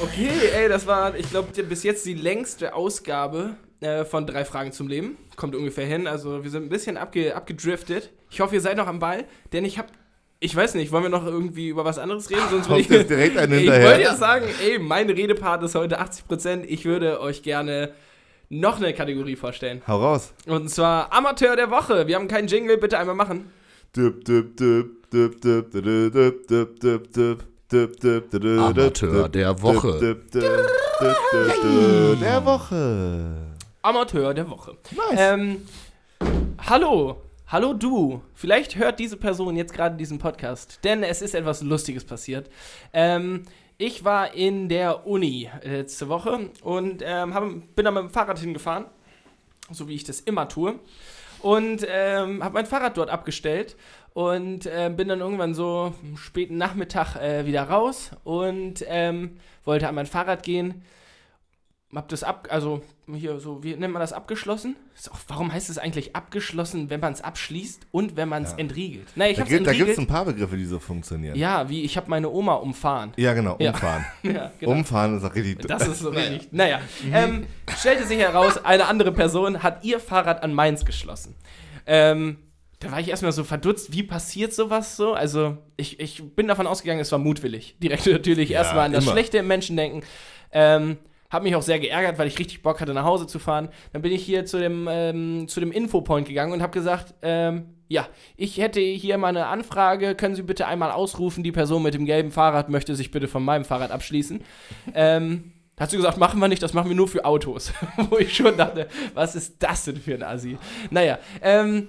[0.00, 4.72] Okay, ey, das war, ich glaube, bis jetzt die längste Ausgabe äh, von drei Fragen
[4.72, 5.16] zum Leben.
[5.36, 6.06] Kommt ungefähr hin.
[6.06, 8.10] Also wir sind ein bisschen abge abgedriftet.
[8.30, 9.88] Ich hoffe, ihr seid noch am Ball, denn ich habe,
[10.40, 12.42] ich weiß nicht, wollen wir noch irgendwie über was anderes reden?
[12.50, 13.88] Sonst Kommt ich, jetzt direkt einen ich hinterher.
[13.88, 16.64] wollte ja sagen, ey, mein Redepart ist heute 80%.
[16.64, 17.92] Ich würde euch gerne
[18.48, 19.82] noch eine Kategorie vorstellen.
[19.86, 20.32] Hau raus.
[20.46, 22.06] Und zwar Amateur der Woche.
[22.06, 23.50] Wir haben keinen Jingle, bitte einmal machen.
[23.96, 30.16] Düp, düp, düp, düp, düp, düp, düp, düp, düp, düp, Amateur der Woche.
[32.20, 33.36] Der Woche.
[33.80, 34.76] Amateur der Woche.
[34.90, 35.18] Nice.
[35.18, 35.66] Ähm,
[36.68, 38.20] hallo, hallo du.
[38.34, 42.50] Vielleicht hört diese Person jetzt gerade diesen Podcast, denn es ist etwas Lustiges passiert.
[42.92, 43.44] Ähm,
[43.78, 47.44] ich war in der Uni letzte Woche und ähm, hab,
[47.74, 48.84] bin da mit dem Fahrrad hingefahren,
[49.70, 50.78] so wie ich das immer tue.
[51.40, 53.76] Und ähm, habe mein Fahrrad dort abgestellt
[54.14, 59.88] und äh, bin dann irgendwann so am späten Nachmittag äh, wieder raus und ähm, wollte
[59.88, 60.82] an mein Fahrrad gehen
[61.94, 62.80] hab das ab, also
[63.12, 64.76] hier so, wie nennt man das abgeschlossen?
[65.10, 68.58] Auch, warum heißt es eigentlich abgeschlossen, wenn man es abschließt und wenn man es Ja.
[68.58, 69.08] entriegelt?
[69.14, 71.36] Naja, ich Da gibt es ein paar Begriffe, die so funktionieren.
[71.36, 73.12] ja, wie ich habe meine Oma umfahren.
[73.16, 73.56] Ja, genau.
[73.58, 73.72] Ja.
[73.72, 74.06] Umfahren.
[74.22, 74.72] Ja, genau.
[74.72, 75.66] Umfahren ist auch richtig.
[75.66, 76.48] Das ist so richtig.
[76.52, 76.80] Naja,
[77.12, 77.46] ähm,
[77.76, 81.34] stellte sich heraus, eine andere Person hat ihr Fahrrad an meins geschlossen.
[81.84, 82.38] Ähm,
[82.82, 85.14] da war ich erstmal so verdutzt, wie passiert sowas so?
[85.14, 87.76] Also, ich, ich bin davon ausgegangen, es war mutwillig.
[87.78, 89.12] Direkt natürlich Ja, erstmal an das immer.
[89.12, 90.02] Schlechte im Menschen denken.
[90.50, 90.98] Ähm,
[91.30, 93.68] hab mich auch sehr geärgert, weil ich richtig Bock hatte, nach Hause zu fahren.
[93.92, 97.66] Dann bin ich hier zu dem, ähm, zu dem Infopoint gegangen und habe gesagt, ähm,
[97.88, 100.14] ja, ich hätte hier mal eine Anfrage.
[100.14, 103.44] Können Sie bitte einmal ausrufen, die Person mit dem gelben Fahrrad möchte sich bitte von
[103.44, 104.42] meinem Fahrrad abschließen.
[104.94, 107.72] ähm, hat sie gesagt, machen wir nicht, das machen wir nur für Autos.
[108.10, 110.58] Wo ich schon dachte, was ist das denn für ein Assi?
[110.90, 111.88] Naja, ähm,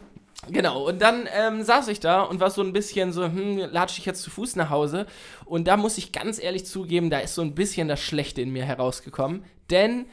[0.49, 3.99] Genau, und dann ähm, saß ich da und war so ein bisschen so, hm, latsche
[3.99, 5.05] ich jetzt zu Fuß nach Hause.
[5.45, 8.51] Und da muss ich ganz ehrlich zugeben, da ist so ein bisschen das Schlechte in
[8.51, 9.43] mir herausgekommen.
[9.69, 10.05] Denn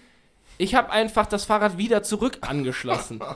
[0.59, 3.21] ich habe einfach das Fahrrad wieder zurück angeschlossen.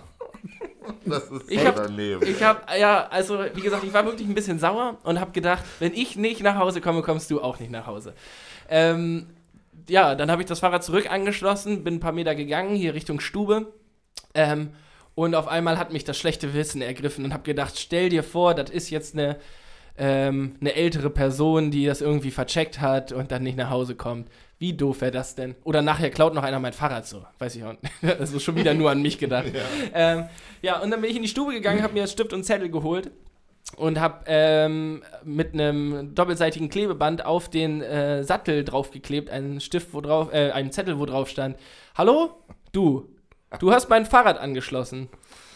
[1.07, 2.23] Das ist Ich hab- daneben.
[2.27, 5.65] Ich habe, ja, also wie gesagt, ich war wirklich ein bisschen sauer und habe gedacht,
[5.79, 8.13] wenn ich nicht nach Hause komme, kommst du auch nicht nach Hause.
[8.69, 9.29] Ähm,
[9.89, 13.21] ja, dann habe ich das Fahrrad zurück angeschlossen, bin ein paar Meter gegangen, hier Richtung
[13.21, 13.73] Stube.
[14.35, 14.71] Ähm,
[15.15, 18.55] und auf einmal hat mich das schlechte Wissen ergriffen und habe gedacht, stell dir vor,
[18.55, 19.37] das ist jetzt eine,
[19.97, 24.29] ähm, eine ältere Person, die das irgendwie vercheckt hat und dann nicht nach Hause kommt.
[24.59, 25.55] Wie doof wäre das denn?
[25.65, 27.25] Oder nachher klaut noch einer mein Fahrrad so.
[27.39, 27.93] Weiß ich auch nicht.
[28.19, 29.53] Das ist schon wieder nur an mich gedacht.
[29.95, 30.25] Ähm,
[30.63, 33.11] ja, und dann bin ich in die Stube gegangen, habe mir Stift und Zettel geholt
[33.77, 40.01] und habe ähm, mit einem doppelseitigen Klebeband auf den äh, Sattel draufgeklebt, einen Stift, wo
[40.01, 41.57] drauf, äh, einen Zettel, wo drauf stand:
[41.97, 42.31] Hallo,
[42.73, 43.14] du,
[43.59, 45.09] du hast mein Fahrrad angeschlossen.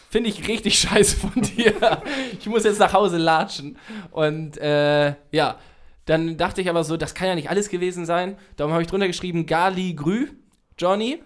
[0.09, 1.73] Finde ich richtig scheiße von dir.
[2.39, 3.77] ich muss jetzt nach Hause latschen.
[4.11, 5.57] Und äh, ja,
[6.05, 8.37] dann dachte ich aber so, das kann ja nicht alles gewesen sein.
[8.55, 10.27] Darum habe ich drunter geschrieben: Gali Grü,
[10.77, 11.19] Johnny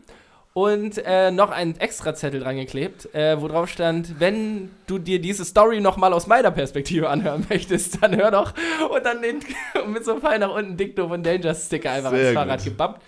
[0.54, 5.20] und äh, noch einen extra Zettel dran geklebt, äh, wo drauf stand, wenn du dir
[5.20, 8.54] diese Story noch mal aus meiner Perspektive anhören möchtest, dann hör doch.
[8.90, 9.40] Und dann den,
[9.92, 13.02] mit so einem Pfeil nach unten Doof und Danger Sticker einfach Sehr ans Fahrrad gebappt.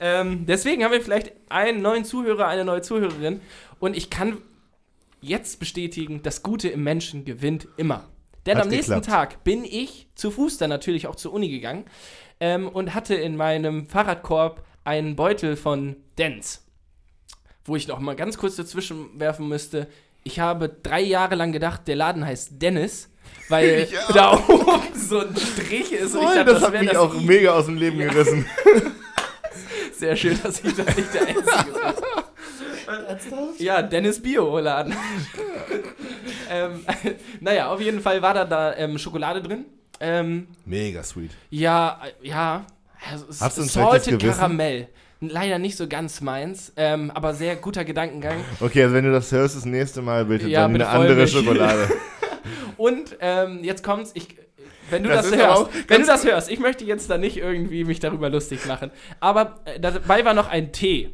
[0.00, 3.40] Ähm, deswegen haben wir vielleicht einen neuen Zuhörer, eine neue Zuhörerin.
[3.78, 4.38] Und ich kann
[5.20, 8.08] jetzt bestätigen, das Gute im Menschen gewinnt immer.
[8.46, 9.06] Denn Hat am nächsten geklappt.
[9.32, 11.84] Tag bin ich zu Fuß dann natürlich auch zur Uni gegangen
[12.40, 16.62] ähm, und hatte in meinem Fahrradkorb einen Beutel von Dents
[17.64, 19.86] wo ich noch mal ganz kurz dazwischen werfen müsste.
[20.24, 23.08] Ich habe drei Jahre lang gedacht, der Laden heißt Dennis,
[23.48, 24.12] weil Ja.
[24.12, 26.14] da oben so ein Strich ist.
[26.14, 27.24] Und ich Voll, dachte, das hat wär mich das auch I.
[27.24, 28.46] mega aus dem Leben gerissen.
[30.02, 31.44] Sehr schön, dass ich da nicht der Einzige
[33.36, 33.64] bin.
[33.64, 34.96] Ja, Dennis Bio-Laden.
[36.50, 36.84] ähm,
[37.40, 39.64] naja, auf jeden Fall war da, da ähm, Schokolade drin.
[40.00, 41.30] Ähm, Mega sweet.
[41.50, 42.66] ja, äh, ja.
[43.12, 44.20] Also, es Hast du ein Salted?
[44.20, 44.88] Karamell.
[45.20, 48.38] Leider nicht so ganz meins, ähm, aber sehr guter Gedankengang.
[48.58, 51.32] Okay, also wenn du das hörst, das nächste Mal bitte Ja, dann eine andere Vollmilch.
[51.32, 51.88] Schokolade.
[52.76, 54.36] Und ähm, jetzt kommt's, ich
[54.92, 57.84] Wenn du Das das, hörst, wenn du das hörst, ich möchte jetzt da nicht irgendwie
[57.84, 58.90] mich darüber lustig machen.
[59.20, 61.10] Aber äh, dabei war noch ein Tee.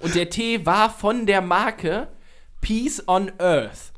[0.00, 2.08] Und der Tee war von der Marke
[2.60, 3.92] Peace on Earth.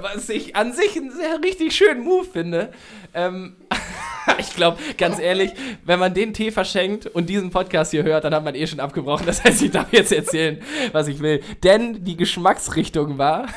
[0.00, 2.72] Was ich an sich einen sehr richtig schönen Move finde.
[3.14, 3.56] Ähm,
[4.38, 5.52] ich glaube, ganz ehrlich,
[5.84, 8.80] wenn man den Tee verschenkt und diesen Podcast hier hört, dann hat man eh schon
[8.80, 9.26] abgebrochen.
[9.26, 10.62] Das heißt, ich darf jetzt erzählen,
[10.92, 11.42] was ich will.
[11.62, 13.46] Denn die Geschmacksrichtung war.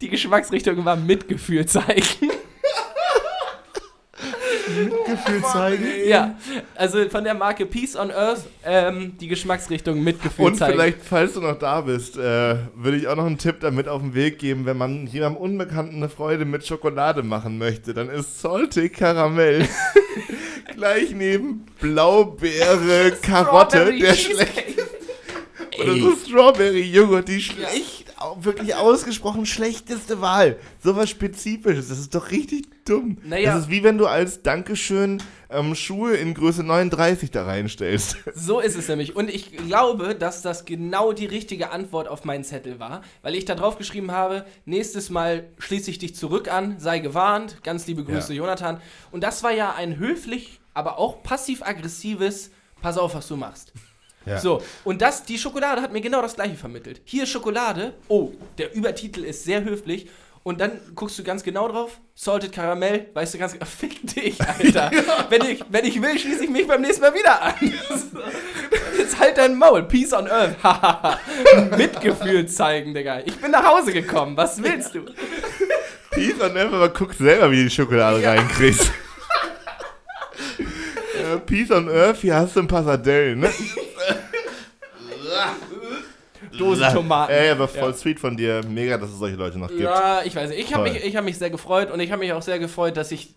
[0.00, 2.30] Die Geschmacksrichtung war Mitgefühl zeigen.
[5.06, 5.84] Gefühl zeigen.
[6.06, 6.36] Ja,
[6.74, 10.72] also von der Marke Peace on Earth ähm, die Geschmacksrichtung Mitgefühl Und zeigen.
[10.74, 14.00] vielleicht, falls du noch da bist, äh, würde ich auch noch einen Tipp damit auf
[14.02, 18.40] den Weg geben, wenn man jemandem Unbekannten eine Freude mit Schokolade machen möchte, dann ist
[18.40, 19.68] Salty Karamell
[20.74, 24.64] gleich neben Blaubeere, Karotte, der schlecht
[25.80, 28.03] oder so Strawberry Joghurt, die schlecht,
[28.38, 30.56] wirklich ausgesprochen schlechteste Wahl.
[30.82, 33.18] Sowas Spezifisches, das ist doch richtig dumm.
[33.24, 33.52] Naja.
[33.54, 38.16] Das ist wie wenn du als Dankeschön ähm, Schuhe in Größe 39 da reinstellst.
[38.34, 39.16] So ist es nämlich.
[39.16, 43.44] Und ich glaube, dass das genau die richtige Antwort auf meinen Zettel war, weil ich
[43.44, 48.04] da drauf geschrieben habe, nächstes Mal schließe ich dich zurück an, sei gewarnt, ganz liebe
[48.04, 48.38] Grüße, Ja.
[48.38, 48.80] Jonathan.
[49.12, 52.50] Und das war ja ein höflich, aber auch passiv-aggressives,
[52.82, 53.72] pass auf, was du machst.
[54.26, 54.38] Ja.
[54.38, 57.00] So, und das, die Schokolade hat mir genau das gleiche vermittelt.
[57.04, 60.08] Hier ist Schokolade, oh, der Übertitel ist sehr höflich.
[60.44, 64.38] Und dann guckst du ganz genau drauf, Salted Karamell, weißt du ganz genau, fick dich,
[64.42, 64.90] Alter.
[65.30, 67.54] wenn, ich, wenn ich will, schließe ich mich beim nächsten Mal wieder an.
[68.98, 70.56] Jetzt halt dein Maul, Peace on Earth.
[71.78, 73.20] Mitgefühl zeigen, Digga.
[73.24, 75.06] Ich bin nach Hause gekommen, was willst du?
[76.10, 78.92] Peace on Earth, aber guck selber, wie du die Schokolade reinkriegst.
[80.58, 83.50] äh, Peace on Earth, hier hast du ein paar Sardellen, ne?
[86.58, 87.32] Dose Tomaten.
[87.32, 88.60] Ey, aber voll sweet von dir.
[88.68, 89.80] Mega, dass es solche Leute noch gibt.
[89.80, 90.60] Ja, ich weiß nicht.
[90.60, 92.96] Ich habe mich, ich hab mich sehr gefreut und ich habe mich auch sehr gefreut,
[92.96, 93.34] dass ich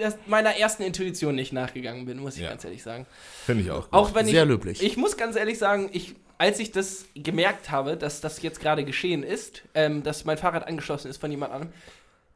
[0.00, 2.48] das, meiner ersten Intuition nicht nachgegangen bin, muss ich Ja.
[2.50, 3.06] ganz ehrlich sagen.
[3.46, 3.92] Finde ich auch gut.
[3.92, 4.82] Auch wenn Sehr ich, löblich.
[4.82, 8.84] Ich muss ganz ehrlich sagen, ich, als ich das gemerkt habe, dass das jetzt gerade
[8.84, 11.72] geschehen ist, ähm, dass mein Fahrrad angeschlossen ist von jemand anderem,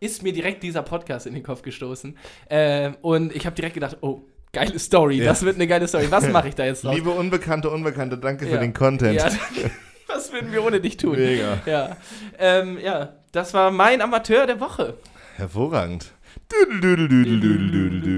[0.00, 2.16] ist mir direkt dieser Podcast in den Kopf gestoßen.
[2.50, 4.22] Ähm, und ich habe direkt gedacht, oh,
[4.54, 5.24] geile Story, Ja.
[5.26, 6.06] das wird eine geile Story.
[6.10, 6.94] Was mache ich da jetzt draus?
[6.94, 8.60] Liebe Unbekannte, Unbekannte, danke für Ja.
[8.60, 9.16] den Content.
[9.16, 9.28] Ja,
[10.08, 11.16] was würden wir ohne dich tun?
[11.16, 11.58] Mega.
[11.66, 11.96] Ja,
[12.38, 14.94] ähm, ja, das war mein Amateur der Woche.
[15.36, 16.12] Hervorragend.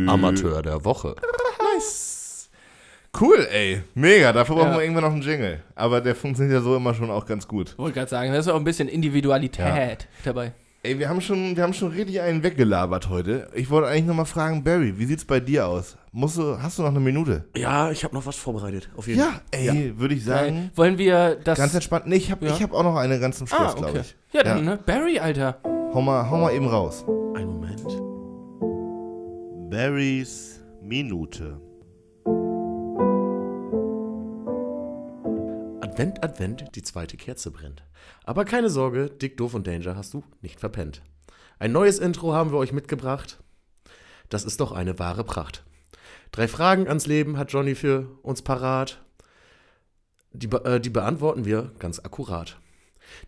[0.08, 1.16] Amateur der Woche.
[3.18, 3.82] Cool, ey.
[3.94, 4.32] Mega.
[4.32, 4.76] Dafür brauchen Ja.
[4.76, 5.62] wir irgendwann noch einen Jingle.
[5.74, 7.76] Aber der funktioniert ja so immer schon auch ganz gut.
[7.78, 10.52] Wollte gerade sagen, da ist auch ein bisschen Individualität dabei.
[10.86, 13.48] Ey, wir haben schon, wir haben schon richtig einen weggelabert heute.
[13.54, 15.96] Ich wollte eigentlich noch mal fragen, Barry, wie sieht's bei dir aus?
[16.12, 17.44] Musst du, hast du noch eine Minute?
[17.56, 18.88] Ja, ich habe noch was vorbereitet.
[18.96, 20.70] Auf jeden Ja, ey, würde ich sagen.
[20.76, 21.58] Wollen wir das.
[21.58, 22.06] Ganz entspannt.
[22.06, 22.52] Nee, ich habe Ja.
[22.54, 24.00] ich hab auch noch eine ganz zum Schluss, ah, glaube okay.
[24.02, 24.16] ich.
[24.32, 24.78] Ja, dann, ne?
[24.86, 25.58] Barry, Alter.
[25.92, 27.04] Hau mal, hau mal eben raus.
[27.34, 27.82] Ein Moment.
[29.68, 31.60] Barrys Minute.
[35.96, 37.82] Advent, Advent, die zweite Kerze brennt.
[38.24, 41.00] Aber keine Sorge, Dick, Doof und Danger hast du nicht verpennt.
[41.58, 43.38] Ein neues Intro haben wir euch mitgebracht.
[44.28, 45.64] Das ist doch eine wahre Pracht.
[46.32, 49.02] Drei Fragen ans Leben hat Johnny für uns parat.
[50.32, 52.58] Die, äh, die beantworten wir ganz akkurat.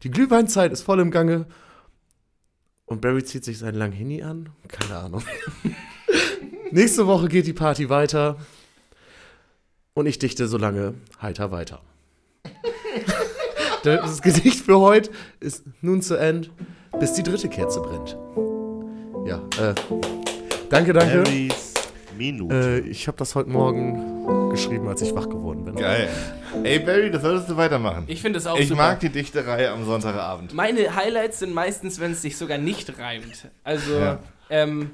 [0.03, 1.47] Die Glühweinzeit ist voll im Gange.
[2.85, 4.51] Und Barry zieht sich seinen Langhini an.
[4.69, 5.23] Keine Ahnung.
[6.71, 8.37] Nächste Woche geht die Party weiter.
[9.95, 11.81] Und ich dichte so lange heiter weiter.
[13.85, 15.11] Das Gedicht für heute
[15.41, 16.49] ist nun zu Ende,
[16.99, 18.17] bis die dritte Kerze brennt.
[19.27, 19.75] Ja, äh,
[20.69, 21.23] danke, danke.
[21.23, 21.75] Barrys
[22.17, 22.55] Minute.
[22.85, 25.77] Äh, ich habe das heute Morgen geschrieben, als ich wach geworden bin.
[25.77, 26.09] Geil.
[26.65, 28.05] Ey, Barry, das solltest du weitermachen.
[28.09, 28.83] Ich finde es auch Ich super.
[28.83, 30.53] mag die Dichterei am Sonntagabend.
[30.55, 33.49] Meine Highlights sind meistens, wenn es sich sogar nicht reimt.
[33.63, 34.19] Also, Ja.
[34.51, 34.91] ähm,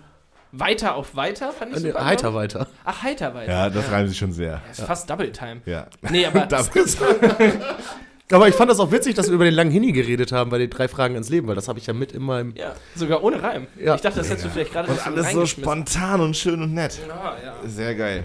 [0.58, 2.04] weiter auf weiter fand ich Äh, super.
[2.04, 2.34] heiter ich.
[2.34, 2.66] weiter.
[2.84, 3.50] Ach, heiter weiter.
[3.52, 4.60] Ja, das reimt sich schon sehr.
[4.68, 5.60] Das ist fast Double Time.
[5.66, 5.86] Ja.
[6.10, 6.70] Nee, aber Das
[8.32, 10.56] Aber ich fand das auch witzig, dass wir über den langen Hini geredet haben bei
[10.58, 12.54] den drei Fragen ins Leben, weil das habe ich ja mit in meinem.
[12.56, 13.66] ja, sogar ohne Reim.
[13.78, 13.94] Ja.
[13.96, 16.72] Ich dachte, das hättest du vielleicht gerade und noch alles so spontan und schön und
[16.72, 16.98] nett.
[17.10, 17.54] Ah, ja.
[17.68, 18.24] Sehr geil.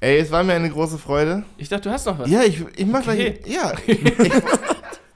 [0.00, 1.42] Ey, es war mir eine große Freude.
[1.58, 2.30] Ich dachte, du hast noch was.
[2.30, 3.38] Ja, ich, ich mach Okay.
[3.44, 3.54] gleich.
[3.54, 3.72] Ja.
[3.86, 4.32] Ich,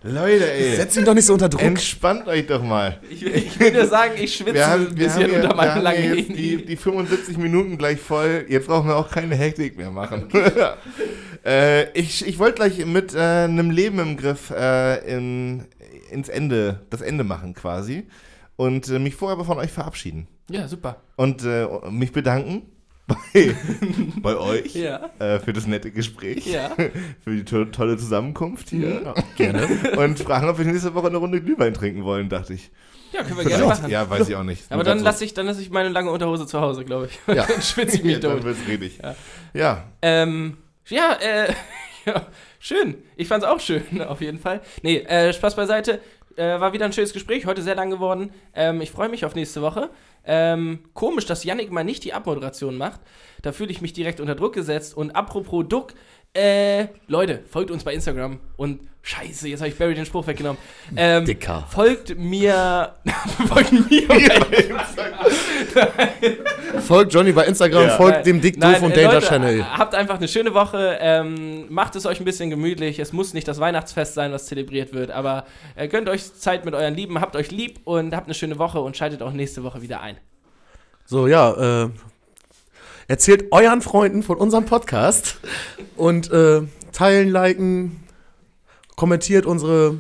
[0.05, 0.77] Leute, ey.
[0.77, 1.63] Setz ihn doch nicht so unter Druck.
[1.63, 2.99] Entspannt euch doch mal.
[3.09, 5.35] Ich, will- ich will dir sagen, ich schwitze Wir ein haben, wir haben, bisschen hier,
[5.37, 8.47] unter wir meinem haben langen jetzt die, die 75 Minuten gleich voll.
[8.49, 10.29] Jetzt brauchen wir auch keine Hektik mehr machen.
[11.45, 15.65] äh, ich ich wollte gleich mit äh, einem Leben im Griff äh, in,
[16.11, 18.07] ins Ende, das Ende machen quasi.
[18.57, 20.27] Und äh, mich vorher aber von euch verabschieden.
[20.51, 20.97] Ja, super.
[21.17, 22.63] Und äh, mich bedanken
[23.07, 23.55] bei,
[24.23, 25.11] bei euch Ja.
[25.19, 26.71] äh, für das nette Gespräch, Ja.
[27.25, 29.67] für die to tolle Zusammenkunft hier Gerne.
[29.97, 32.71] und fragen, ob wir nächste Woche eine Runde Glühwein trinken wollen, dachte ich.
[33.13, 33.91] Ja, können wir gerne machen.
[33.91, 34.65] Ja, weiß ich auch nicht.
[34.71, 37.35] Aber dann lasse ich, dann lass ich meine lange Unterhose zu Hause, glaube ich.
[37.35, 37.47] Ja.
[37.47, 38.99] dann schwitze ich mich ja, dann wird's redig.
[39.03, 39.15] Ja.
[39.53, 39.85] Ja.
[40.01, 40.57] Ähm,
[40.89, 41.53] ja, äh,
[42.07, 42.27] ja,
[42.59, 42.97] schön.
[43.17, 44.63] Ich fand's auch schön, auf jeden Fall.
[44.83, 46.01] Nee, äh, Spaß beiseite.
[46.37, 48.33] Äh, war wieder ein schönes Gespräch, heute sehr lang geworden.
[48.55, 49.91] Ähm, ich freue mich auf nächste Woche.
[50.25, 53.01] Ähm, komisch, dass Yannick mal nicht die Abmoderation macht.
[53.43, 54.97] Da fühle ich mich direkt unter Druck gesetzt.
[54.97, 55.95] Und apropos Duck,
[56.35, 58.41] äh, Leute, folgt uns bei Instagram.
[58.57, 60.61] Und scheiße, jetzt habe ich Barry den Spruch weggenommen.
[60.97, 61.67] Ähm, Dicker.
[61.69, 62.95] Folgt mir.
[63.49, 64.21] folgt mir bei
[66.81, 67.97] Folgt Johnny bei Instagram, Ja.
[67.97, 69.65] folgt dem Dick Nein, Doof und Danger Channel.
[69.77, 70.99] Habt einfach eine schöne Woche.
[71.01, 72.99] Ähm, macht es euch ein bisschen gemütlich.
[72.99, 76.75] Es muss nicht das Weihnachtsfest sein, was zelebriert wird, aber äh, gönnt euch Zeit mit
[76.75, 79.83] euren Lieben, habt euch lieb und habt eine schöne Woche und schaltet auch nächste Woche
[79.83, 80.17] wieder ein.
[81.05, 81.89] So, ja, äh,
[83.09, 85.39] erzählt euren Freunden von unserem Podcast
[85.97, 86.63] und äh,
[86.93, 88.02] teilen, liken,
[89.03, 89.99] kommentiert unsere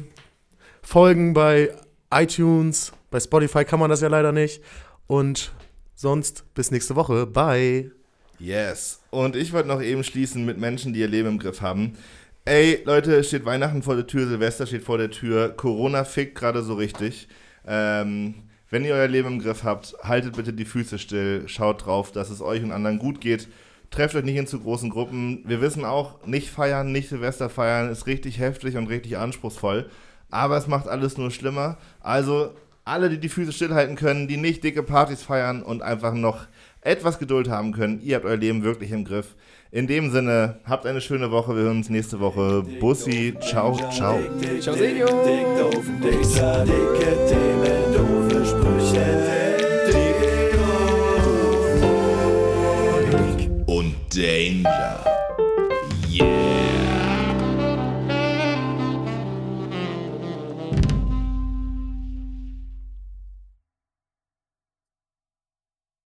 [0.81, 1.71] Folgen bei
[2.15, 4.63] iTunes, bei Spotify kann man das ja leider nicht.
[5.09, 5.51] Und
[5.97, 7.27] sonst bis nächste Woche.
[7.27, 7.91] Bye.
[8.39, 9.01] Yes.
[9.11, 11.99] Und ich wollte noch eben schließen mit Menschen, die ihr Leben im Griff haben.
[12.45, 16.63] Ey, Leute, steht Weihnachten vor der Tür, Silvester steht vor der Tür, Corona fickt gerade
[16.63, 17.27] so richtig.
[17.67, 18.35] Ähm,
[18.71, 22.31] wenn ihr euer Leben im Griff habt, haltet bitte die Füße still, schaut drauf, dass
[22.31, 23.49] es euch und anderen gut geht.
[23.93, 25.43] Trefft euch nicht in zu großen Gruppen.
[25.45, 29.89] Wir wissen auch, nicht feiern, nicht Silvester feiern ist richtig heftig und richtig anspruchsvoll.
[30.31, 31.77] Aber es macht alles nur schlimmer.
[32.01, 32.53] Also
[32.87, 36.47] alle, die die Füße stillhalten können, die nicht dicke Partys feiern und einfach noch
[36.81, 39.37] etwas Geduld haben können, ihr habt euer Leben wirklich im Griff.
[39.71, 41.55] In dem Sinne, habt eine schöne Woche.
[41.55, 42.63] Wir hören uns nächste Woche.
[42.81, 44.19] Bussi, ciao, ciao.
[44.61, 45.23] Ciao, dicke
[47.29, 49.42] Themen, doofe Sprüche.
[54.13, 55.22] Danger.